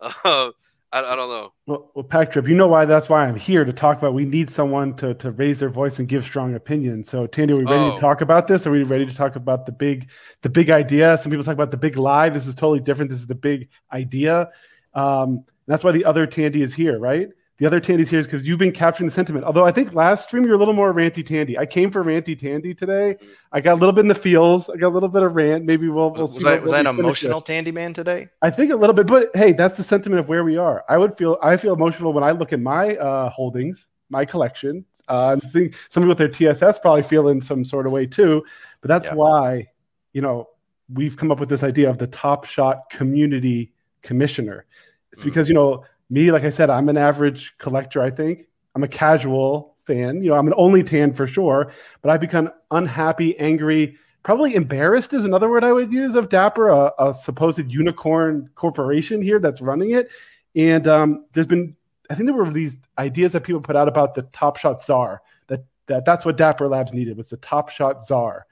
[0.24, 0.50] Uh,
[0.92, 1.52] I, I don't know.
[1.66, 4.14] Well, well, Pack Drip, you know why that's why I'm here to talk about.
[4.14, 7.08] We need someone to to raise their voice and give strong opinions.
[7.08, 7.94] So, Tandy, are we ready Oh.
[7.94, 8.64] to talk about this?
[8.66, 10.10] Are we ready to talk about the big
[10.42, 11.16] the big idea?
[11.18, 12.28] Some people talk about the big lie.
[12.28, 13.10] This is totally different.
[13.10, 14.50] This is the big idea.
[14.94, 17.28] Um, that's why the other Tandy is here, right?
[17.58, 19.44] The other Tandy's here is because you've been capturing the sentiment.
[19.44, 21.56] Although I think last stream you're a little more ranty Tandy.
[21.56, 23.16] I came for ranty Tandy today.
[23.52, 24.68] I got a little bit in the feels.
[24.68, 25.64] I got a little bit of rant.
[25.64, 26.38] Maybe we'll, we'll Was, see.
[26.38, 27.04] was I, was I an finish with.
[27.04, 28.28] emotional Tandy man today?
[28.42, 30.84] I think a little bit, but hey, that's the sentiment of where we are.
[30.88, 34.84] I would feel I feel emotional when I look at my uh, holdings, my collection.
[35.08, 38.04] Uh, I think some people with their TSS probably feel in some sort of way
[38.06, 38.42] too.
[38.80, 39.14] But that's Yeah.
[39.14, 39.68] why
[40.12, 40.48] you know
[40.92, 43.72] we've come up with this idea of the Top Shot Community
[44.02, 44.66] Commissioner.
[45.12, 45.26] It's Mhm.
[45.26, 48.00] because you know me, like I said, I'm an average collector.
[48.00, 50.22] I think I'm a casual fan.
[50.22, 51.72] You know, I'm an only tan for sure,
[52.02, 56.70] but I've become unhappy, angry, probably embarrassed is another word I would use of Dapper,
[56.70, 60.08] a, a supposed unicorn corporation here that's running it.
[60.56, 61.76] And um, there's been,
[62.08, 65.20] I think there were these ideas that people put out about the Top Shot Czar.
[65.48, 68.46] That that that's what Dapper Labs needed was the Top Shot Czar.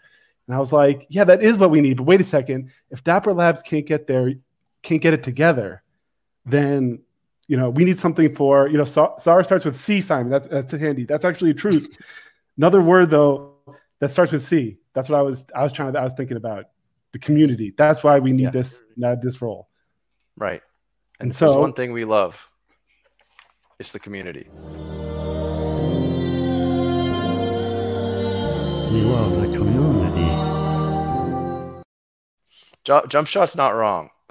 [0.47, 1.97] And I was like, yeah, that is what we need.
[1.97, 4.32] But wait a second, if Dapper Labs can't get there,
[4.82, 5.82] can't get it together,
[6.44, 7.01] then
[7.48, 10.01] you know we need something for you know Czar Czar starts with C.
[10.01, 11.05] Simon, that's that's handy.
[11.05, 11.97] That's actually truth.
[12.56, 13.55] Another word though
[14.01, 14.78] that starts with C.
[14.94, 16.66] That's what I was I was trying to I was thinking about
[17.12, 17.73] the community.
[17.77, 18.51] That's why we need Yeah.
[18.51, 19.69] this uh, this role.
[20.36, 20.62] Right.
[21.20, 22.51] And, And if there's so- one thing we love,
[23.78, 24.48] it's the community.
[28.93, 30.31] We love the community.
[32.85, 34.10] Ju- jump shot's not wrong.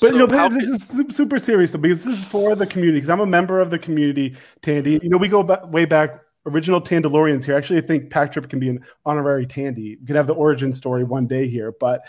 [0.00, 2.66] But you know, So this, this is super serious though, because this is for the
[2.66, 2.98] community.
[2.98, 4.98] Because I'm a member of the community, Tandy.
[5.02, 6.20] You know, we go back, way back.
[6.46, 7.56] Original Tandalorians here.
[7.56, 9.96] Actually, I think Pack Drip can be an honorary Tandy.
[9.98, 12.02] We could have the origin story one day here, but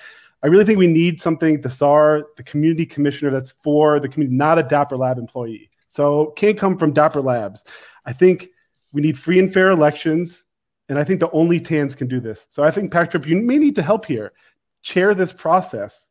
[0.43, 1.61] I really think we need something.
[1.61, 5.69] The Czar, the community commissioner, that's for the community, not a Dapper Lab employee.
[5.87, 7.63] So can't come from Dapper Labs.
[8.05, 8.49] I think
[8.91, 10.43] we need free and fair elections,
[10.89, 12.45] and I think the only Tans can do this.
[12.49, 14.33] So I think Pack Drip, you may need to help here,
[14.81, 16.09] chair this process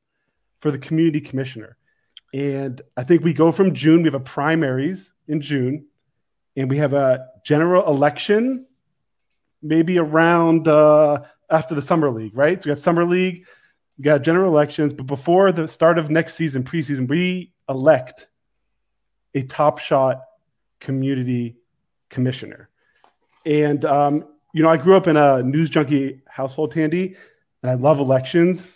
[0.65, 1.77] for the community commissioner.
[2.33, 5.85] And I think we go from June, we have a primaries in June,
[6.57, 8.65] and we have a general election
[9.61, 11.21] maybe around uh,
[11.51, 12.63] after the summer league, right?
[12.63, 13.45] So we got summer league,
[13.99, 18.29] we got general elections, but before the start of next season, preseason, we elect
[19.35, 20.23] a top shot
[20.81, 21.57] community
[22.09, 22.71] commissioner.
[23.45, 24.25] And um,
[24.55, 27.17] you know, I grew up in a news junkie household, Tandy,
[27.63, 28.74] and I love elections.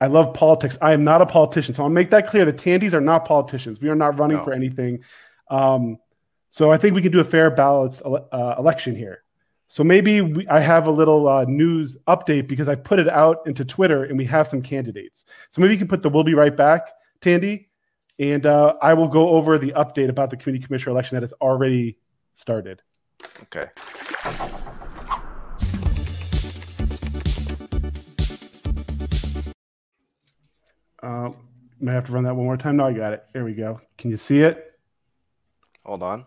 [0.00, 0.78] I love politics.
[0.80, 1.74] I am not a politician.
[1.74, 2.44] So I'll make that clear.
[2.44, 3.80] The Tandys are not politicians.
[3.80, 4.44] We are not running No.
[4.44, 5.04] for anything.
[5.50, 5.98] Um,
[6.48, 9.22] so I think we can do a fair ele- uh, election here.
[9.68, 13.46] So maybe we, I have a little uh, news update because I put it out
[13.46, 15.24] into Twitter and we have some candidates.
[15.50, 16.90] So maybe you can put the "We'll be right back,"
[17.20, 17.68] Tandy,
[18.18, 21.32] and uh, I will go over the update about the community commissioner election that has
[21.34, 21.98] already
[22.34, 22.82] started.
[23.44, 23.68] Okay.
[31.02, 31.30] Uh,
[31.80, 32.76] Might have to run that one more time.
[32.76, 33.24] No, I got it.
[33.32, 33.80] There we go.
[33.98, 34.72] Can you see it?
[35.84, 36.26] Hold on.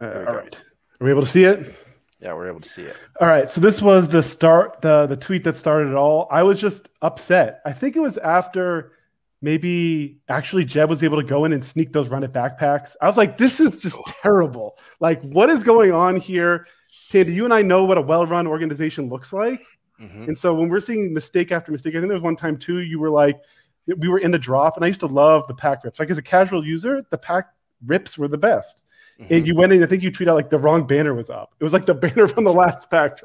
[0.00, 0.32] Uh, all go.
[0.36, 0.54] right.
[1.00, 1.74] Are we able to see it?
[2.20, 2.96] Yeah, we're able to see it.
[3.20, 3.50] All right.
[3.50, 6.28] So this was the start, the the tweet that started it all.
[6.30, 7.60] I was just upset.
[7.66, 8.92] I think it was after
[9.40, 12.94] maybe actually Jeb was able to go in and sneak those run it backpacks.
[13.02, 14.78] I was like, this is just terrible.
[15.00, 16.64] Like, what is going on here?
[17.10, 19.60] Tandy, you and I know what a well-run organization looks like.
[20.00, 20.28] Mhm.
[20.28, 22.78] And so when we're seeing mistake after mistake, I think there was one time too,
[22.78, 23.40] you were like,
[23.86, 25.98] we were in the drop, and I used to love the pack rips.
[25.98, 27.48] Like as a casual user, the pack
[27.86, 28.82] rips were the best.
[29.20, 29.26] Mhm.
[29.30, 31.54] And you went in, I think you tweeted out like the wrong banner was up.
[31.60, 33.18] It was like the banner from the last pack.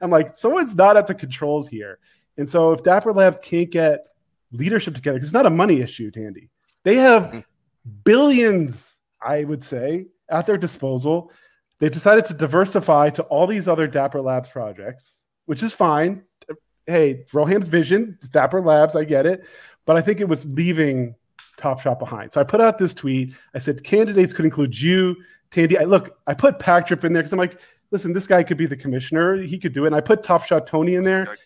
[0.00, 1.98] I'm like, someone's not at the controls here.
[2.36, 4.06] And so if Dapper Labs can't get
[4.52, 6.50] leadership together, because it's not a money issue, Tandy.
[6.82, 7.44] They have Mhm.
[8.04, 11.30] billions, I would say, at their disposal.
[11.78, 16.22] They've decided to diversify to all these other Dapper Labs projects, which is fine.
[16.86, 19.44] Hey, it's Roham's vision, it's Dapper Labs, I get it.
[19.86, 21.14] But I think it was leaving
[21.56, 22.32] Top Shot behind.
[22.32, 23.34] So I put out this tweet.
[23.54, 25.16] I said candidates could include you,
[25.50, 25.78] Tandy.
[25.78, 28.56] I look, I put Pack Drip in there because I'm like, listen, this guy could
[28.56, 29.36] be the commissioner.
[29.36, 29.88] He could do it.
[29.88, 31.36] And I put Top Shot Tony in there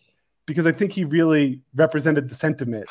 [0.47, 2.89] because I think he really represented the sentiment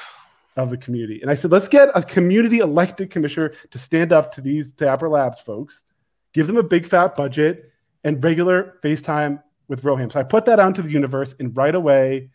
[0.57, 1.21] of the community.
[1.21, 5.09] And I said, let's get a community elected commissioner to stand up to these Dapper
[5.09, 5.85] Labs folks,
[6.33, 7.71] give them a big fat budget
[8.03, 10.11] and regular FaceTime with Roham.
[10.11, 12.29] So I put that out into the universe, and right away,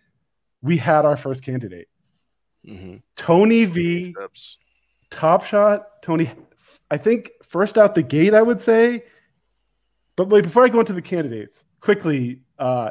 [0.61, 1.89] we had our first candidate.
[2.67, 3.03] Mhm.
[3.17, 4.15] Tony V,
[5.11, 6.03] top shot.
[6.03, 6.31] Tony,
[6.91, 9.05] I think first out the gate, I would say.
[10.17, 12.91] But wait, before I go into the candidates, quickly, uh,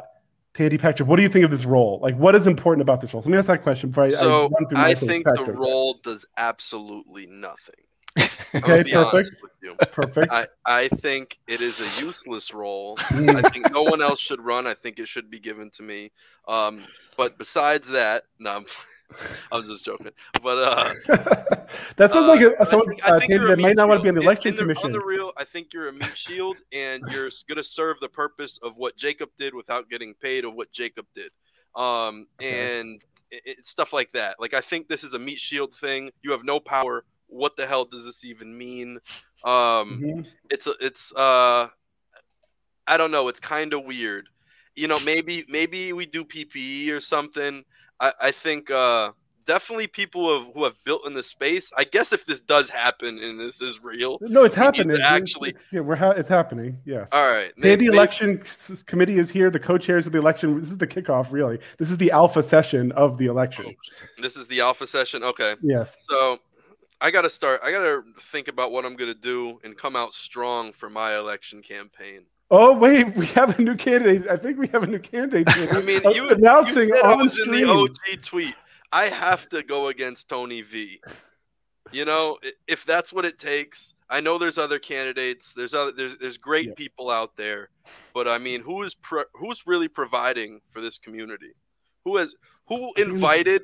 [0.54, 1.98] Tandy Patrick, what do you think of this role?
[2.02, 3.22] Like, what is important about this role?
[3.22, 5.10] So let me ask that question before I, So run through my I things.
[5.10, 5.56] think the Patrick.
[5.58, 7.74] role does absolutely nothing.
[8.54, 9.40] Okay, be perfect.
[9.42, 9.74] with you.
[9.92, 10.30] Perfect.
[10.32, 12.96] I, I think it is a useless role.
[12.96, 13.44] Mm.
[13.44, 14.66] I think no one else should run.
[14.66, 16.10] I think it should be given to me.
[16.48, 16.84] Um,
[17.16, 18.66] but besides that, no, I'm,
[19.52, 20.10] I'm just joking.
[20.42, 20.92] But uh,
[21.96, 24.02] that sounds uh, like a, someone think- I uh, think that might not want to
[24.02, 24.86] be on the election In- in commission.
[24.86, 28.08] On the real, I think you're a meat shield, and you're going to serve the
[28.08, 31.30] purpose of what Jacob did without getting paid of what Jacob did,
[31.76, 32.80] um, Okay.
[32.80, 34.38] and it, it- stuff like that.
[34.40, 36.10] Like I think this is a meat shield thing.
[36.22, 37.04] You have no power.
[37.32, 38.98] What the hell does this even mean?
[39.44, 40.26] Um, Mhm.
[40.50, 41.68] it's it's uh
[42.86, 44.28] I don't know, it's kind of weird.
[44.74, 47.64] You know, maybe maybe we do PPE or something.
[48.00, 49.12] I I think uh
[49.44, 51.68] definitely people who have, who have built in the space.
[51.76, 54.18] I guess if this does happen and this is real.
[54.20, 54.90] No, it's we need to happening.
[54.96, 56.78] It's- actually- it's, yeah, we're ha- it's happening.
[56.84, 57.08] Yes.
[57.12, 57.52] All right.
[57.58, 59.50] may- Tandy may- election s- committee is here.
[59.50, 60.60] The co-chairs of the election.
[60.60, 61.58] This is the kickoff, really.
[61.78, 63.74] This is the alpha session of the election.
[64.18, 65.24] This is the alpha session.
[65.24, 65.56] Okay.
[65.60, 65.96] Yes.
[66.08, 66.38] So
[67.02, 69.76] I got to start I got to think about what I'm going to do and
[69.76, 72.22] come out strong for my election campaign.
[72.50, 74.30] Oh wait, we have a new candidate.
[74.30, 75.48] I think we have a new candidate.
[75.72, 78.54] I mean, you, announcing you said I on was in the OG tweet.
[78.92, 81.00] I have to go against Tony V.
[81.90, 82.38] You know,
[82.68, 83.94] if that's what it takes.
[84.08, 85.54] I know there's other candidates.
[85.54, 86.74] There's other there's there's great Yeah.
[86.76, 87.70] people out there,
[88.14, 91.52] but I mean, who is pro- who's really providing for this community?
[92.04, 92.34] Who has
[92.68, 93.62] who invited?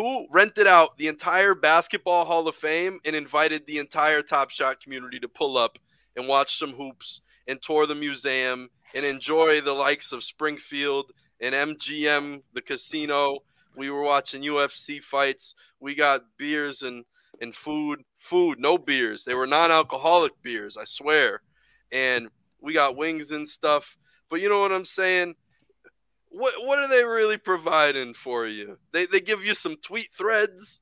[0.00, 4.80] Who rented out the entire basketball Hall of Fame and invited the entire Top Shot
[4.80, 5.78] community to pull up
[6.16, 11.12] and watch some hoops and tour the museum and enjoy the likes of Springfield
[11.42, 13.40] and MGM, the casino.
[13.76, 15.54] We were watching UFC fights.
[15.80, 17.04] We got beers and
[17.42, 18.02] and food.
[18.20, 19.26] Food, no beers.
[19.26, 21.42] They were non-alcoholic beers, I swear.
[21.92, 22.30] And
[22.62, 23.98] we got wings and stuff.
[24.30, 25.34] But you know what I'm saying?
[26.30, 28.78] What what are they really providing for you?
[28.92, 30.80] They they give you some tweet threads.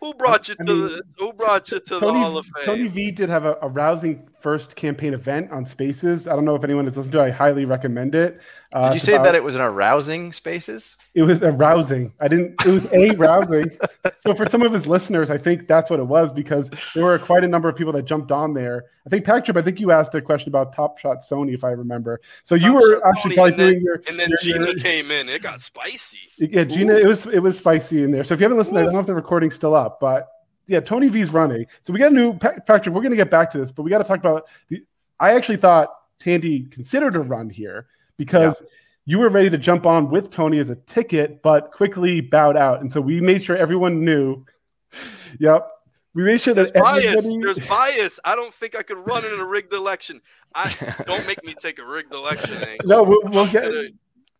[0.00, 2.46] Who brought you I to mean, the Who brought you to the Tony, Hall of
[2.46, 2.64] Fame?
[2.64, 6.26] Tony V did have a, a rousing first campaign event on Spaces.
[6.28, 7.24] I don't know if anyone has listened to it.
[7.26, 8.40] I highly recommend it.
[8.72, 10.96] Uh, Did you say about- that it was an arousing spaces?
[11.14, 12.12] It was arousing.
[12.20, 12.54] I didn't.
[12.64, 13.64] It was a rousing.
[14.20, 17.18] so for some of his listeners, I think that's what it was because there were
[17.18, 18.84] quite a number of people that jumped on there.
[19.06, 19.56] I think Patrick.
[19.56, 22.20] I think you asked a question about Top Shot Tony, if I remember.
[22.44, 24.02] So you Top were Shot actually Sony, probably and then- doing your.
[24.08, 25.28] and then your- Gina your- came in.
[25.28, 26.18] It got spicy.
[26.38, 26.94] Yeah, Gina.
[26.94, 28.22] It was it was spicy in there.
[28.22, 30.28] So if you haven't listened, I don't know if the recording's still up, but
[30.70, 31.66] yeah, Tony V's running.
[31.82, 32.94] So we got a new Pa- Patrick.
[32.94, 34.84] We're going to get back to this, but we got to talk about the.
[35.18, 35.88] I actually thought
[36.20, 38.62] Tandy considered a run here because
[39.04, 42.80] you were ready to jump on with Tony as a ticket, but quickly bowed out,
[42.80, 44.44] and so we made sure everyone knew.
[45.38, 45.68] Yep,
[46.14, 47.04] we made sure that There's that bias.
[47.04, 47.38] everybody.
[47.40, 48.18] There's bias.
[48.24, 50.20] I don't think I could run in a rigged election.
[50.56, 50.74] I
[51.06, 52.52] don't make me take a rigged election.
[52.56, 52.88] Angle.
[52.88, 53.64] No, we'll, we'll get.
[53.66, 53.88] Gonna-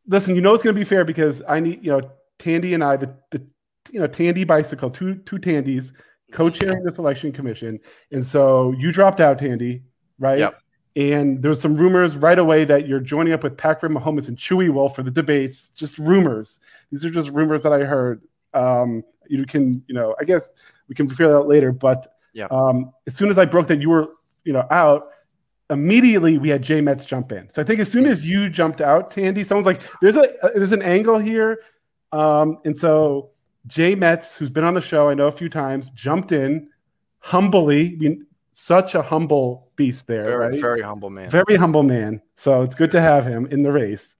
[0.09, 2.01] Listen, you know it's going to be fair because I need you know
[2.41, 3.41] Tandy and I the, the
[3.93, 5.93] you know Tandy bicycle two two Tandys
[6.33, 7.81] co-chairing this election commission,
[8.13, 9.83] and so you dropped out, Tandy,
[10.19, 10.39] right?
[10.39, 10.61] Yep.
[10.97, 14.37] And there was some rumors right away that you're joining up with Packard Mahomes and
[14.37, 15.69] Chewy Wolf for the debates.
[15.71, 16.59] Just rumors.
[16.91, 18.23] These are just rumors that I heard.
[18.55, 20.51] Um, You can, you know, I guess
[20.89, 21.71] we can figure that out later.
[21.71, 22.47] But Yeah.
[22.51, 24.09] um, as soon as I broke that you were,
[24.43, 25.11] you know, out,
[25.71, 27.49] immediately we had Jay Metz jump in.
[27.51, 30.73] So I think as soon as you jumped out, Tandy, someone's like, "There's a there's
[30.73, 31.61] an angle here,"
[32.11, 33.30] um, and so
[33.67, 36.69] Jay Metz, who's been on the show, I know a few times, jumped in
[37.19, 37.95] humbly.
[37.95, 40.61] I mean, such a humble beast there, Very, right?
[40.61, 41.31] very humble man.
[41.31, 42.21] Very humble man.
[42.37, 44.15] So it's good to have him in the race.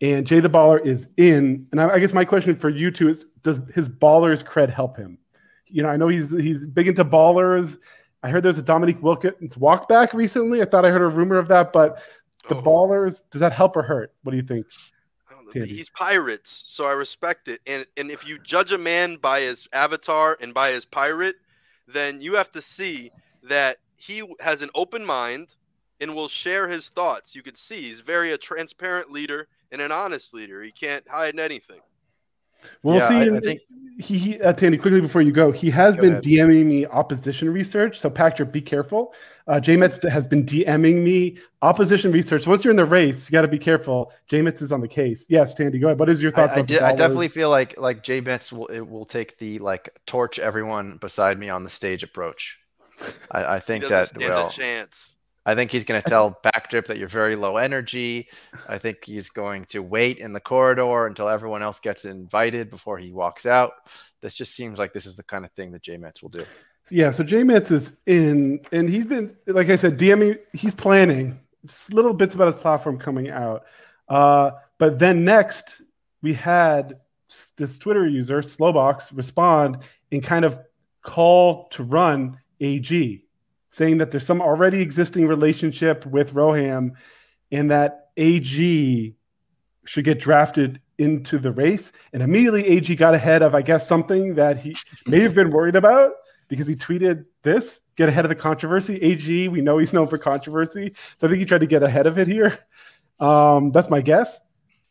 [0.00, 1.66] And Jay the Baller is in.
[1.72, 4.96] And I, I guess my question for you two is: Does his ballers cred help
[4.96, 5.18] him?
[5.66, 7.78] You know, I know he's he's big into ballers.
[8.22, 10.60] I heard there's a Dominique Wilkins walk back recently.
[10.60, 12.02] I thought I heard a rumor of that, but
[12.48, 12.62] the Oh.
[12.62, 14.12] ballers does that help or hurt?
[14.22, 14.66] What do you think?
[15.56, 15.66] I don't know.
[15.66, 15.76] Tandy.
[15.78, 17.60] He's pirates, so I respect it.
[17.66, 21.36] And and if you judge a man by his avatar and by his pirate,
[21.88, 23.10] then you have to see
[23.44, 25.54] that he has an open mind
[26.00, 27.34] and will share his thoughts.
[27.34, 30.62] You can see he's very a transparent leader and an honest leader.
[30.62, 31.80] He can't hide anything.
[32.82, 33.14] We'll Yeah, see.
[33.30, 33.60] I- I think-
[33.98, 36.24] he, he uh, Tandy, quickly before you go, he has Go been ahead.
[36.24, 37.98] DMing me opposition research.
[37.98, 39.14] So Patrick, be careful.
[39.48, 42.46] Uh, J-Metz has been DMing me opposition research.
[42.48, 44.12] Once you're in the race, you got to be careful.
[44.26, 45.26] J-Metz is on the case.
[45.28, 46.00] Yes, Tandy, go ahead.
[46.00, 46.54] What is your thoughts?
[46.54, 49.38] I, I, about the I definitely feel like like Jay Metz will it will take
[49.38, 52.58] the like torch everyone beside me on the stage approach.
[53.30, 54.48] I, I think doesn't that stand will.
[54.48, 55.14] a chance.
[55.44, 58.28] I think he's going to tell Pack Drip that you're very low energy.
[58.68, 62.98] I think he's going to wait in the corridor until everyone else gets invited before
[62.98, 63.74] he walks out.
[64.22, 66.44] This just seems like this is the kind of thing that J Metz will do.
[66.90, 71.40] Yeah, so J Metz is in, and he's been, like I said, DMing, he's planning
[71.90, 73.64] little bits about his platform coming out.
[74.08, 75.80] Uh, but then next,
[76.22, 77.00] we had
[77.56, 79.78] this Twitter user, Slowbox, respond
[80.12, 80.60] and kind of
[81.02, 83.24] call to run AG,
[83.70, 86.92] saying that there's some already existing relationship with Roham
[87.50, 89.16] and that AG
[89.86, 91.90] should get drafted into the race.
[92.12, 94.76] And immediately AG got ahead of, I guess, something that he
[95.06, 96.12] may have been worried about
[96.48, 98.96] because he tweeted this get ahead of the controversy.
[98.96, 100.92] AG, we know he's known for controversy.
[101.16, 102.58] So I think he tried to get ahead of it here.
[103.18, 104.38] Um, that's my guess.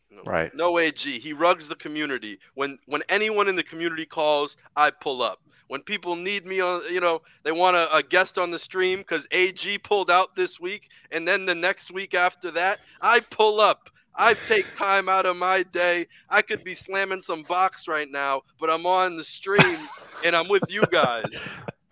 [0.09, 0.23] No.
[0.25, 0.53] Right.
[0.55, 1.19] No AG.
[1.19, 2.39] He rugs the community.
[2.55, 5.41] When when anyone in the community calls, I pull up.
[5.67, 8.99] When people need me on, you know, they want a, a guest on the stream
[8.99, 13.59] because AG pulled out this week, and then the next week after that, I pull
[13.59, 13.89] up.
[14.17, 16.07] I take time out of my day.
[16.29, 19.77] I could be slamming some box right now, but I'm on the stream
[20.25, 21.25] and I'm with you guys.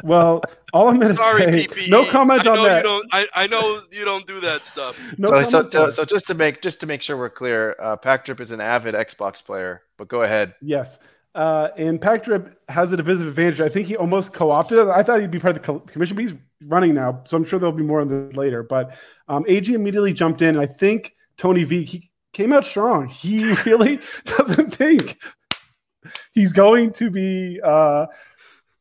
[0.04, 0.42] Well,
[0.74, 1.90] all I'm going to Sorry, say, PPE.
[1.90, 2.78] no comment I on know that.
[2.78, 5.00] You don't, I, I know you don't do that stuff.
[5.18, 7.76] No so, so, comment so, so just to make just to make sure we're clear,
[7.80, 9.84] uh, Pack Drip is an avid Xbox player.
[9.98, 10.56] But go ahead.
[10.62, 11.00] Yes.
[11.36, 13.62] Uh, and Pack Drip has a divisive advantage.
[13.62, 14.88] I think he almost co-opted it.
[14.88, 16.36] I thought he'd be part of the commission, but he's
[16.66, 18.62] running now, so I'm sure there'll be more on this later.
[18.62, 18.96] But
[19.28, 23.08] um, AG immediately jumped in, and I think Tony V he came out strong.
[23.08, 25.18] He really doesn't think
[26.34, 28.08] he's going to be uh,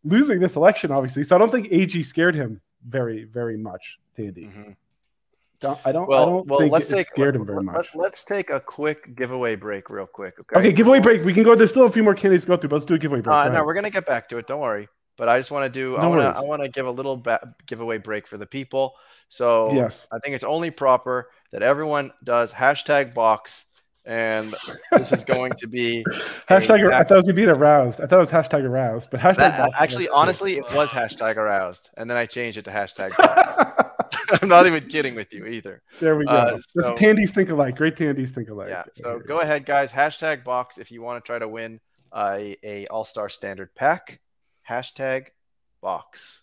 [0.05, 1.23] losing this election, obviously.
[1.25, 4.47] So I don't think AG scared him very, very much, Tandy.
[4.47, 4.77] Mhm.
[5.61, 6.05] Don't, I don't.
[6.05, 7.95] I Well, don't well, think let's it take scared him very much.
[7.95, 10.35] Let, us take a quick giveaway break, real quick.
[10.41, 10.57] Okay.
[10.59, 11.23] Okay, giveaway break.
[11.23, 11.55] We can go.
[11.55, 13.33] There's still a few more candidates to go through, but let's do a giveaway break.
[13.33, 14.49] Uh, no, we're gonna get back to it.
[14.49, 14.89] Don't worry.
[15.17, 15.97] But I just want to do.
[15.97, 16.37] I No want to.
[16.37, 18.97] I want to give a little ba- giveaway break for the people.
[19.29, 20.09] So Yes.
[20.11, 23.67] I think it's only proper that everyone does hashtag box,
[24.05, 24.55] and
[24.91, 26.05] this is going to be
[26.49, 26.93] Hashtag.
[26.93, 28.01] I thought it was being aroused.
[28.01, 29.37] I thought it was hashtag aroused, but hashtag.
[29.37, 33.89] That, actually, honestly, it was hashtag aroused, and then I changed it to hashtag box.
[34.43, 35.83] I'm not even kidding with you either.
[36.01, 36.31] there we go.
[36.33, 37.77] Uh, That's so- Tandy's think alike.
[37.77, 38.69] Great Tandy's think alike.
[38.71, 38.85] Yeah.
[38.95, 39.93] So go ahead, guys.
[39.93, 41.81] Hashtag box if you want to try to win
[42.15, 44.21] a, a All Star Standard pack.
[44.69, 45.29] Hashtag
[45.81, 46.43] box.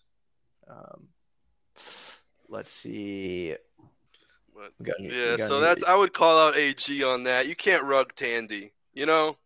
[0.68, 1.08] Um,
[2.48, 3.56] let's see.
[4.78, 7.48] But- any- Yeah, so that's I would call out AG on that.
[7.48, 8.72] You can't rug Tandy.
[8.92, 9.36] You know,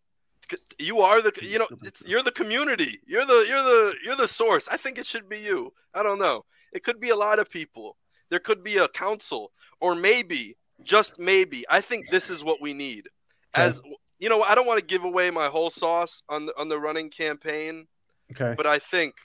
[0.79, 2.99] you are the you know it's, you're the community.
[3.05, 4.67] You're the you're the you're the source.
[4.67, 5.71] I think it should be you.
[5.93, 6.45] I don't know.
[6.73, 7.97] It could be a lot of people.
[8.29, 11.63] There could be a council, or maybe just maybe.
[11.69, 13.07] I think this is what we need.
[13.53, 13.81] As
[14.19, 16.79] you know, I don't want to give away my whole sauce on the, on the
[16.79, 17.87] running campaign,
[18.31, 18.53] Okay.
[18.57, 19.15] but I think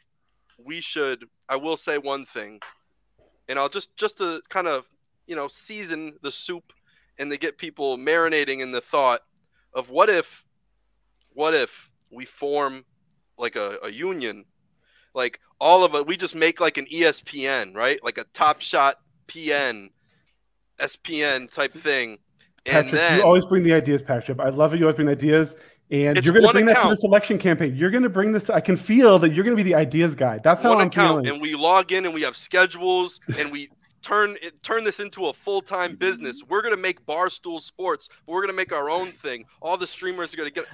[0.63, 1.25] we should.
[1.49, 2.61] I will say one thing,
[3.49, 4.85] and I'll just just to kind of
[5.31, 6.73] you know season the soup
[7.19, 9.21] and they get people marinating in the thought
[9.73, 10.45] of what if,
[11.35, 11.71] what if
[12.11, 12.85] we form
[13.39, 14.45] like a, a union,
[15.15, 16.07] like all of it.
[16.07, 18.03] We just make like an ESPN, right?
[18.03, 18.97] Like a Top Shot
[19.29, 19.91] PN,
[20.81, 22.19] SPN type thing,
[22.67, 24.41] and Patrick, then you always bring the ideas, Patrick.
[24.41, 24.79] I love it.
[24.79, 25.55] You always bring ideas.
[25.93, 26.97] And you're going to bring that to account.
[26.97, 27.75] this election campaign.
[27.75, 28.49] You're going to bring this.
[28.49, 30.39] I can feel that you're going to be the ideas guy.
[30.39, 31.29] That's how one I'm account, feeling.
[31.29, 33.71] and we log in and we have schedules and we
[34.03, 36.43] turn it turn this into a full-time business.
[36.49, 39.45] We're gonna make Barstool Sports, but we're gonna make our own thing.
[39.61, 40.67] All the streamers are gonna get.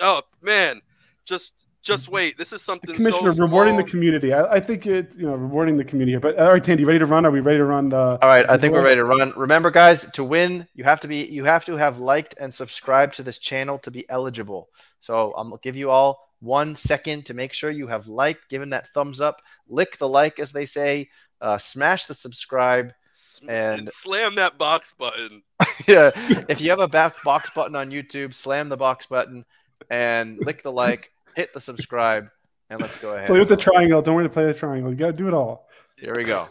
[0.00, 0.80] Oh man,
[1.24, 1.52] just
[1.82, 2.36] Just wait.
[2.36, 4.34] This is something Commissioner, so rewarding the community.
[4.34, 6.18] I, I think it, you know, rewarding the community.
[6.18, 7.24] But all right, Tandy, ready to run?
[7.24, 8.18] Are we ready to run the?
[8.20, 9.32] All right, I think we're ready to run.
[9.34, 13.14] Remember, guys, to win, you have to be you have to have liked and subscribed
[13.14, 14.68] to this channel to be eligible.
[15.00, 18.68] So I'm gonna give you all one second to make sure you have liked, given
[18.70, 21.08] that thumbs up, lick the like as they say,
[21.40, 22.92] uh, smash the subscribe.
[23.10, 25.42] Sm- and- slam that box button.
[25.86, 26.10] yeah,
[26.48, 29.44] if you have a back box button on YouTube, slam the box button
[29.90, 32.28] and lick the like, hit the subscribe,
[32.68, 33.26] and let's go ahead.
[33.26, 34.00] Play with the triangle.
[34.02, 34.90] Don't worry to play the triangle.
[34.90, 35.66] You got to do it all.
[35.96, 36.48] Here we go.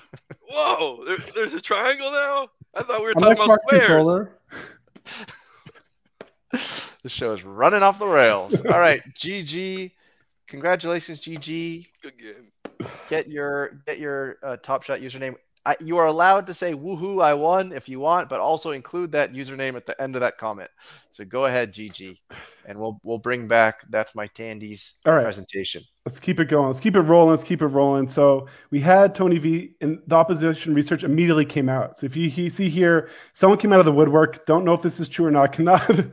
[0.50, 2.48] Whoa, there, there's a triangle now.
[2.74, 3.80] I thought we were On talking about squares.
[3.86, 4.36] controller.
[7.02, 8.64] The show is running off the rails.
[8.66, 9.92] All right, GG.
[10.48, 11.86] Congratulations, GG.
[12.02, 12.49] Good game.
[13.08, 15.34] Get your get your uh, Top Shot username.
[15.66, 19.12] I, you are allowed to say "woohoo, I won" if you want, but also include
[19.12, 20.70] that username at the end of that comment.
[21.10, 22.16] So go ahead, GG,
[22.64, 25.22] and we'll we'll bring back that's my Tandy's All right.
[25.22, 25.82] presentation.
[26.06, 26.68] Let's keep it going.
[26.68, 27.30] Let's keep it rolling.
[27.36, 28.08] Let's keep it rolling.
[28.08, 31.98] So we had Tony V, and the opposition research immediately came out.
[31.98, 34.46] So if you, you see here, someone came out of the woodwork.
[34.46, 35.52] Don't know if this is true or not.
[35.60, 36.06] Cannot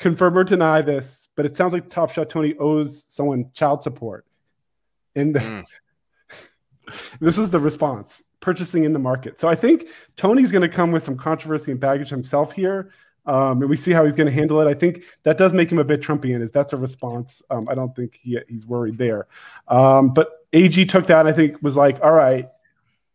[0.00, 4.26] confirm or deny this, but it sounds like Top Shot Tony owes someone child support.
[5.14, 5.64] And Mm.
[7.20, 9.40] This is the response: purchasing in the market.
[9.40, 9.86] So I think
[10.16, 12.90] Tony's going to come with some controversy and baggage himself here.
[13.24, 14.66] Um, and we see how he's going to handle it.
[14.66, 16.42] I think that does make him a bit Trumpian.
[16.42, 17.40] Is that's a response?
[17.50, 19.28] Um, I don't think he, he's worried there.
[19.68, 22.48] Um, but AG took that I think was like, all right,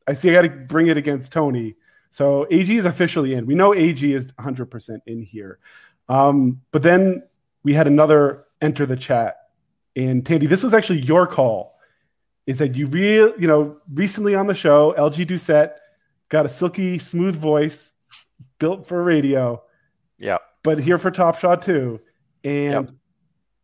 [0.08, 1.76] I see I got to bring it against Tony.
[2.10, 3.45] So AG is officially in.
[3.45, 5.60] We know AG is 100% in here.
[6.08, 7.24] Um, but then
[7.64, 9.36] we had another enter the chat.
[9.95, 11.77] And Tandy, this was actually your call.
[12.48, 15.74] Is that you real, you know, recently on the show, LG Doucette
[16.30, 17.91] got a silky, smooth voice
[18.60, 19.61] built for radio
[20.18, 20.38] Yeah.
[20.64, 21.99] but here for Top Shot too.
[22.44, 22.90] And Yep.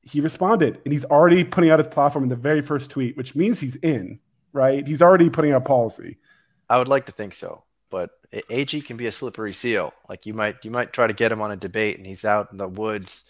[0.02, 3.36] he responded, and he's already putting out his platform in the very first tweet, which
[3.36, 4.20] means he's in,
[4.52, 4.86] right?
[4.86, 6.18] He's already putting out policy.
[6.70, 8.12] I would like to think so, but
[8.50, 9.94] AG can be a slippery seal.
[10.10, 12.50] Like you might you might try to get him on a debate, and he's out
[12.52, 13.26] in the woods,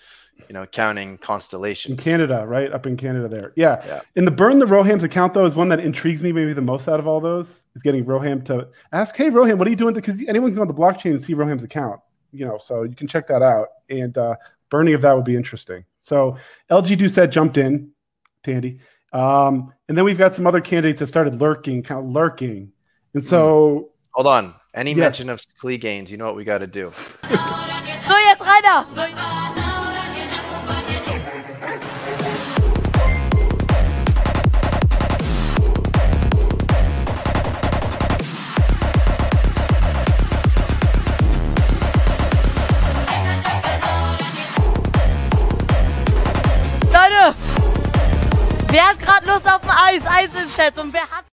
[0.47, 1.91] you know, counting constellations.
[1.91, 1.97] In.
[2.03, 2.71] Canada, right?
[2.71, 3.53] Up in Canada there.
[3.55, 3.81] Yeah.
[3.85, 4.01] Yeah.
[4.15, 6.87] And the Burn the Rohams account, though, is one that intrigues me maybe the most
[6.87, 9.93] out of all those, is getting Roham to ask, hey, Roham, what are you doing?
[9.93, 11.99] Because anyone can go on the blockchain and see Roham's account,
[12.31, 13.67] you know, so you can check that out.
[13.89, 14.35] And uh,
[14.69, 15.85] burning of that would be interesting.
[16.01, 16.37] So
[16.69, 17.91] LG Doucette jumped in,
[18.43, 18.79] Tandy.
[19.13, 22.71] Um, and then we've got some other candidates that started lurking, kind of lurking.
[23.13, 24.53] And so Hold on.
[24.75, 24.97] Any Yes.
[24.99, 26.91] mention of Klee gains, you know what we got to do.
[27.23, 29.62] So, jetzt Rainer.
[47.03, 47.35] Leute,
[48.69, 50.03] wer hat gerade Lust auf ein Eis?
[50.05, 50.79] Eis im Chat.
[50.79, 51.25] Und wer hat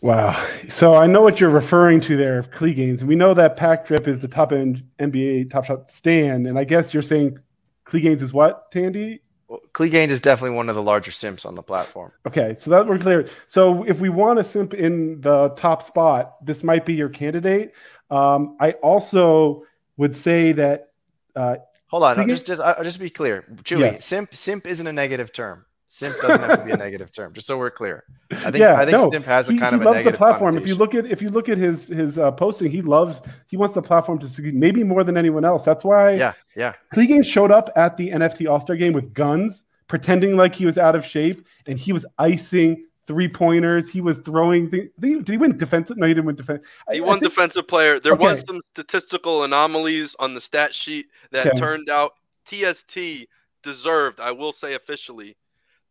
[0.00, 0.36] Wow.
[0.68, 3.04] So I know what you're referring to there, Klee Gaines.
[3.04, 6.48] We know that Pack Drip is the top end NBA top shot stand.
[6.48, 7.38] And I guess you're saying
[7.84, 9.20] Klee Gaines is what, Tandy?
[9.48, 12.10] Well, Klee gains is definitely one of the larger simps on the platform.
[12.26, 13.28] Okay, so that we're clear.
[13.46, 17.72] So if we want a simp in the top spot, this might be your candidate.
[18.10, 19.62] Um, I also
[19.96, 20.88] would say that
[21.36, 21.56] uh,
[21.88, 24.04] Hold on, Klee just just uh, just be clear, Chewy, Yes.
[24.04, 25.64] simp simp isn't a negative term.
[25.88, 27.32] Simp doesn't have to be a negative term.
[27.32, 28.04] Just so we're clear.
[28.30, 30.04] I think yeah, I think no, simp has a he, kind he of a loves
[30.04, 30.56] the platform.
[30.58, 33.56] If you look at if you look at his his uh, posting, he loves he
[33.56, 35.64] wants the platform to succeed, maybe more than anyone else.
[35.64, 36.74] That's why yeah, yeah.
[36.92, 40.76] Clegane showed up at the NFT All Star game with guns, pretending like he was
[40.76, 43.88] out of shape, and he was icing three pointers.
[43.88, 44.70] He was throwing.
[44.70, 45.96] Th- did, he, did he win defensive?
[45.96, 46.66] No, he didn't win defensive.
[46.92, 47.98] He won defensive player.
[48.00, 51.58] There was some statistical anomalies on the stat sheet that Okay.
[51.58, 52.14] turned out
[52.46, 53.26] TST
[53.62, 55.36] deserved, I will say officially,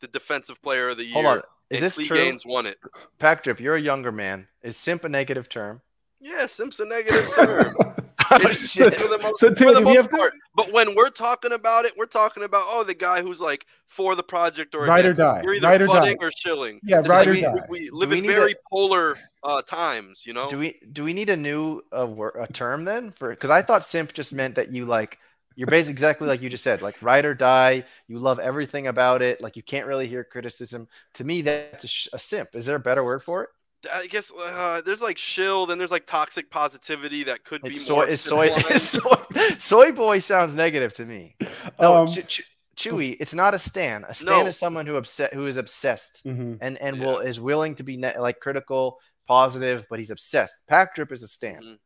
[0.01, 1.13] the defensive player of the year.
[1.13, 1.37] Hold on.
[1.69, 2.17] Is and this Lee true?
[2.17, 2.77] Gaines won it.
[3.19, 4.47] Pack drip, you're a younger man.
[4.61, 5.81] Is simp a negative term?
[6.19, 6.47] Yeah,
[6.79, 7.75] a negative term.
[8.45, 8.95] oh shit.
[8.95, 10.33] For the most, So, for the most have to- part.
[10.55, 14.15] But when we're talking about it, we're talking about oh the guy who's like for
[14.15, 15.41] the project or Ride or die.
[15.43, 16.25] You're either Ride or fudding die.
[16.25, 16.79] or shilling.
[16.83, 17.53] Yeah, It's ride like or we, die.
[17.69, 20.47] we live we in very a- polar uh, times, you know.
[20.49, 23.61] Do we do we need a new uh, wor- a term then for because I
[23.61, 25.19] thought simp just meant that you like
[25.57, 29.21] you're basically exactly like you just said like ride or die you love everything about
[29.21, 32.65] it like you can't really hear criticism to me that's a, sh- a simp is
[32.65, 33.49] there a better word for it
[33.93, 37.85] I guess uh, there's like shill, then there's like toxic positivity that could be it's
[37.85, 38.85] soy more is soy, civilized.
[38.85, 41.35] soy soy boy sounds negative to me
[41.79, 44.47] no Um, Ch- Ch- chewy it's not a stan a stan No.
[44.47, 46.57] is someone who upset who is obsessed Mhm.
[46.61, 47.03] and and Yeah.
[47.05, 51.23] will is willing to be ne- like critical positive but he's obsessed pack drip is
[51.23, 51.77] a stan Mhm.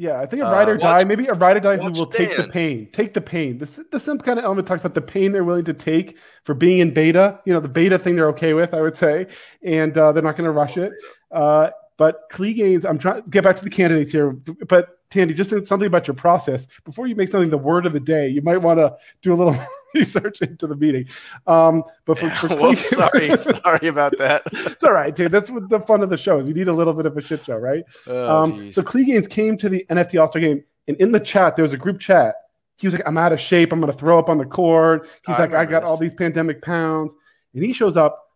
[0.00, 1.90] Yeah, I think a Uh, ride or watch- die, maybe a ride or die who
[1.92, 3.58] will take the pain, take the pain.
[3.58, 6.54] This the simp kind of element talks about the pain they're willing to take for
[6.54, 7.38] being in beta.
[7.44, 9.26] You know, the beta thing they're okay with, I would say,
[9.62, 10.92] and uh, they're not going to rush it.
[11.30, 11.68] Uh,
[12.00, 14.30] but Clegains, I'm trying to get back to the candidates here.
[14.30, 18.00] But Tandy, just something about your process before you make something the word of the
[18.00, 18.26] day.
[18.26, 19.54] You might want to do a little
[19.94, 21.08] research into the meeting.
[21.46, 24.44] Um, but for, for well, sorry, sorry about that.
[24.50, 25.30] it's all right, dude.
[25.30, 26.48] That's what the fun of the show is.
[26.48, 27.84] You need a little bit of a shit show, right?
[28.06, 31.54] Oh, um, so Clegains came to the NFT All Star game, and in the chat,
[31.54, 32.34] there was a group chat.
[32.78, 33.74] He was like, I'm out of shape.
[33.74, 35.06] I'm going to throw up on the court.
[35.26, 37.12] He's I like, I got all these pandemic pounds.
[37.52, 38.26] And he shows up,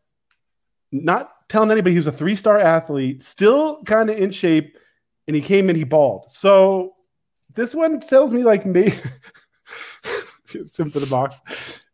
[0.92, 4.76] not telling anybody he was a three star athlete, still kind of in shape,
[5.26, 6.30] and he came in, he balled.
[6.30, 6.94] So
[7.54, 8.92] this one tells me, like, me.
[10.66, 11.36] Sim for the box.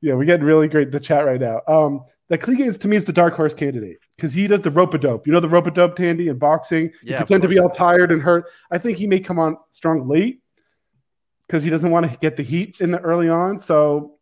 [0.01, 1.60] Yeah, we're getting really great in the chat right now.
[1.66, 4.94] Um, that Clegains to me is the dark horse candidate because he does the rope
[4.94, 5.27] a dope.
[5.27, 6.85] You know the rope a dope, Tandy, in boxing.
[6.85, 8.47] You Yeah, of pretend to be all tired and hurt.
[8.70, 10.40] I think he may come on strong late
[11.47, 13.59] because he doesn't want to get the heat in the early on.
[13.59, 14.18] So,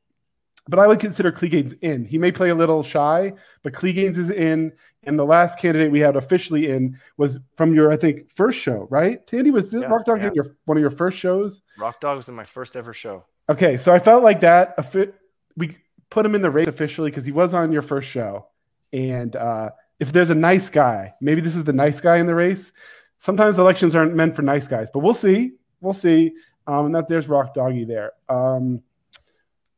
[0.68, 2.06] but I would consider Clegains in.
[2.06, 4.72] He may play a little shy, but Clegains is in.
[5.04, 8.88] And the last candidate we had officially in was from your, I think, first show,
[8.90, 9.24] right?
[9.26, 10.28] Tandy was Yeah, Rock Dog yeah.
[10.28, 11.60] in your one of your first shows.
[11.78, 13.24] Rock Dog was in my first ever show.
[13.48, 14.74] Okay, so I felt like that.
[15.56, 15.76] We
[16.10, 18.46] put him in the race officially because he was on your first show.
[18.92, 19.70] And uh,
[20.00, 22.72] if there's a nice guy, maybe this is the nice guy in the race.
[23.18, 25.52] Sometimes elections aren't meant for nice guys, but we'll see.
[25.80, 26.32] We'll see.
[26.66, 28.12] Um, and that there's Rock Doggy there.
[28.28, 28.82] Um,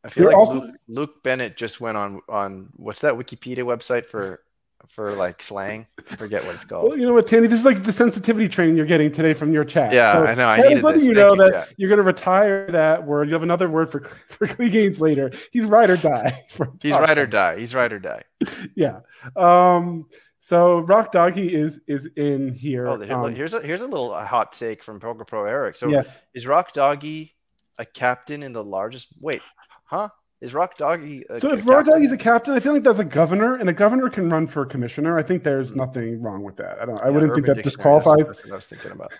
[0.03, 4.07] I feel like also- Luke, Luke Bennett just went on on what's that Wikipedia website
[4.07, 4.41] for
[4.89, 5.87] for like slang?
[6.11, 6.99] I forget what it's well, called.
[6.99, 7.49] you know what, Tandy?
[7.49, 9.93] This is like the sensitivity training you're getting today from your chat.
[9.93, 10.47] Yeah, So I know.
[10.47, 11.09] I needed letting this.
[11.09, 11.75] you Thank know you, that chat.
[11.77, 13.29] you're going to retire that word.
[13.29, 15.31] You have another word for for Clegains later.
[15.53, 16.45] He's ride or die.
[16.83, 17.59] He's ride or die.
[17.59, 18.23] He's ride or die.
[18.75, 19.01] yeah.
[19.37, 20.07] Um,
[20.41, 22.87] so Rock Doggy is is in here.
[22.87, 25.77] Oh, here- Um, here's a here's a little hot take from Poker Pro Eric.
[25.77, 26.19] So yes.
[26.35, 27.35] is Rock Doggy
[27.79, 29.09] a captain in the largest?
[29.21, 29.43] Wait,
[29.85, 30.09] huh?
[30.41, 31.25] Is Rock Doggy?
[31.29, 31.95] A, So if Rock captain?
[31.95, 34.65] Doggy's a captain, I feel like that's a governor, and a governor can run for
[34.65, 35.19] commissioner.
[35.19, 36.81] I think there's nothing wrong with that.
[36.81, 37.01] I don't.
[37.01, 37.63] I wouldn't think that Dictionary,
[37.99, 39.13] disqualifies That's what I was thinking about.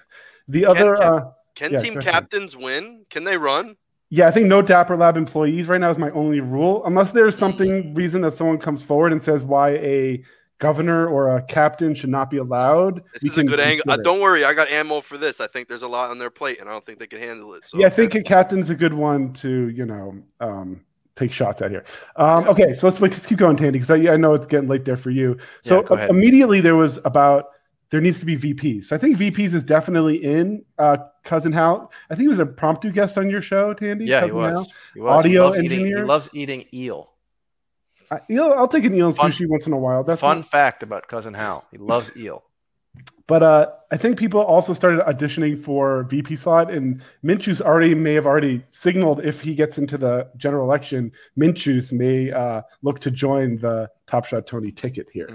[0.49, 0.97] the other.
[0.97, 2.13] can- uh, Can Yeah, team go ahead.
[2.13, 3.05] captains win?
[3.11, 3.77] Can they run?
[4.09, 7.37] yeah, I think no Dapper Lab employees right now is my only rule, unless there's
[7.37, 10.25] something reason that someone comes forward and says why a
[10.59, 13.03] governor or a captain should not be allowed.
[13.15, 13.85] This is a good angle.
[13.89, 15.41] Uh, don't worry, I got ammo for this.
[15.41, 17.55] I think there's a lot on their plate, and I don't think they can handle
[17.55, 17.65] it.
[17.65, 20.81] So yeah, I think a captain's a good one to you know um,
[21.21, 21.85] take shots at here.
[22.17, 24.85] Um, okay, so let's, let's keep going, Tandy, because I, I know it's getting late
[24.85, 25.37] there for you.
[25.63, 27.47] So Yeah, uh, immediately there was about
[27.91, 28.87] there needs to be VPs.
[28.87, 30.65] So I think VPs is definitely in.
[30.79, 34.07] Uh, Cousin Hal, I think he was a promptu guest on your show, Tandy.
[34.07, 34.67] Yeah, he was.
[34.95, 35.21] He was.
[35.21, 35.87] Audio he loves eating.
[35.87, 37.15] He loves eating eel.
[38.11, 40.03] I, you know, I'll take an eel and Fun- sushi once in a while.
[40.03, 42.43] That's Fun fact about cousin Hal: he loves eel.
[43.27, 48.15] But uh, I think people also started auditioning for VP slot, and Minchus already may
[48.15, 53.11] have already signaled if he gets into the general election, Minchus may uh, look to
[53.11, 55.29] join the Top Shot Tony ticket here.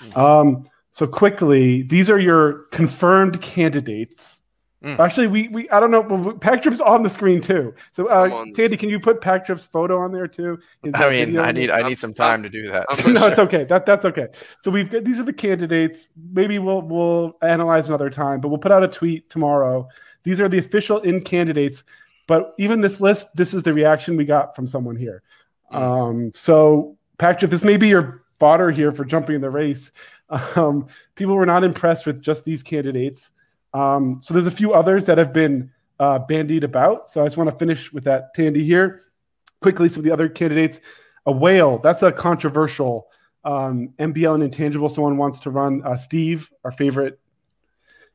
[0.00, 4.41] Mm, Um, so quickly, these are your confirmed candidates.
[4.82, 4.98] Mm.
[4.98, 6.00] Actually, we, we I don't know.
[6.00, 7.72] Well, Pack Drip's on the screen too.
[7.92, 10.58] So, uh, Tandy, can you put Pack Drip's photo on there too?
[10.84, 11.38] Uh, I mean.
[11.38, 12.86] I need I need some time to do that.
[13.12, 13.64] No, it's okay.
[13.64, 14.28] That that's okay.
[14.62, 16.08] So we've got these are the candidates.
[16.32, 19.88] Maybe we'll we'll analyze another time, but we'll put out a tweet tomorrow.
[20.24, 21.84] These are the official in candidates.
[22.26, 25.22] But even this list, this is the reaction we got from someone here.
[25.70, 29.92] Um, so Patrick, this may be your fodder here for jumping in the race.
[30.56, 33.32] Um, people were not impressed with just these candidates.
[33.74, 37.08] Um, so there's a few others that have been uh, bandied about.
[37.08, 39.00] So I just want to finish with that Tandy here.
[39.60, 40.80] Quickly, some of the other candidates.
[41.26, 43.06] A whale, that's a controversial
[43.44, 44.88] um, MBL and intangible.
[44.88, 47.20] Someone wants to run uh, Steve, our favorite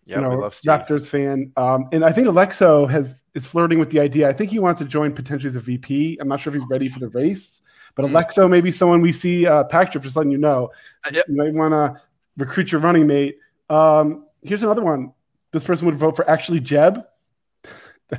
[0.06, 0.72] Yeah, you know, we love Steve.
[0.72, 1.52] Raptors fan.
[1.56, 4.28] Um, and I think Alexo has is flirting with the idea.
[4.28, 6.18] I think he wants to join potentially as a VP.
[6.20, 7.62] I'm not sure if he's ready for the race,
[7.96, 8.10] but Mm.
[8.12, 9.46] Alexo may be someone we see.
[9.48, 9.64] Uh,
[10.00, 10.70] just letting you know,
[11.06, 11.26] Uh, yep.
[11.30, 12.02] you might want to
[12.38, 13.38] recruit your running mate.
[13.70, 15.14] Um, here's another one.
[15.52, 17.06] This person would vote for actually Jeb.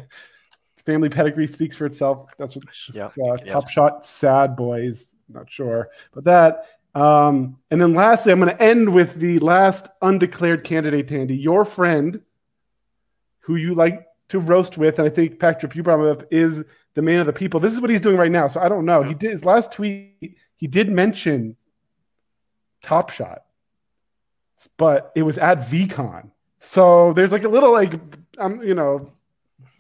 [0.87, 2.31] Family pedigree speaks for itself.
[2.39, 3.47] That's what Yep, uh, yep.
[3.47, 5.15] Top Shot Sad Boys.
[5.29, 6.67] Not sure, but that.
[6.95, 11.65] Um, and then lastly, I'm going to end with the last undeclared candidate, Tandy, your
[11.65, 12.21] friend,
[13.41, 16.65] who you like to roast with, and I think Patrick, you brought him up, is
[16.95, 17.61] the man of the people.
[17.61, 18.49] This is what he's doing right now.
[18.49, 19.03] So I don't know.
[19.03, 20.37] He did his last tweet.
[20.57, 21.57] He did mention
[22.83, 23.45] Top Shot,
[24.77, 26.31] but it was at VeeCon.
[26.61, 27.95] So there's like a little like
[28.39, 29.13] um, you know,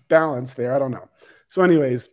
[0.08, 0.74] balance there.
[0.74, 1.08] I don't know.
[1.48, 2.08] So, anyways,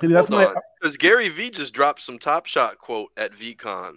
[0.00, 3.94] Tandy, that's Hold my because Gary Vee just dropped some Top Shot quote at VeeCon.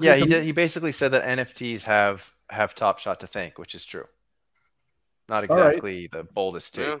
[0.00, 0.42] Yeah, he did.
[0.44, 4.04] He basically said that NFTs have have Top Shot to thank, which is true.
[5.28, 5.68] Not All right.
[5.68, 6.86] exactly the boldest take.
[6.86, 6.98] Yeah.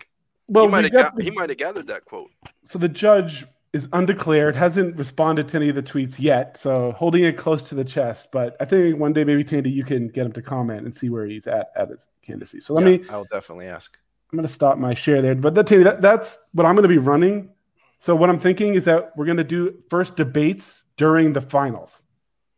[0.48, 2.30] Well, he might we have got got, the- he might have gathered that quote.
[2.64, 3.44] so the judge
[3.74, 7.74] is undeclared, hasn't responded to any of the tweets yet, so holding it close to
[7.74, 8.28] the chest.
[8.30, 11.10] But I think one day maybe Tandy, you can get him to comment and see
[11.10, 12.60] where he's at at his candidacy.
[12.60, 13.98] So let Yeah, me I will definitely ask.
[14.32, 15.34] I'm going to stop my share there.
[15.34, 17.50] But that, Tandy, that, that's what I'm going to be running.
[17.98, 22.02] So what I'm thinking is that we're going to do first debates during the finals.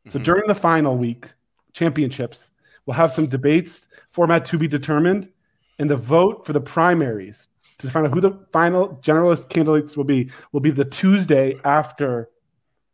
[0.08, 0.24] So Mhm.
[0.24, 1.32] during the final week,
[1.72, 2.50] championships,
[2.84, 5.30] we'll have some debates, format to be determined,
[5.78, 10.04] and the vote for the primaries to find out who the final generalist candidates will
[10.04, 12.30] be will be the Tuesday after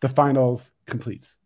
[0.01, 1.37] the finals completes.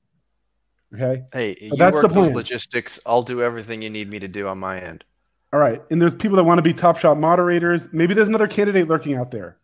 [0.94, 1.24] Okay.
[1.32, 2.98] Hey, you that's work the those logistics.
[3.06, 5.04] I'll do everything you need me to do on my end.
[5.52, 5.82] All right.
[5.90, 7.88] And there's people that want to be top shot moderators.
[7.92, 9.58] Maybe there's another candidate lurking out there.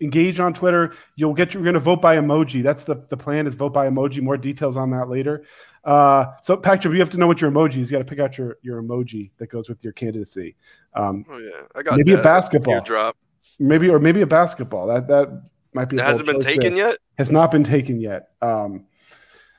[0.00, 0.94] Engage on Twitter.
[1.16, 2.62] You'll get you're going to vote by emoji.
[2.62, 4.20] That's the, the plan is vote by emoji.
[4.20, 5.44] More details on that later.
[5.84, 7.90] Uh, so Patrick, you have to know what your emoji is.
[7.90, 10.54] You got to pick out your, your emoji that goes with your candidacy.
[10.94, 12.22] Um, Oh yeah, I got Maybe a that.
[12.24, 12.80] basketball.
[12.82, 13.16] drop.
[13.58, 14.86] maybe or maybe a basketball.
[14.86, 15.42] That that
[15.74, 15.96] might be.
[15.96, 16.90] a That hasn't been taken there.
[16.90, 16.98] yet.
[17.18, 18.28] Has not been taken yet.
[18.40, 18.84] Um,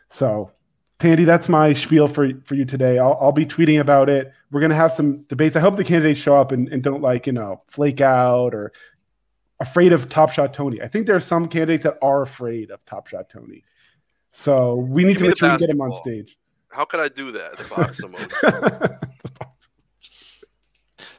[0.08, 0.52] so,
[1.00, 3.00] Tandy, that's my spiel for for you today.
[3.00, 4.32] I'll, I'll be tweeting about it.
[4.52, 5.56] We're gonna have some debates.
[5.56, 8.72] I hope the candidates show up and, and don't like you know flake out or
[9.60, 10.82] afraid of Top Shot Tony.
[10.82, 13.64] I think there are some candidates that are afraid of Top Shot Tony.
[14.36, 16.38] So we need Give to me make the sure we get him on stage.
[16.70, 17.56] How could I do that?
[17.58, 19.00] The.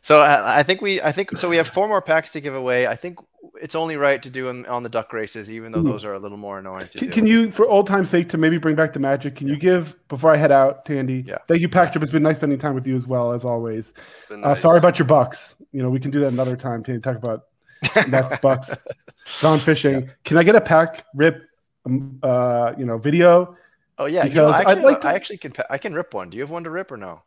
[0.02, 1.48] So I, I think we, I think so.
[1.48, 2.86] We have four more packs to give away.
[2.86, 3.18] I think
[3.62, 5.92] it's only right to do on, on the duck races, even though Mhm.
[5.92, 7.14] those are a little more annoying to Can, do.
[7.14, 9.34] can you, for old time's sake, to maybe bring back the magic?
[9.36, 11.24] Can you give before I head out, Tandy?
[11.26, 11.38] Yeah.
[11.48, 12.02] Thank you, Patrick.
[12.02, 13.94] It's been nice spending time with you as well as always.
[14.28, 14.60] Been Uh, nice.
[14.60, 15.54] sorry about your bucks.
[15.72, 16.82] You know, we can do that another time.
[16.84, 17.44] Tandy, talk about
[18.08, 18.70] Nets bucks.
[19.40, 20.10] Gone fishing.
[20.24, 21.42] Can I get a pack rip?
[21.86, 23.56] Um, uh, you know, video.
[23.98, 26.14] Oh yeah, you know, because I actually, like to- I actually can, I can rip
[26.14, 26.30] one.
[26.30, 27.22] Do you have one to rip or no?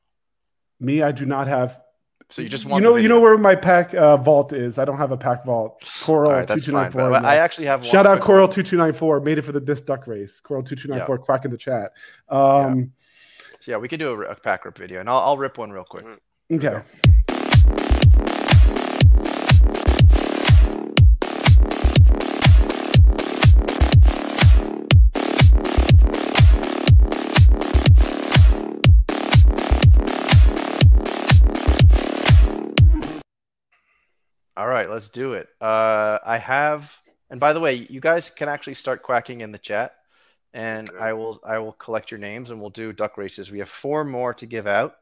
[0.79, 1.79] Me, I do not have.
[2.29, 4.77] So you just you know, you know where my pack uh, vault is.
[4.77, 5.81] I don't have a pack vault.
[6.01, 6.83] Coral All right, two that's two fine.
[6.83, 7.09] nine four.
[7.09, 7.89] But I actually have one.
[7.89, 9.21] Shout out Coral two two nine four.
[9.21, 10.41] Made it for the this duck race.
[10.41, 11.17] Coral two two nine four.
[11.17, 11.93] Quack in the chat.
[12.27, 12.91] Um,
[13.61, 15.71] So yeah, we could do a, a pack rip video, and I'll, I'll rip one
[15.71, 16.05] real quick.
[16.51, 16.81] Okay.
[34.57, 35.47] All right, let's do it.
[35.61, 39.59] Uh, I have, and by the way, you guys can actually start quacking in the
[39.59, 39.95] chat,
[40.53, 40.97] and Okay.
[40.99, 43.51] I will I will collect your names and we'll do duck races.
[43.51, 44.95] We have four more to give out.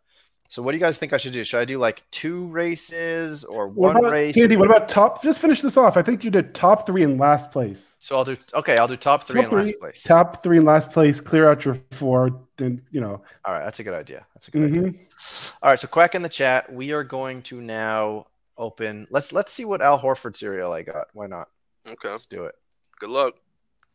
[0.49, 1.43] So what do you guys think I should do?
[1.43, 4.35] Should I do like two races or What one about race?
[4.35, 4.57] Tandy?
[4.57, 5.23] What about top?
[5.23, 5.97] Just finish this off.
[5.97, 7.95] I think you did top three in last place.
[7.99, 8.77] So I'll do okay.
[8.77, 10.03] I'll do top three Top in last place.
[10.03, 11.19] Top three in last place.
[11.21, 12.41] Clear out your four.
[12.57, 13.23] Then you know.
[13.45, 14.25] All right, that's a good idea.
[14.33, 14.83] That's a good idea.
[14.83, 15.53] mhm.
[15.63, 16.71] All right, so quack in the chat.
[16.71, 18.25] We are going to now
[18.57, 19.07] open.
[19.09, 21.07] Let's let's see what Al Horford serial I got.
[21.13, 21.49] Why not?
[21.87, 22.09] Okay.
[22.09, 22.55] Let's do it.
[22.99, 23.35] Good luck.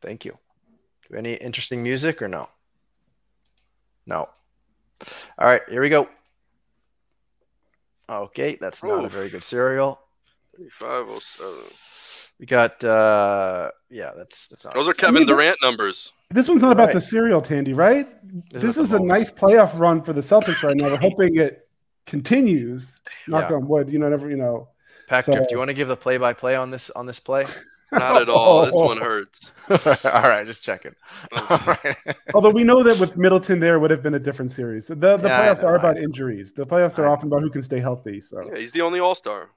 [0.02, 0.36] Thank you.
[1.10, 2.48] Do any interesting music or no?
[4.06, 4.28] No.
[5.38, 6.08] All right, here we go.
[8.08, 10.00] Okay, that's not a very good serial.
[10.56, 11.62] 3507.
[12.38, 15.00] We got uh yeah, that's that's not Those are good.
[15.00, 16.12] Kevin mean, Durant numbers.
[16.30, 16.94] This one's not about Right.
[16.94, 18.06] the serial, Tandy, right?
[18.50, 20.86] This This, is is a nice playoff run for the Celtics right now.
[20.86, 21.68] We're hoping it
[22.06, 22.92] continues.
[23.28, 23.56] Knock Yeah.
[23.56, 23.90] on wood.
[23.90, 24.30] You know, never.
[24.30, 24.68] You know.
[25.08, 27.06] Pack so- Drip, do you want to give the play by play on this on
[27.06, 27.46] this play?
[27.92, 28.66] Not at all.
[28.66, 29.52] This one hurts.
[30.04, 30.94] All right, just checking.
[31.32, 31.96] All right.
[32.34, 34.86] Although we know that with Middleton, there would have been a different series.
[34.86, 36.52] The the Yeah, playoffs know, are about injuries.
[36.52, 38.20] The playoffs are I often about who can stay healthy.
[38.20, 39.48] So Yeah, he's the only All Star.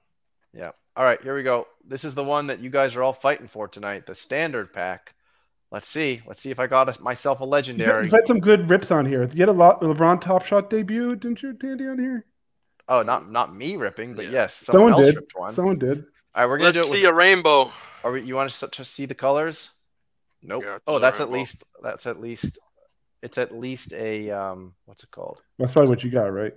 [0.52, 0.72] Yeah.
[0.96, 1.68] All right, here we go.
[1.86, 5.14] This is the one that you guys are all fighting for tonight, the standard pack.
[5.70, 6.20] Let's see.
[6.26, 8.04] Let's see if I got a, myself a legendary.
[8.04, 8.20] You've legendary.
[8.22, 9.22] had some good rips on here.
[9.32, 12.24] You had a lot LeBron Top Shot debut, didn't you, Tandy, on here?
[12.88, 14.30] Oh, not not me ripping, but Yeah.
[14.32, 15.16] yes, someone, Someone, else did.
[15.16, 15.52] ripped one.
[15.54, 15.98] Someone did.
[16.34, 16.96] All right, we're gonna Let's do it.
[16.96, 17.70] see With, a rainbow.
[18.02, 19.70] are we, you want us to see the colors?
[20.42, 20.62] Nope.
[20.64, 22.58] Yeah, oh, the that's at least that's at least
[23.22, 25.40] it's at least a um what's it called?
[25.58, 26.52] That's probably what you got, right?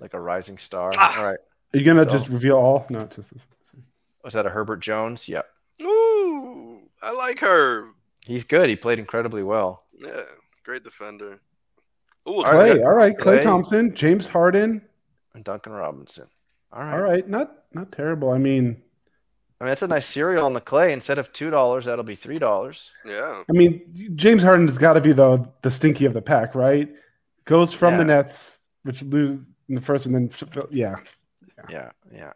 [0.00, 0.92] Like a rising star.
[0.96, 1.18] Ah.
[1.18, 1.38] All right.
[1.74, 2.86] Are you gonna So- just reveal all?
[2.90, 3.30] No, it's just
[4.24, 5.28] Was that a Herbert Jones?
[5.28, 5.46] Yep.
[5.82, 7.90] Ooh, I like her.
[8.26, 8.68] He's good.
[8.68, 9.84] He played incredibly well.
[9.96, 10.22] Yeah,
[10.64, 11.40] great defender.
[12.28, 12.84] Ooh, Klay.
[12.84, 13.42] All right, Klay Klay.
[13.42, 14.82] Thompson, James Harden.
[15.34, 16.26] And Duncan Robinson.
[16.72, 16.92] All right.
[16.94, 18.30] All right, not not terrible.
[18.30, 18.82] I mean,
[19.60, 20.92] I mean, that's a nice serial on the Klay.
[20.92, 22.92] Instead of two dollars, that'll be three dollars.
[23.04, 23.42] yeah.
[23.48, 26.88] I mean, James Harden has got to be the the stinky of the pack, right?
[27.44, 27.98] Goes from Yeah.
[27.98, 30.30] the Nets, which lose in the first, and then
[30.70, 30.96] yeah.
[31.68, 32.32] Yeah, yeah.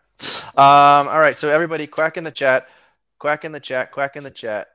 [0.57, 2.69] Um, all right, so everybody quack in the chat,
[3.19, 4.69] quack in the chat, quack in the chat.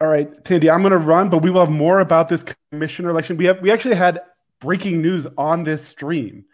[0.00, 3.08] All right, Tandy, I'm going to run, but we will have more about this commissioner
[3.10, 3.36] election.
[3.36, 4.20] We have we actually had
[4.60, 6.44] breaking news on this stream.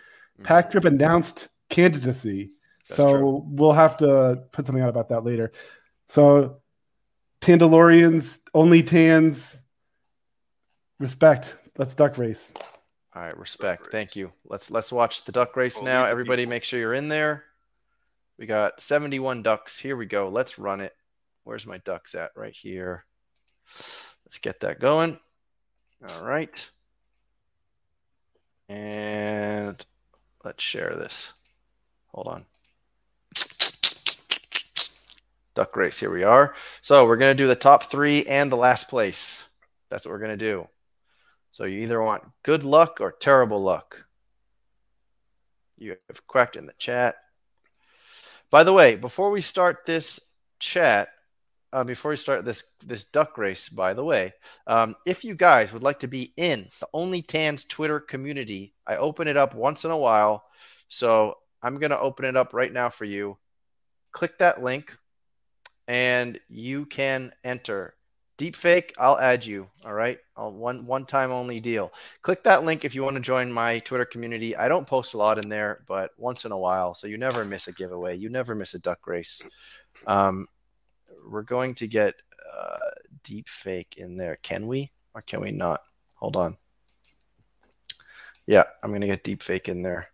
[0.43, 0.47] Mm-hmm.
[0.49, 2.51] Pack Drip announced candidacy.
[2.89, 3.43] That's so true.
[3.47, 5.53] we'll have to put something out about that later.
[6.09, 6.61] So
[7.41, 9.57] Tandalorians, only Tans,
[10.99, 11.57] respect.
[11.79, 12.53] Let's duck race.
[13.15, 13.89] All right, respect.
[13.91, 14.33] Thank you.
[14.45, 16.05] Let's let's watch the duck race Oh, now.
[16.07, 16.51] Everybody, people.
[16.51, 17.45] make sure you're in there.
[18.39, 19.79] We got 71 ducks.
[19.79, 20.29] Here we go.
[20.29, 20.95] Let's run it.
[21.45, 22.31] Where's my ducks at?
[22.37, 23.05] Right here.
[23.67, 25.19] Let's get that going.
[26.09, 26.69] All right.
[28.69, 29.85] And
[30.45, 31.33] let's share this.
[32.09, 32.45] Hold on.
[35.55, 35.99] Duck race.
[35.99, 36.55] Here we are.
[36.81, 39.49] So we're going to do the top three and the last place.
[39.91, 40.69] That's what we're going to do.
[41.53, 44.05] So you either want good luck or terrible luck.
[45.77, 47.17] You have quacked in the chat.
[48.51, 50.21] By the way, before we start this
[50.59, 51.09] chat,
[51.73, 54.33] uh, before we start this this duck race, by the way,
[54.67, 58.97] um, if you guys would like to be in the Only Tans Twitter community, I
[58.97, 60.45] open it up once in a while.
[60.89, 63.39] So I'm gonna open it up right now for you.
[64.13, 64.97] Click that link,
[65.89, 67.95] and you can enter.
[68.39, 69.69] Deepfake, I'll add you.
[69.85, 71.93] All right, I'll, one one time only deal.
[72.23, 74.57] Click that link if you want to join my Twitter community.
[74.57, 77.45] I don't post a lot in there, but once in a while, so you never
[77.45, 78.17] miss a giveaway.
[78.17, 79.43] You never miss a duck race.
[80.07, 80.47] Um,
[81.29, 82.15] we're going to get
[82.57, 82.79] uh,
[83.23, 84.39] deep fake in there.
[84.43, 85.81] Can we or can we not?
[86.17, 86.57] Hold on.
[88.47, 90.09] Yeah, I'm gonna get deep fake in there.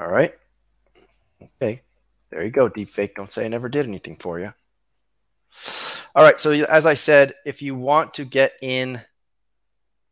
[0.00, 0.32] All right.
[1.42, 1.82] Okay.
[2.30, 3.14] There you go, deep fake.
[3.16, 4.52] Don't say I never did anything for you.
[6.14, 6.38] All right.
[6.38, 9.00] So as I said, if you want to get in,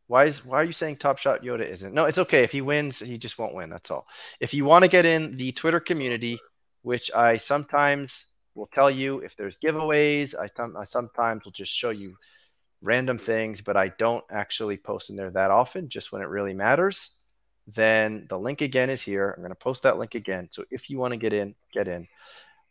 [0.06, 1.94] why is why are you saying Top Shot Yoda isn't?
[1.94, 2.42] No, it's okay.
[2.42, 3.70] If he wins, he just won't win.
[3.70, 4.06] That's all.
[4.40, 6.38] If you want to get in the Twitter community,
[6.86, 11.72] which I sometimes will tell you if there's giveaways, I, th- I sometimes will just
[11.72, 12.14] show you
[12.80, 16.54] random things, but I don't actually post in there that often, just when it really
[16.54, 17.10] matters.
[17.66, 19.34] Then the link again is here.
[19.36, 20.46] I'm going to post that link again.
[20.52, 22.06] So if you want to get in, get in.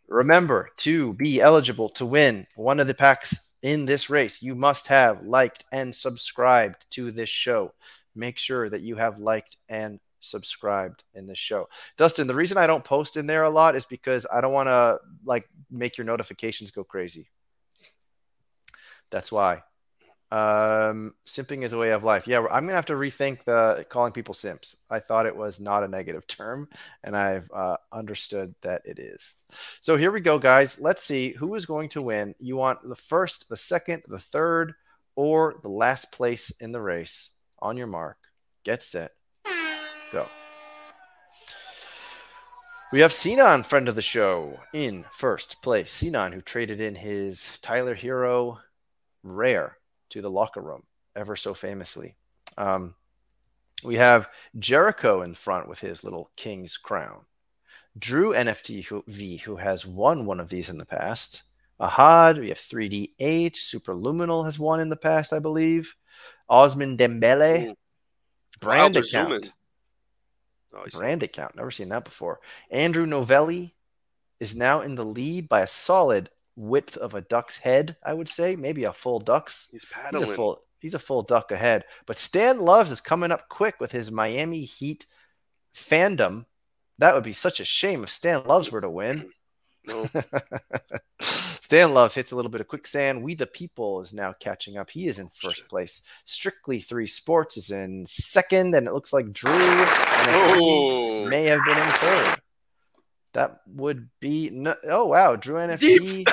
[0.07, 4.87] Remember to be eligible to win one of the packs in this race, you must
[4.87, 7.73] have liked and subscribed to this show.
[8.15, 11.67] Make sure that you have liked and subscribed in this show.
[11.97, 14.67] Dustin, the reason I don't post in there a lot is because I don't want
[14.67, 17.29] to like make your notifications go crazy.
[19.11, 19.63] That's why.
[20.31, 22.27] Um, simping is a way of life.
[22.27, 24.75] Yeah, I'm gonna have to rethink the calling people simps.
[24.89, 26.67] I thought it was not a negative term,
[27.03, 29.33] and I've uh, understood that it is.
[29.81, 30.79] So here we go, guys.
[30.79, 32.33] Let's see who is going to win.
[32.39, 34.73] You want the first, the second, the third,
[35.15, 37.29] or the last place in the race.
[37.59, 38.17] On your mark,
[38.65, 39.13] get set,
[40.15, 40.27] go.
[42.93, 45.91] We have Sinan, friend of the show, in first place.
[45.91, 48.59] Sinan, who traded in his Tyler Herro
[49.23, 49.77] rare
[50.09, 50.83] to the locker room
[51.15, 52.15] ever so famously.
[52.57, 52.95] Um,
[53.83, 57.25] we have Jericho in front with his little king's crown.
[57.97, 61.43] Drew NFT who, V, who has won one of these in the past.
[61.81, 63.55] Ahad, we have 3D8.
[63.55, 65.93] Superluminal has won in the past, I believe.
[66.47, 67.75] Osman Dembele.
[68.61, 69.29] Brand account.
[69.29, 69.51] zooming.
[70.75, 71.55] Oh, he's- Brand account.
[71.55, 72.39] Never seen that before.
[72.69, 73.73] Andrew Novelli
[74.39, 78.29] is now in the lead by a solid width of a duck's head, I would
[78.29, 78.55] say.
[78.55, 79.67] Maybe a full duck's.
[79.71, 80.29] He's He's paddling.
[80.31, 81.85] a full he's a full duck ahead.
[82.05, 85.05] But Stan Loves is coming up quick with his Miami Heat
[85.73, 86.45] fandom.
[86.99, 89.31] That would be such a shame if Stan Loves were to win.
[89.87, 90.09] No.
[91.65, 93.23] Stan Loves hits a little bit of quicksand.
[93.23, 94.91] We the People is now catching up.
[94.91, 96.03] He is in first place.
[96.23, 101.25] Strictly Three Sports is in second, and it looks like Drew NFT Oh.
[101.27, 102.37] may have been in third.
[103.33, 106.25] That would be no, oh wow, Drew NFT.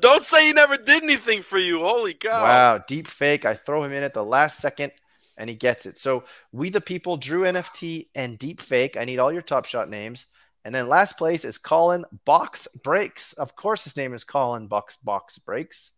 [0.00, 1.80] Don't say he never did anything for you.
[1.80, 2.42] Holy cow.
[2.42, 3.44] Wow, deep fake.
[3.44, 4.92] I throw him in at the last second
[5.36, 5.98] and he gets it.
[5.98, 8.96] So we the people, Drew NFT and deep fake.
[8.96, 10.24] I need all your top shot names.
[10.64, 13.32] And then last place is Colin Box Breaks.
[13.32, 15.92] Of course, his name is Colin Box Box Breaks.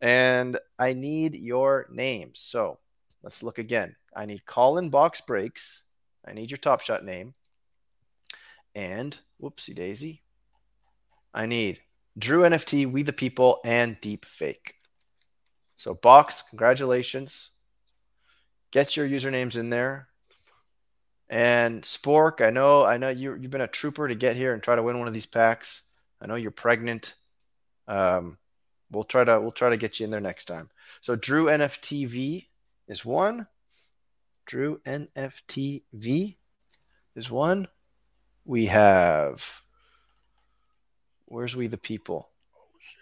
[0.00, 2.40] And I need your names.
[2.40, 2.78] So
[3.22, 3.96] let's look again.
[4.14, 5.82] I need Colin Box Breaks.
[6.24, 7.34] I need your top shot name.
[8.74, 10.22] And whoopsie daisy.
[11.32, 11.80] I need
[12.16, 14.74] Drew NFT, We the People, and Deep Fake.
[15.76, 17.50] So, Box, congratulations.
[18.70, 20.08] Get your usernames in there.
[21.28, 24.62] And Spork, I know, I know you you've been a trooper to get here and
[24.62, 25.82] try to win one of these packs.
[26.20, 27.14] I know you're pregnant.
[27.88, 28.38] Um,
[28.90, 30.70] we'll try to we'll try to get you in there next time.
[31.00, 32.46] So Drew NFTV
[32.88, 33.46] is one.
[34.46, 36.36] Drew NFTV
[37.16, 37.68] is one.
[38.44, 39.62] We have
[41.26, 42.30] where's we the people?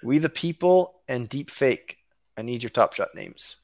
[0.03, 1.99] We the people and deep fake.
[2.37, 3.57] I need your top shot names.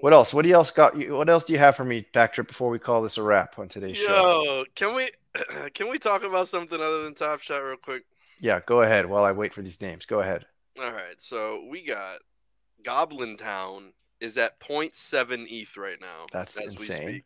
[0.00, 0.32] What else?
[0.32, 0.96] What do you else got?
[1.10, 2.48] What else do you have for me, Patrick?
[2.48, 4.44] Before we call this a wrap on today's show?
[4.44, 5.10] Yo, can we?
[5.74, 8.04] Can we talk about something other than Top Shot real quick?
[8.40, 10.04] Yeah, go ahead while I wait for these names.
[10.04, 10.46] Go ahead.
[10.82, 12.18] All right, so we got
[12.82, 16.26] Goblin Town is at 0.7 ETH right now.
[16.32, 17.22] That's as we insane.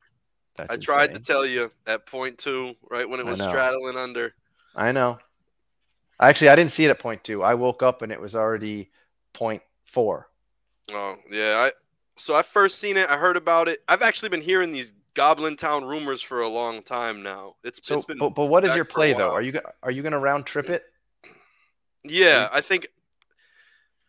[0.56, 4.34] That's I tried to tell you at point two, right when it was straddling under.
[4.76, 5.18] I know.
[6.20, 7.42] Actually, I didn't see it at point two.
[7.42, 8.90] I woke up and it was already
[9.32, 10.28] point four.
[10.92, 11.72] Oh yeah, I
[12.16, 13.08] so I first seen it.
[13.08, 13.82] I heard about it.
[13.88, 17.56] I've actually been hearing these Goblin Town rumors for a long time now.
[17.64, 19.30] It's, So, it's been but, but what is your play though?
[19.30, 20.84] Are you are you gonna round trip it?
[22.04, 22.48] yeah.
[22.52, 22.88] I think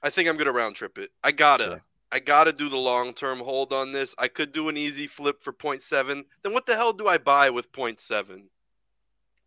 [0.01, 1.11] I think I'm gonna round trip it.
[1.23, 1.63] I gotta.
[1.63, 1.79] Yeah.
[2.11, 4.13] I gotta do the long term hold on this.
[4.19, 6.23] I could do an easy flip for 0.7.
[6.43, 8.43] Then what the hell do I buy with 0.7?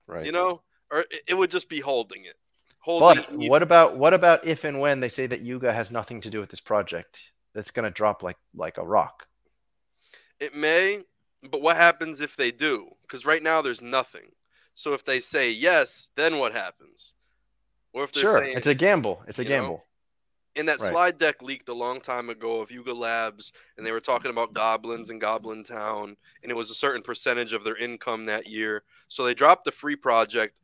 [0.09, 0.27] Right.
[0.27, 2.35] You know, or it, it would just be holding it.
[2.81, 6.21] Holding But what about what about if and when they say that Yuga has nothing
[6.23, 7.31] to do with this project?
[7.57, 9.27] That's gonna drop like like a rock.
[10.39, 11.01] It may,
[11.51, 12.91] but what happens if they do?
[13.03, 14.31] Because right now there's nothing.
[14.75, 17.15] So if they say yes, then what happens?
[17.95, 19.23] Or if Sure, saying it's a gamble.
[19.27, 19.87] It's a you know, gamble.
[20.55, 20.93] in that right.
[20.93, 24.53] slide deck leaked a long time ago of Yuga Labs, and they were talking about
[24.53, 28.83] goblins and Goblin Town, and it was a certain percentage of their income that year.
[29.09, 30.55] So they dropped the free project,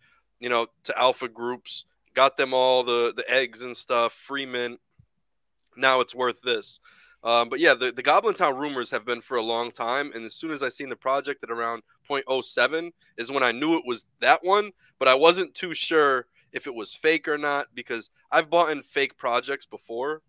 [0.41, 4.79] you know, to alpha groups, got them all the the eggs and stuff, free mint.
[5.77, 6.81] Now it's worth this.
[7.25, 10.25] Um, but yeah, the, the Goblin Town rumors have been for a long time, and
[10.25, 13.85] as soon as I seen the project at around 0.07 is when I knew it
[13.87, 18.11] was that one, but I wasn't too sure if it was fake or not because
[18.31, 20.23] I've bought in fake projects before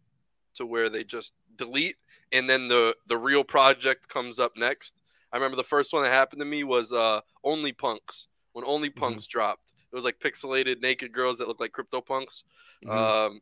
[0.55, 1.97] to where they just delete
[2.33, 4.95] and then the the real project comes up next.
[5.31, 8.27] I remember the first one that happened to me was uh Only Punks.
[8.53, 9.73] When Only Punks dropped.
[9.91, 12.43] It was like pixelated naked girls that look like crypto punks.
[12.85, 12.91] Mhm.
[12.91, 13.39] Um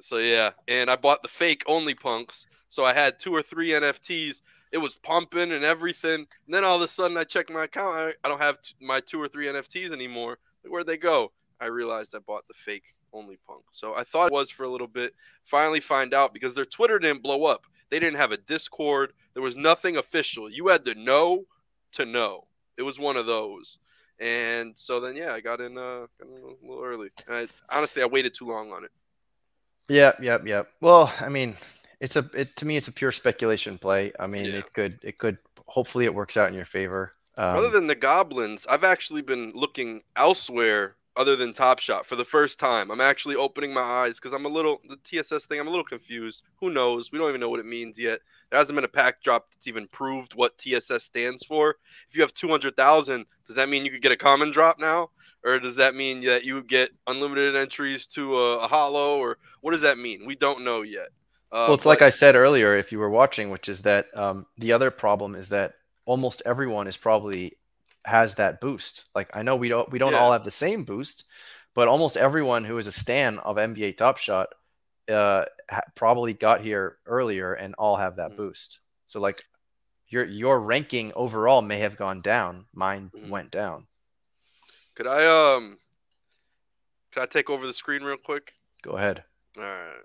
[0.00, 2.46] so yeah, and I bought the fake Only Punks.
[2.68, 4.42] So I had two or three NFTs.
[4.72, 6.26] It was pumping and everything.
[6.46, 8.14] And then all of a sudden I check my account.
[8.24, 10.38] I, don't have t- my two or three NFTs anymore.
[10.62, 11.32] Like, where'd they go?
[11.60, 13.62] I realized I bought the fake Only Punk.
[13.70, 15.14] So I thought it was for a little bit.
[15.44, 17.64] Finally find out because their Twitter didn't blow up.
[17.90, 19.12] They didn't have a Discord.
[19.34, 20.50] There was nothing official.
[20.50, 21.44] You had to know
[21.92, 22.46] to know.
[22.76, 23.78] It was one of those.
[24.18, 27.10] And so then yeah, I got in uh got in a little early.
[27.28, 28.90] I, honestly, I waited too long on it.
[29.88, 30.68] Yep, yep, yep.
[30.80, 31.56] Well, I mean,
[32.00, 34.12] it's a it to me it's a pure speculation play.
[34.18, 34.58] I mean, Yeah.
[34.58, 37.12] it could it could hopefully it works out in your favor.
[37.36, 42.16] Um, other than the goblins, I've actually been looking elsewhere other than Top Shot for
[42.16, 42.90] the first time.
[42.90, 45.60] I'm actually opening my eyes because I'm a little the TSS thing.
[45.60, 46.42] I'm a little confused.
[46.60, 47.12] Who knows?
[47.12, 48.20] We don't even know what it means yet.
[48.50, 51.76] There hasn't been a pack drop that's even proved what TSS stands for.
[52.08, 55.10] If you have 200,000, does that mean you could get a common drop now?
[55.46, 59.18] Or does that mean that you get unlimited entries to a, a hollow?
[59.18, 60.26] Or what does that mean?
[60.26, 61.08] We don't know yet.
[61.52, 64.46] Uh, well, it's like I said earlier, if you were watching, which is that um,
[64.58, 65.74] the other problem is that
[66.04, 67.56] almost everyone is probably
[68.04, 69.08] has that boost.
[69.14, 70.18] Like I know we don't we don't Yeah.
[70.18, 71.24] all have the same boost,
[71.74, 74.48] but almost everyone who is a stan of NBA Top Shot
[75.08, 78.36] uh, ha- probably got here earlier and all have that Mhm.
[78.36, 78.80] boost.
[79.06, 79.44] So like
[80.08, 82.66] your your ranking overall may have gone down.
[82.74, 83.28] Mine Mhm.
[83.28, 83.86] went down.
[84.96, 85.78] Could I um
[87.12, 88.52] could I take over the screen real quick?
[88.82, 89.22] Go ahead.
[89.56, 90.02] All right.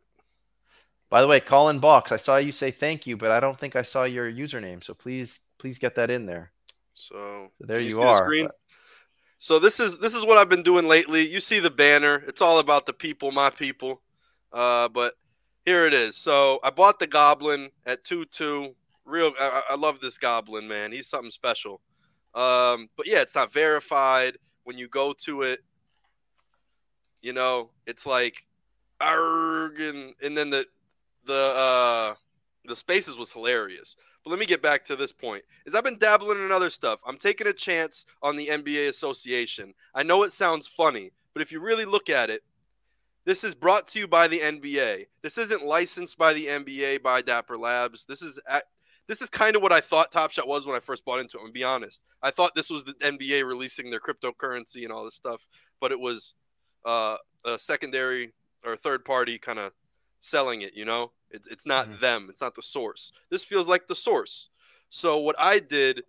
[1.10, 3.76] By the way, Colin Box, I saw you say thank you, but I don't think
[3.76, 4.82] I saw your username.
[4.82, 6.52] So please, please get that in there.
[6.94, 8.56] So So there you the are, but-
[9.40, 11.28] So this is this is what I've been doing lately.
[11.28, 12.24] You see the banner.
[12.28, 14.02] It's all about the people, my people.
[14.54, 15.16] Uh, but
[15.66, 16.16] here it is.
[16.16, 18.76] So I bought the goblin at two two.
[19.04, 20.92] Real, I, I I love this goblin, man.
[20.92, 21.82] He's something special.
[22.36, 24.38] Um, but yeah, it's not verified.
[24.64, 25.64] When you go to it,
[27.22, 28.46] you know, it's like,
[29.00, 30.66] arg, and and then the
[31.26, 32.14] the uh
[32.66, 33.96] the spaces was hilarious.
[34.24, 35.44] But let me get back to this point.
[35.66, 37.00] Is I've been dabbling in other stuff.
[37.06, 39.74] I'm taking a chance on the NBA Association.
[39.96, 42.44] I know it sounds funny, but if you really look at it,
[43.26, 45.08] this is brought to you by the NBA.
[45.22, 48.06] This isn't licensed by the NBA by Dapper Labs.
[48.06, 48.66] This is at,
[49.08, 51.38] this is kind of what I thought Top Shot was when I first bought into
[51.38, 51.42] it.
[51.42, 52.04] I'm gonna be honest.
[52.22, 55.46] I thought this was the NBA releasing their cryptocurrency and all this stuff,
[55.80, 56.34] but it was
[56.86, 58.34] uh, a secondary
[58.66, 59.72] or third party kind of
[60.20, 60.74] selling it.
[60.74, 62.00] You know, it's it's not Mhm.
[62.00, 62.28] them.
[62.30, 63.12] It's not the source.
[63.30, 64.50] This feels like the source.
[64.90, 66.04] So what I did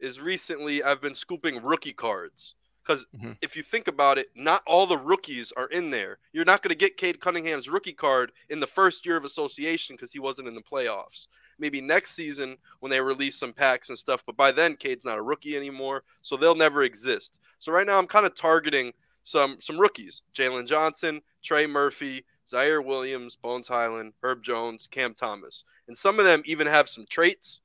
[0.00, 3.36] is recently I've been scooping rookie cards because Mhm.
[3.40, 6.18] if you think about it, not all the rookies are in there.
[6.32, 9.94] You're not going to get Cade Cunningham's rookie card in the first year of association
[9.94, 11.28] because he wasn't in the playoffs.
[11.62, 15.16] Maybe next season when they release some packs and stuff, but by then Cade's not
[15.16, 17.38] a rookie anymore, so they'll never exist.
[17.60, 22.84] So right now I'm kind of targeting some some rookies: Jalen Johnson, Trey Murphy, Ziaire
[22.84, 27.60] Williams, Bones Hyland, Herb Jones, Cam Thomas, and some of them even have some traits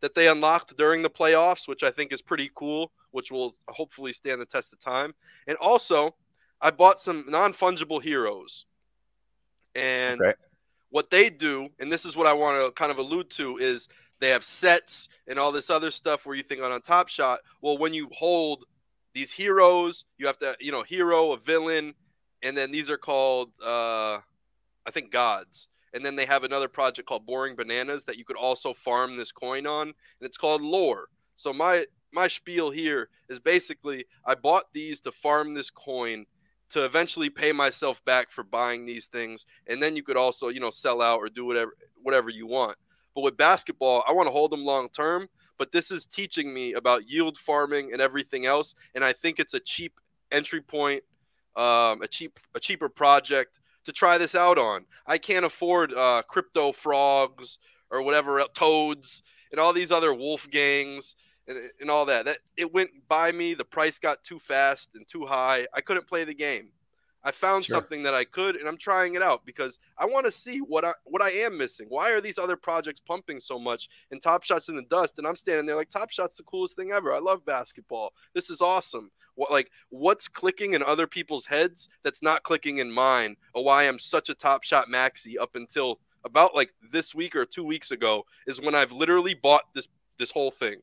[0.00, 2.92] that they unlocked during the playoffs, which I think is pretty cool.
[3.10, 5.14] which will hopefully stand the test of time.
[5.46, 6.14] And also,
[6.60, 8.66] I bought some non fungible heroes.
[9.74, 10.34] And Okay.
[10.90, 13.88] What they do, and this is what I want to kind of allude to, is
[14.20, 17.40] they have sets and all this other stuff where you think on a top shot.
[17.60, 18.64] Well, when you hold
[19.14, 21.94] these heroes, you have to, you know, hero, a villain,
[22.42, 24.18] and then these are called, uh,
[24.86, 25.68] I think, gods.
[25.94, 29.32] And then they have another project called Boring Bananas that you could also farm this
[29.32, 31.08] coin on, and it's called Lore.
[31.36, 36.26] So my my spiel here is basically I bought these to farm this coin
[36.70, 40.60] to eventually pay myself back for buying these things, and then you could also, you
[40.60, 41.72] know, sell out or do whatever
[42.02, 42.76] whatever you want.
[43.14, 45.28] But with basketball, I want to hold them long term.
[45.58, 49.54] But this is teaching me about yield farming and everything else, and I think it's
[49.54, 49.92] a cheap
[50.30, 51.02] entry point,
[51.56, 54.84] um, a cheap a cheaper project to try this out on.
[55.06, 57.58] I can't afford uh, crypto frogs
[57.90, 61.16] or whatever toads and all these other wolf gangs
[61.48, 62.26] and, and all that.
[62.26, 63.54] That it went by me.
[63.54, 65.66] The price got too fast and too high.
[65.74, 66.68] I couldn't play the game.
[67.24, 67.74] I found Sure.
[67.76, 70.84] something that I could, and I'm trying it out because I want to see what
[70.84, 71.86] I what I am missing.
[71.88, 75.18] Why are these other projects pumping so much and Top Shots in the dust?
[75.18, 77.12] And I'm standing there like Top Shots the coolest thing ever.
[77.12, 78.12] I love basketball.
[78.34, 79.10] This is awesome.
[79.34, 83.36] What like what's clicking in other people's heads that's not clicking in mine?
[83.52, 87.44] Or why I'm such a Top Shot maxi up until about like this week or
[87.44, 89.88] two weeks ago is when I've literally bought this
[90.18, 90.76] this whole thing.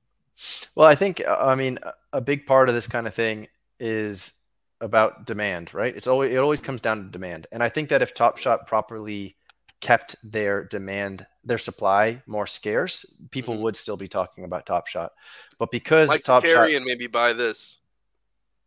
[0.76, 3.48] Well, I think uh, I mean a- a big part of this kind of thing
[3.80, 4.34] is
[4.82, 5.96] about demand, right?
[5.96, 8.68] It's always it always comes down to demand, and I think that if Top Shot
[8.68, 9.36] properly
[9.82, 13.60] kept their demand, their supply more scarce, people Mhm.
[13.60, 15.14] would still be talking about Top Shot.
[15.60, 17.78] But because Mike Top Shot, and maybe buy this.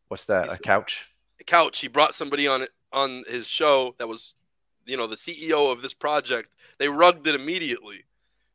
[0.08, 0.44] what's that?
[0.46, 1.06] A he's- couch?
[1.46, 4.34] couch he brought somebody on it on his show that was
[4.84, 8.04] you know the ceo of this project they rugged it immediately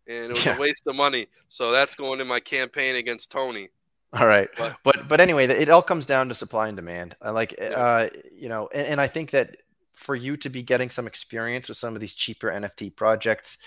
[0.08, 0.58] and it was Yeah.
[0.58, 3.70] a waste of money so that's going in my campaign against tony
[4.14, 7.16] All right, But- but but anyway, it all comes down to supply and demand.
[7.20, 7.70] I like, Yeah.
[7.70, 9.58] uh, you know, and, and I think that
[9.92, 13.58] for you to be getting some experience with some of these cheaper NFT projects,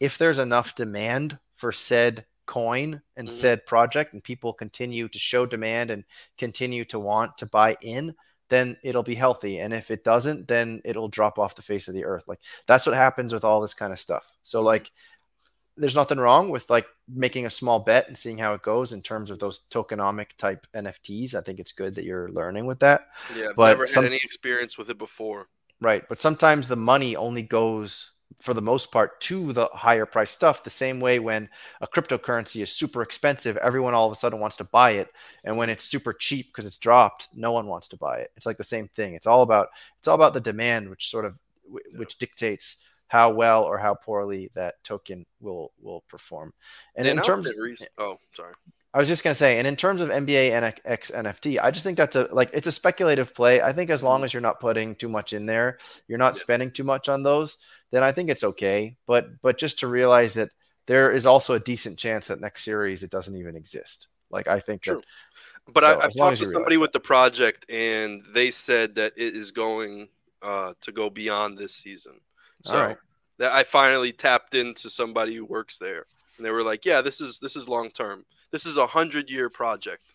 [0.00, 3.32] if there's enough demand for said coin and Mhm.
[3.32, 6.04] said project, and people continue to show demand and
[6.36, 8.14] continue to want to buy in,
[8.50, 9.58] then it'll be healthy.
[9.58, 12.24] And if it doesn't, then it'll drop off the face of the earth.
[12.28, 14.30] Like that's what happens with all this kind of stuff.
[14.42, 14.92] So like
[15.76, 19.02] there's nothing wrong with like making a small bet and seeing how it goes in
[19.02, 21.34] terms of those tokenomic type NFTs.
[21.34, 23.08] I think it's good that you're learning with that.
[23.36, 25.48] yeah I've But never some- had any experience with it before
[25.80, 26.08] Right.
[26.08, 30.62] But sometimes the money only goes for the most part to the higher price stuff.
[30.64, 34.56] The same way when a cryptocurrency is super expensive, everyone all of a sudden wants
[34.58, 35.12] to buy it.
[35.42, 38.30] And when it's super cheap because it's dropped, no one wants to buy it.
[38.36, 39.14] It's like the same thing.
[39.14, 39.68] It's all about
[39.98, 41.34] it's all about the demand, which sort of
[41.70, 42.82] wh- which dictates
[43.14, 46.52] how well or how poorly that token will will perform.
[46.96, 48.54] And in terms rec- oh sorry
[48.92, 51.96] I was just gonna say, and in terms of NBA NX NFT, I just think
[51.96, 53.62] that's a like it's a speculative play.
[53.62, 55.78] I think as long as you're not putting too much in there,
[56.08, 56.40] you're not Yeah.
[56.42, 57.56] spending too much on those,
[57.92, 58.96] then I think it's okay.
[59.06, 60.50] But but just to realize that
[60.86, 64.08] there is also a decent chance that next series it doesn't even exist.
[64.28, 65.02] Like I think True.
[65.66, 68.96] that but So, I, I've talked to somebody realize with the project and they said
[68.96, 70.08] that it is going
[70.42, 72.20] uh, to go beyond this season
[72.64, 72.96] so All right.
[73.38, 77.20] that i finally tapped into somebody who works there and they were like yeah this
[77.20, 80.14] is this is long term this is a hundred year project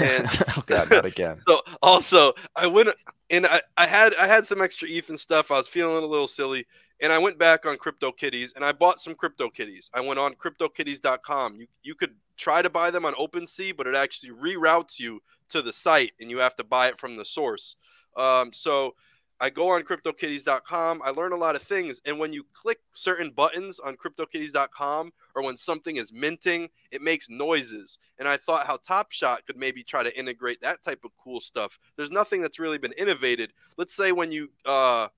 [0.00, 0.26] And-
[0.56, 1.36] oh god, not again.
[1.46, 2.88] So also I went
[3.30, 5.50] and I, I had I had some extra ETH and stuff.
[5.50, 6.66] I was feeling a little silly.
[7.00, 9.90] And I went back on CryptoKitties and I bought some CryptoKitties.
[9.94, 11.56] I went on CryptoKitties.com.
[11.56, 15.20] You you could try to buy them on OpenSea, but it actually reroutes you
[15.50, 17.76] to the site and you have to buy it from the source.
[18.16, 18.94] Um, so
[19.42, 21.02] I go on CryptoKitties.com.
[21.04, 22.00] I learn a lot of things.
[22.04, 27.28] And when you click certain buttons on CryptoKitties.com or when something is minting, it makes
[27.28, 27.98] noises.
[28.20, 31.40] And I thought how Top Shot could maybe try to integrate that type of cool
[31.40, 31.76] stuff.
[31.96, 33.52] There's nothing that's really been innovated.
[33.76, 35.08] Let's say when you uh,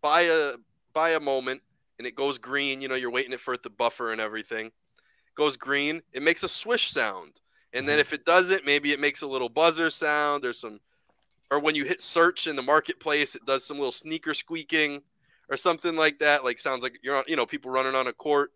[0.00, 0.52] buy a
[0.92, 1.60] buy a moment
[1.98, 4.70] and it goes green, you know, you're waiting it for it to buffer and everything.
[5.34, 7.32] goes green, it makes a swish sound.
[7.72, 10.78] And then if it doesn't, maybe it makes a little buzzer sound or some
[11.52, 15.02] or when you hit search in the marketplace, it does some little sneaker squeaking
[15.50, 16.44] or something like that.
[16.44, 18.52] Like sounds like you're on, you know, people running on a court.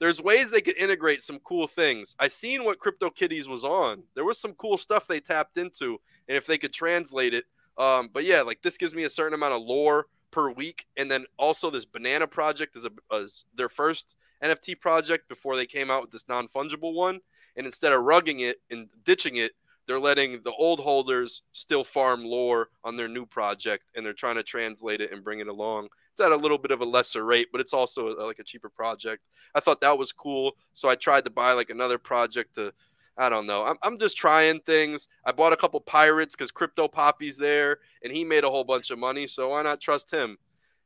[0.00, 2.16] There's ways they could integrate some cool things.
[2.18, 4.02] I seen what CryptoKitties was on.
[4.16, 7.44] There was some cool stuff they tapped into, and if they could translate it,
[7.78, 11.08] um, but yeah, like this gives me a certain amount of lore per week, and
[11.08, 15.92] then also this banana project is a is their first NFT project before they came
[15.92, 17.20] out with this non fungible one,
[17.56, 19.52] and instead of rugging it and ditching it,
[19.86, 24.36] they're letting the old holders still farm lore on their new project, and they're trying
[24.36, 25.88] to translate it and bring it along.
[26.12, 28.44] It's at a little bit of a lesser rate, but it's also uh, like a
[28.44, 29.22] cheaper project.
[29.54, 32.72] I thought that was cool, so I tried to buy like another project to
[33.16, 33.64] I don't know.
[33.64, 35.08] I'm, I'm just trying things.
[35.24, 38.90] I bought a couple pirates because Crypto Poppy's there, and he made a whole bunch
[38.90, 39.26] of money.
[39.26, 40.38] So why not trust him?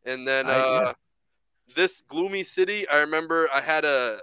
[0.05, 0.93] And then I- uh, yeah.
[1.77, 4.21] this gloomy city, I remember I had a,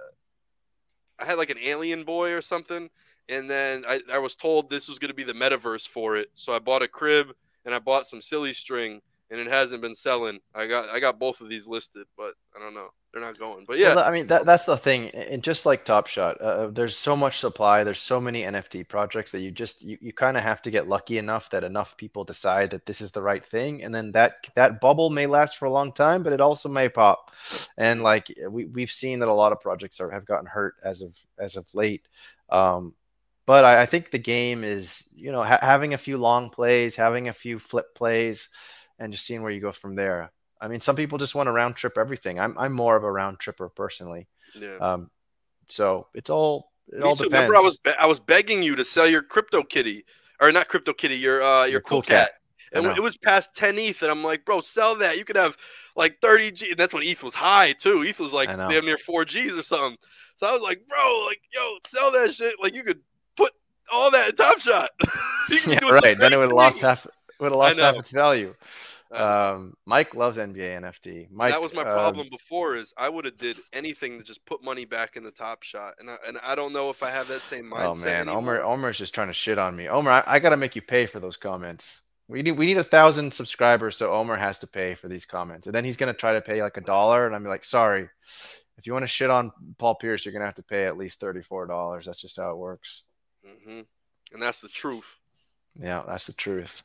[1.18, 2.90] I had like an alien boy or something,
[3.28, 6.30] and then I, I was told this was going to be the metaverse for it.
[6.34, 7.28] So I bought a crib
[7.64, 10.40] and I bought some silly string, and it hasn't been selling.
[10.54, 12.88] I got I got both of these listed, but I don't know.
[13.12, 13.64] They're not going.
[13.66, 16.66] But yeah, Well, I mean that that's the thing, and just like Top Shot, uh,
[16.66, 17.84] there's so much supply.
[17.84, 20.88] There's so many NFT projects that you just you, you kind of have to get
[20.88, 24.48] lucky enough that enough people decide that this is the right thing, and then that
[24.56, 27.30] that bubble may last for a long time, but it also may pop.
[27.78, 31.00] And like we we've seen that a lot of projects are have gotten hurt as
[31.00, 32.06] of as of late.
[32.50, 32.94] Um,
[33.46, 36.96] but I, I think the game is you know ha- having a few long plays,
[36.96, 38.48] having a few flip plays,
[38.98, 40.32] and just seeing where you go from there.
[40.60, 42.38] I mean, some people just want to round trip everything.
[42.40, 44.28] I'm I'm more of a round tripper personally.
[44.54, 44.76] yeah.
[44.76, 45.10] Um,
[45.66, 47.24] so it's all it Me all too.
[47.24, 47.50] depends.
[47.50, 50.04] Remember, I was be- I was begging you to sell your crypto kitty,
[50.40, 52.32] or not crypto kitty, your uh your, cool cat.
[52.74, 55.16] I And it was past 10 ETH, and I'm like, bro, sell that.
[55.16, 55.56] You could have
[55.96, 56.70] like 30 G.
[56.70, 58.02] And that's when ETH was high too.
[58.02, 59.96] ETH was like damn near 4 G's or something.
[60.36, 62.54] So I was like, bro, like, yo, sell that shit.
[62.60, 63.00] Like you could
[63.92, 64.90] all that Top Shot.
[65.66, 66.18] Yeah, right.
[66.18, 67.06] Then it would have lost half
[67.38, 68.54] would have lost half its value.
[69.10, 71.30] Um, Mike loves NBA NFT.
[71.30, 72.76] Mike, that was my um, problem before.
[72.76, 75.94] Is I would have did anything to just put money back in the Top Shot,
[76.00, 77.84] and I, and I don't know if I have that same mindset.
[77.84, 78.38] oh man, anymore.
[78.38, 79.88] Omer Omer's just trying to shit on me.
[79.88, 82.00] Omer, I, I got to make you pay for those comments.
[82.26, 85.66] We need we need a thousand subscribers, so Omer has to pay for these comments,
[85.66, 88.08] and then he's gonna try to pay like a dollar, and I'm like, sorry,
[88.78, 91.20] if you want to shit on Paul Pierce, you're gonna have to pay at least
[91.20, 92.06] thirty four dollars.
[92.06, 93.02] That's just how it works.
[93.44, 93.80] Hmm
[94.32, 95.04] And that's the truth.
[95.80, 96.82] Yeah, that's the truth.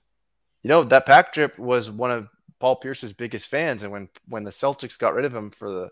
[0.63, 2.27] You know that Pack Drip was one of
[2.59, 5.91] Paul Pierce's biggest fans, and when when the Celtics got rid of him for the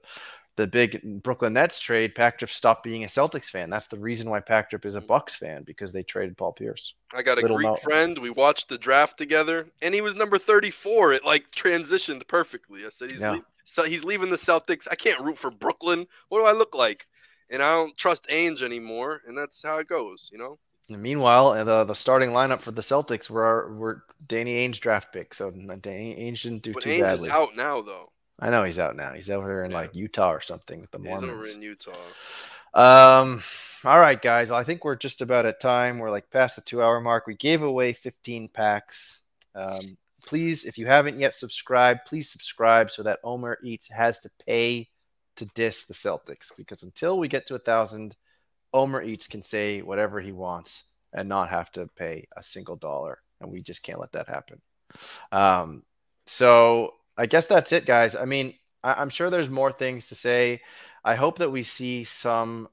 [0.57, 3.69] the big Brooklyn Nets trade, Pack Drip stopped being a Celtics fan.
[3.69, 6.95] That's the reason why Pack Drip is a Bucks fan because they traded Paul Pierce.
[7.13, 8.17] I got a Little Greek Mo- friend.
[8.17, 11.13] We watched the draft together, and he was number 34.
[11.13, 12.85] It like transitioned perfectly.
[12.85, 13.33] I said he's Yeah.
[13.33, 14.87] lea- so he's leaving the Celtics.
[14.89, 16.07] I can't root for Brooklyn.
[16.29, 17.05] What do I look like?
[17.49, 20.29] And I don't trust Ainge anymore, and that's how it goes.
[20.31, 20.59] You know.
[20.89, 25.11] And meanwhile, uh, the the starting lineup for the Celtics were were Danny Ainge draft
[25.13, 27.29] pick, so Danny Ainge didn't do But too Ainge badly.
[27.29, 28.11] is out now, though.
[28.39, 29.13] I know he's out now.
[29.13, 29.77] He's over here in Yeah.
[29.77, 31.23] like Utah or something with the Mormons.
[31.23, 31.91] He's over in Utah.
[32.73, 33.41] Um,
[33.83, 34.49] all right, guys.
[34.51, 35.99] Well, I think we're just about at time.
[35.99, 37.25] We're like past the two hour mark.
[37.27, 39.21] We gave away 15 packs.
[39.55, 44.29] Um, please, if you haven't yet subscribed, please subscribe so that Omer Eats has to
[44.45, 44.89] pay
[45.37, 48.15] to diss the Celtics because until we get to a thousand,
[48.73, 53.19] Omer Eats can say whatever he wants and not have to pay a single dollar.
[53.39, 54.61] And we just can't let that happen.
[55.31, 55.83] Um,
[56.25, 58.15] so I guess that's it, guys.
[58.15, 58.53] I mean,
[58.83, 60.61] I- I'm sure there's more things to say.
[61.03, 62.69] I hope that we see some.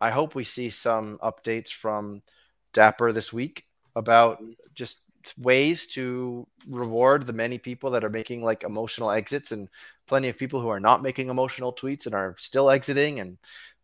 [0.00, 2.22] I hope we see some updates from
[2.72, 4.42] Dapper this week about
[4.74, 5.00] just
[5.36, 9.68] ways to reward the many people that are making like emotional exits and
[10.10, 13.38] plenty of people who are not making emotional tweets and are still exiting and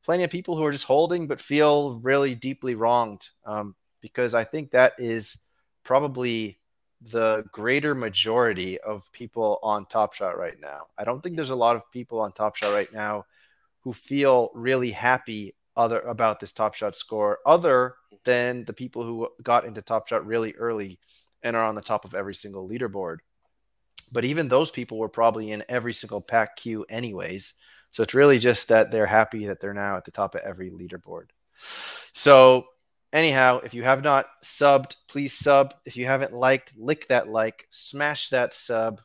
[0.04, 4.42] plenty of people who are just holding but feel really deeply wronged um, because I
[4.42, 5.40] think that is
[5.84, 6.58] probably
[7.00, 10.88] the greater majority of people on Top Shot right now.
[10.98, 13.26] I don't think there's a lot of people on Top Shot right now
[13.82, 17.94] who feel really happy other about this Top Shot score, other
[18.24, 20.98] than the people who got into Top Shot really early
[21.44, 23.18] and are on the top of every single leaderboard.
[24.12, 27.54] But even those people were probably in every single pack queue, anyways.
[27.90, 30.70] So it's really just that they're happy that they're now at the top of every
[30.70, 31.26] leaderboard.
[32.12, 32.66] So
[33.12, 35.74] anyhow, if you have not subbed, please sub.
[35.84, 39.00] If you haven't liked, lick that like, smash that sub,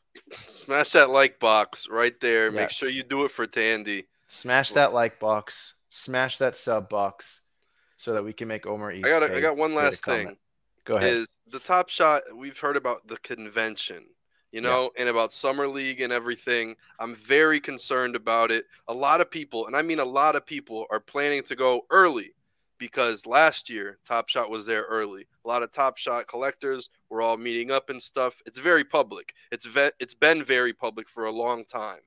[0.47, 2.51] Smash that like box right there.
[2.51, 4.07] Make sure you do it for Tandy.
[4.27, 7.43] smash that like box, smash that sub box,
[7.97, 9.05] so that we can make Omer eat.
[9.05, 10.37] I got a, I got one last thing.
[10.83, 11.13] Go ahead.
[11.13, 14.05] is the top shot we've heard about the convention
[14.51, 18.65] you know and about summer league and everything i'm very concerned about it.
[18.87, 21.85] A lot of people and i mean a lot of people are planning to go
[21.89, 22.33] early
[22.81, 25.27] because last year top shot was there early.
[25.45, 28.41] A lot of top shot collectors were all meeting up and stuff.
[28.47, 29.35] It's very public.
[29.51, 31.99] It's ve- it's been very public for a long time.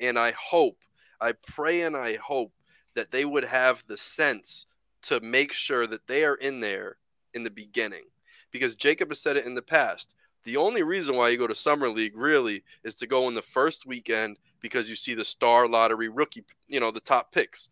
[0.00, 0.78] And i hope
[1.20, 2.52] i pray and i hope
[2.94, 4.66] that they would have the sense
[5.02, 6.96] to make sure that they are in there
[7.34, 8.04] in the beginning.
[8.50, 10.14] Because Jacob has said it in the past.
[10.44, 13.42] The only reason why you go to summer league really is to go in the
[13.42, 17.70] first weekend because you see the star lottery rookie, you know, the top picks.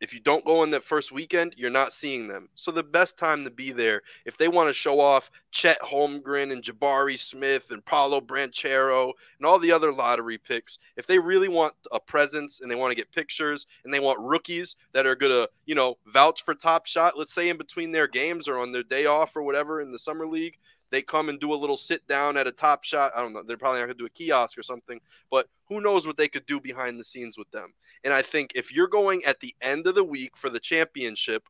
[0.00, 2.48] If you don't go in that first weekend, you're not seeing them.
[2.54, 6.52] So the best time to be there, if they want to show off Chet Holmgren
[6.52, 11.48] and Jabari Smith and Paolo Banchero and all the other lottery picks, if they really
[11.48, 15.16] want a presence and they want to get pictures and they want rookies that are
[15.16, 18.70] gonna, you know, vouch for Top Shot, let's say in between their games or on
[18.70, 20.58] their day off or whatever in the summer league,
[20.90, 23.12] they come and do a little sit down at a Top Shot.
[23.14, 23.42] I don't know.
[23.42, 25.00] They're probably not gonna do a kiosk or something,
[25.30, 27.72] but who knows what they could do behind the scenes with them.
[28.04, 31.44] And I think if you're going at the end of the week for the championship,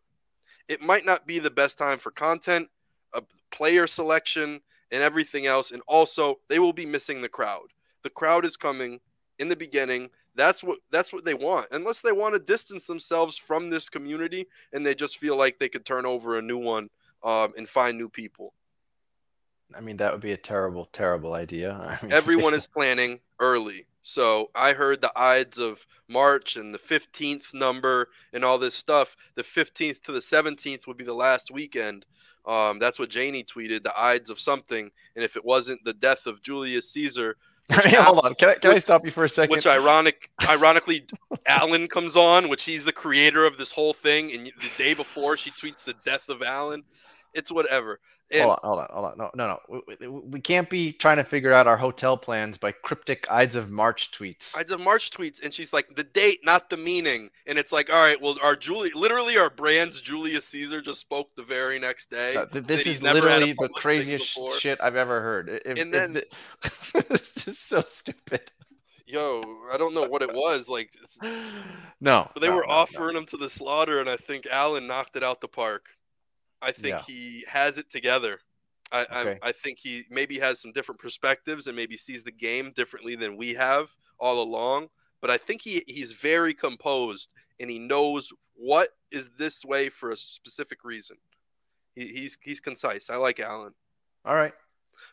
[0.68, 2.68] it might not be the best time for content,
[3.14, 4.60] a player selection,
[4.90, 5.70] and everything else.
[5.70, 7.68] And also, they will be missing the crowd.
[8.02, 9.00] The crowd is coming
[9.38, 10.10] in the beginning.
[10.34, 11.66] That's what that's what they want.
[11.72, 15.68] Unless they want to distance themselves from this community and they just feel like they
[15.68, 16.88] could turn over a new one
[17.22, 18.52] um, and find new people.
[19.74, 21.72] I mean, that would be a terrible, terrible idea.
[22.02, 23.86] I mean, Everyone is planning early.
[24.02, 29.16] So I heard the Ides of March and the 15th number and all this stuff.
[29.34, 32.06] The 15th to the 17th would be the last weekend.
[32.46, 34.90] Um, that's what Janie tweeted, the Ides of something.
[35.14, 37.36] And if it wasn't the death of Julius Caesar,
[37.84, 38.34] mean, hold on.
[38.34, 39.54] Can I, can I stop you for a second?
[39.54, 41.06] which ironic, ironically,
[41.46, 44.32] Alan comes on, which he's the creator of this whole thing.
[44.32, 46.82] And the day before, she tweets the death of Alan.
[47.34, 48.00] It's whatever.
[48.30, 49.18] And hold on, hold on, hold on.
[49.18, 49.82] No, no, no.
[50.00, 53.70] We, we- can't be trying to figure out our hotel plans by cryptic Ides of
[53.70, 54.56] March tweets.
[54.56, 57.30] Ides of March tweets, and she's like, the date, not the meaning.
[57.46, 61.34] And it's like, all right, well, our Julie, literally, our brand's Julius Caesar just spoke
[61.36, 62.36] the very next day.
[62.36, 65.48] Uh, this is never had a literally the craziest shit I've ever heard.
[65.64, 66.26] If- And then- the-
[67.10, 68.52] it's just so stupid.
[69.06, 69.42] Yo,
[69.72, 70.68] I don't know what it was.
[70.68, 70.92] Like,
[72.00, 72.74] No, but they no, were no, no.
[72.74, 75.86] offering him to the slaughter, and I think Alan knocked it out the park.
[76.60, 77.02] I think Yeah.
[77.06, 78.40] he has it together.
[78.90, 79.38] I, Okay.
[79.42, 83.16] I I think he maybe has some different perspectives and maybe sees the game differently
[83.16, 84.88] than we have all along.
[85.20, 90.10] But I think he he's very composed and he knows what is this way for
[90.10, 91.16] a specific reason.
[91.94, 93.10] He, he's he's concise.
[93.10, 93.74] I like Alan.
[94.24, 94.52] All right.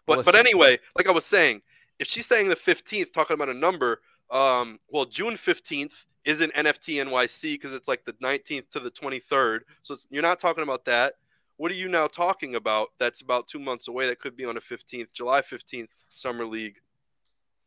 [0.05, 1.61] But Well, but anyway, like I was saying,
[1.99, 5.93] if she's saying the 15th, talking about a number, um, well, June 15th
[6.25, 9.61] isn't NFT NYC because it's like the 19th to the 23rd.
[9.81, 11.15] So it's, you're not talking about that.
[11.57, 12.89] What are you now talking about?
[12.99, 14.07] That's about two months away.
[14.07, 16.75] That could be on the 15th, July 15th, Summer League.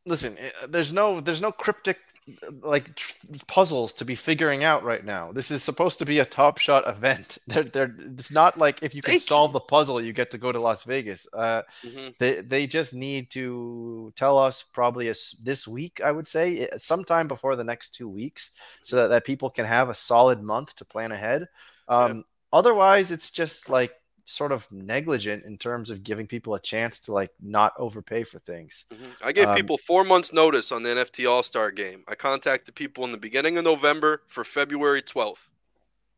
[0.06, 1.98] Listen, uh, there's no there's no cryptic
[2.43, 3.15] uh, like tr-
[3.47, 5.32] puzzles to be figuring out right now.
[5.32, 7.36] This is supposed to be a Top Shot event.
[7.47, 10.39] They're, they're, it's not like if you can Thank solve the puzzle, you get to
[10.39, 11.27] go to Las Vegas.
[11.32, 12.16] Uh, Mhm.
[12.19, 16.78] they they just need to tell us probably as this week, I would say, uh,
[16.78, 18.52] sometime before the next two weeks,
[18.82, 21.48] so that, that people can have a solid month to plan ahead.
[21.89, 23.95] Um, Otherwise, it's just like
[24.25, 28.39] sort of negligent in terms of giving people a chance to like not overpay for
[28.39, 28.85] things.
[28.93, 29.16] Mhm.
[29.23, 32.05] I gave Um, people four months notice on the NFT All Star game.
[32.09, 35.49] I contacted people in the beginning of November for February 12th.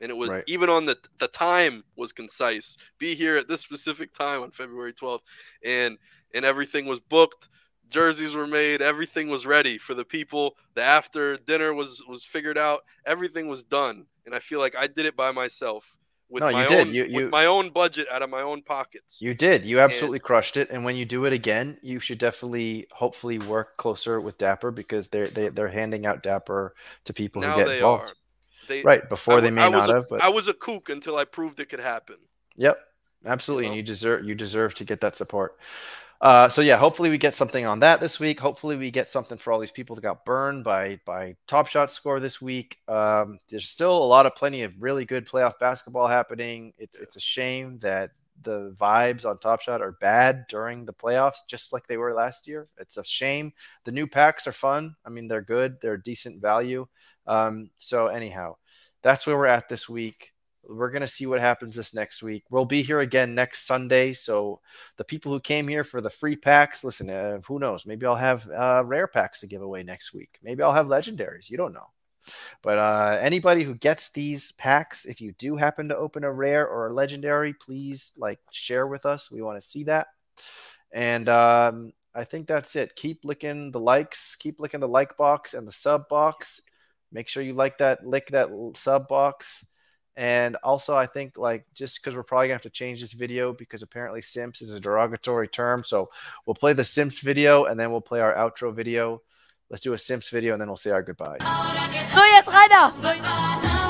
[0.01, 0.45] And it was Right.
[0.47, 2.77] even on the the time was concise.
[2.99, 5.25] Be here at this specific time on February 12th.
[5.63, 5.99] And
[6.33, 7.49] and everything was booked.
[7.91, 10.57] Jerseys were made, everything was ready for the people.
[10.75, 12.85] The after dinner was was figured out.
[13.05, 14.07] Everything was done.
[14.27, 15.97] And I feel like I did it by myself
[16.31, 16.87] with No, you did.
[16.89, 19.21] own You- with you- my own budget out of my own pockets.
[19.21, 19.67] You did.
[19.67, 20.71] You absolutely crushed it.
[20.71, 25.09] And when you do it again, you should definitely, hopefully, work closer with Dapper because
[25.09, 26.75] they're they, they're handing out Dapper
[27.05, 28.13] to people who get involved.
[28.69, 30.55] They, Right before I they may I was not a- have, but I was a
[30.55, 32.17] kook until I proved it could happen.
[32.57, 32.79] Yep,
[33.27, 33.71] absolutely, know?
[33.73, 35.59] and you deserve you deserve to get that support.
[36.21, 38.39] Uh, so yeah, hopefully we get something on that this week.
[38.41, 41.91] Hopefully we get something for all these people that got burned by by Top Shot
[41.91, 42.77] score this week.
[42.89, 46.75] Um, there's still a lot of plenty of really good playoff basketball happening.
[46.77, 48.11] It's it's a shame that
[48.43, 52.47] the vibes on Top Shot are bad during the playoffs, just like they were last
[52.47, 52.67] year.
[52.79, 53.53] It's a shame.
[53.85, 54.97] The new packs are fun.
[55.07, 55.79] I mean, they're good.
[55.81, 56.87] They're decent value.
[57.27, 58.57] Um, so anyhow,
[59.03, 60.33] that's where we're at this week.
[60.69, 62.45] We're going to see what happens this next week.
[62.51, 64.13] We'll be here again next Sunday.
[64.13, 64.61] So,
[64.97, 67.87] the people who came here for the free packs, listen, uh, who knows?
[67.87, 70.39] Maybe I'll have uh, rare packs to give away next week.
[70.43, 71.51] Maybe I'll have legendaries.
[71.51, 71.87] You don't know.
[72.63, 76.67] But uh, anybody who gets these packs, if you do happen to open a rare
[76.69, 79.31] or a legendary, please like share with us.
[79.31, 80.09] We want to see that.
[80.93, 82.97] And um, I think that's it.
[82.97, 86.61] Keep licking the likes, keep licking the like box and the sub box.
[87.13, 89.65] Make sure you like that, lick that sub box.
[90.17, 93.53] And also, I think like just because we're probably gonna have to change this video
[93.53, 95.85] because apparently Simps is a derogatory term.
[95.85, 96.11] So
[96.47, 99.23] we'll play the Simps video and then we'll play our outro video.
[99.71, 101.39] Let's do a Simps video and then we'll say our goodbyes.
[101.43, 101.71] Oh,
[102.15, 103.90] so, jetzt Rainer.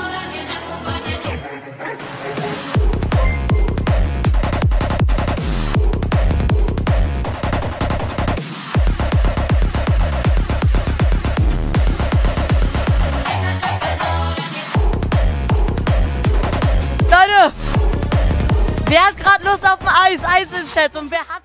[18.91, 21.43] So, Eis im Chat und wer hat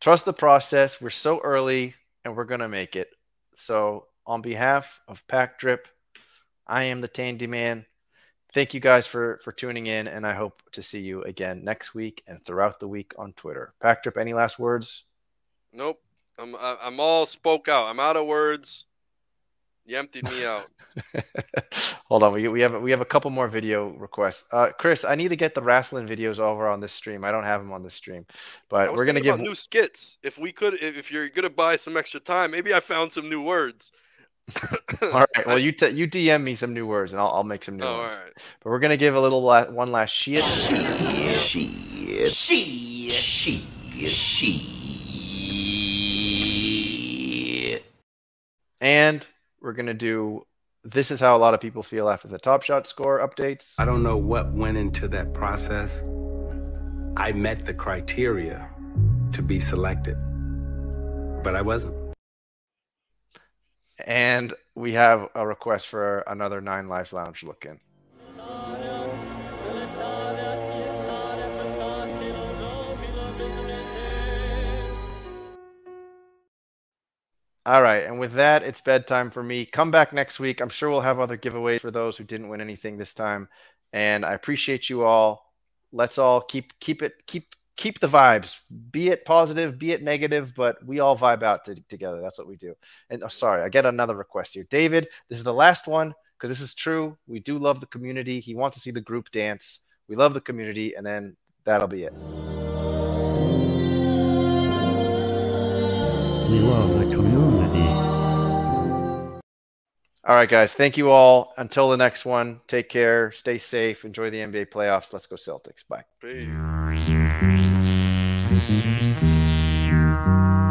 [0.00, 1.02] Trust the process.
[1.02, 1.94] We're so early
[2.24, 3.08] and we're going to make it.
[3.56, 5.88] So, on behalf of Pack Drip,
[6.68, 7.86] I am the Tandy Man.
[8.54, 11.92] Thank you guys for for tuning in, and I hope to see you again next
[11.92, 13.74] week and throughout the week on Twitter.
[13.80, 15.06] Pack Drip, any last words?
[15.72, 16.00] Nope.
[16.38, 17.86] I'm I'm all spoke out.
[17.86, 18.84] I'm out of words.
[19.90, 20.68] You emptied me out.
[22.06, 24.46] Hold on, we, we have we have a couple more video requests.
[24.52, 27.24] Uh, Chris, I need to get the wrestling videos over on this stream.
[27.24, 28.24] I don't have them on this stream,
[28.68, 30.18] but we're gonna give new skits.
[30.22, 33.42] If we could, if you're gonna buy some extra time, maybe I found some new
[33.42, 33.90] words.
[35.02, 35.46] All right.
[35.46, 37.82] Well, you t- you DM me some new words, and I'll, I'll make some new
[37.84, 38.12] Oh, all ones.
[38.12, 38.32] right.
[38.62, 40.44] But we're gonna give a little la- one last shit.
[40.44, 41.66] She,
[42.28, 43.66] she,
[44.06, 44.76] she.
[48.80, 49.26] And
[49.60, 50.46] we're going to do
[50.82, 53.74] this is how a lot of people feel after the Top Shot score updates.
[53.78, 56.02] I don't know what went into that process.
[57.16, 58.70] I met the criteria
[59.32, 60.16] to be selected,
[61.42, 61.94] but I wasn't.
[64.06, 67.78] And we have a request for another Nine Lives Lounge look in.
[77.66, 79.66] All right, and with that, it's bedtime for me.
[79.66, 80.60] Come back next week.
[80.60, 83.48] I'm sure we'll have other giveaways for those who didn't win anything this time.
[83.92, 85.52] And I appreciate you all.
[85.92, 88.60] Let's all keep keep it keep keep the vibes.
[88.90, 92.20] Be it positive, be it negative, but we all vibe out to, together.
[92.22, 92.74] That's what we do.
[93.10, 94.66] And oh, sorry, I get another request here.
[94.70, 97.18] David, this is the last one because this is true.
[97.26, 98.40] We do love the community.
[98.40, 99.80] He wants to see the group dance.
[100.08, 102.59] We love the community, and then that'll be it.
[106.50, 107.88] We love the community.
[110.24, 110.74] All right, guys.
[110.74, 111.52] Thank you all.
[111.56, 113.30] Until the next one, take care.
[113.30, 114.04] Stay safe.
[114.04, 115.12] Enjoy the NBA playoffs.
[115.12, 115.86] Let's go, Celtics.
[115.88, 116.04] Bye.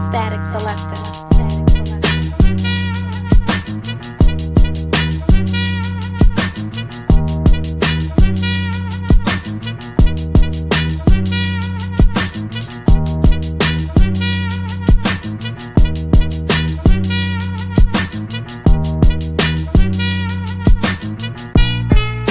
[0.09, 1.08] Static Selector.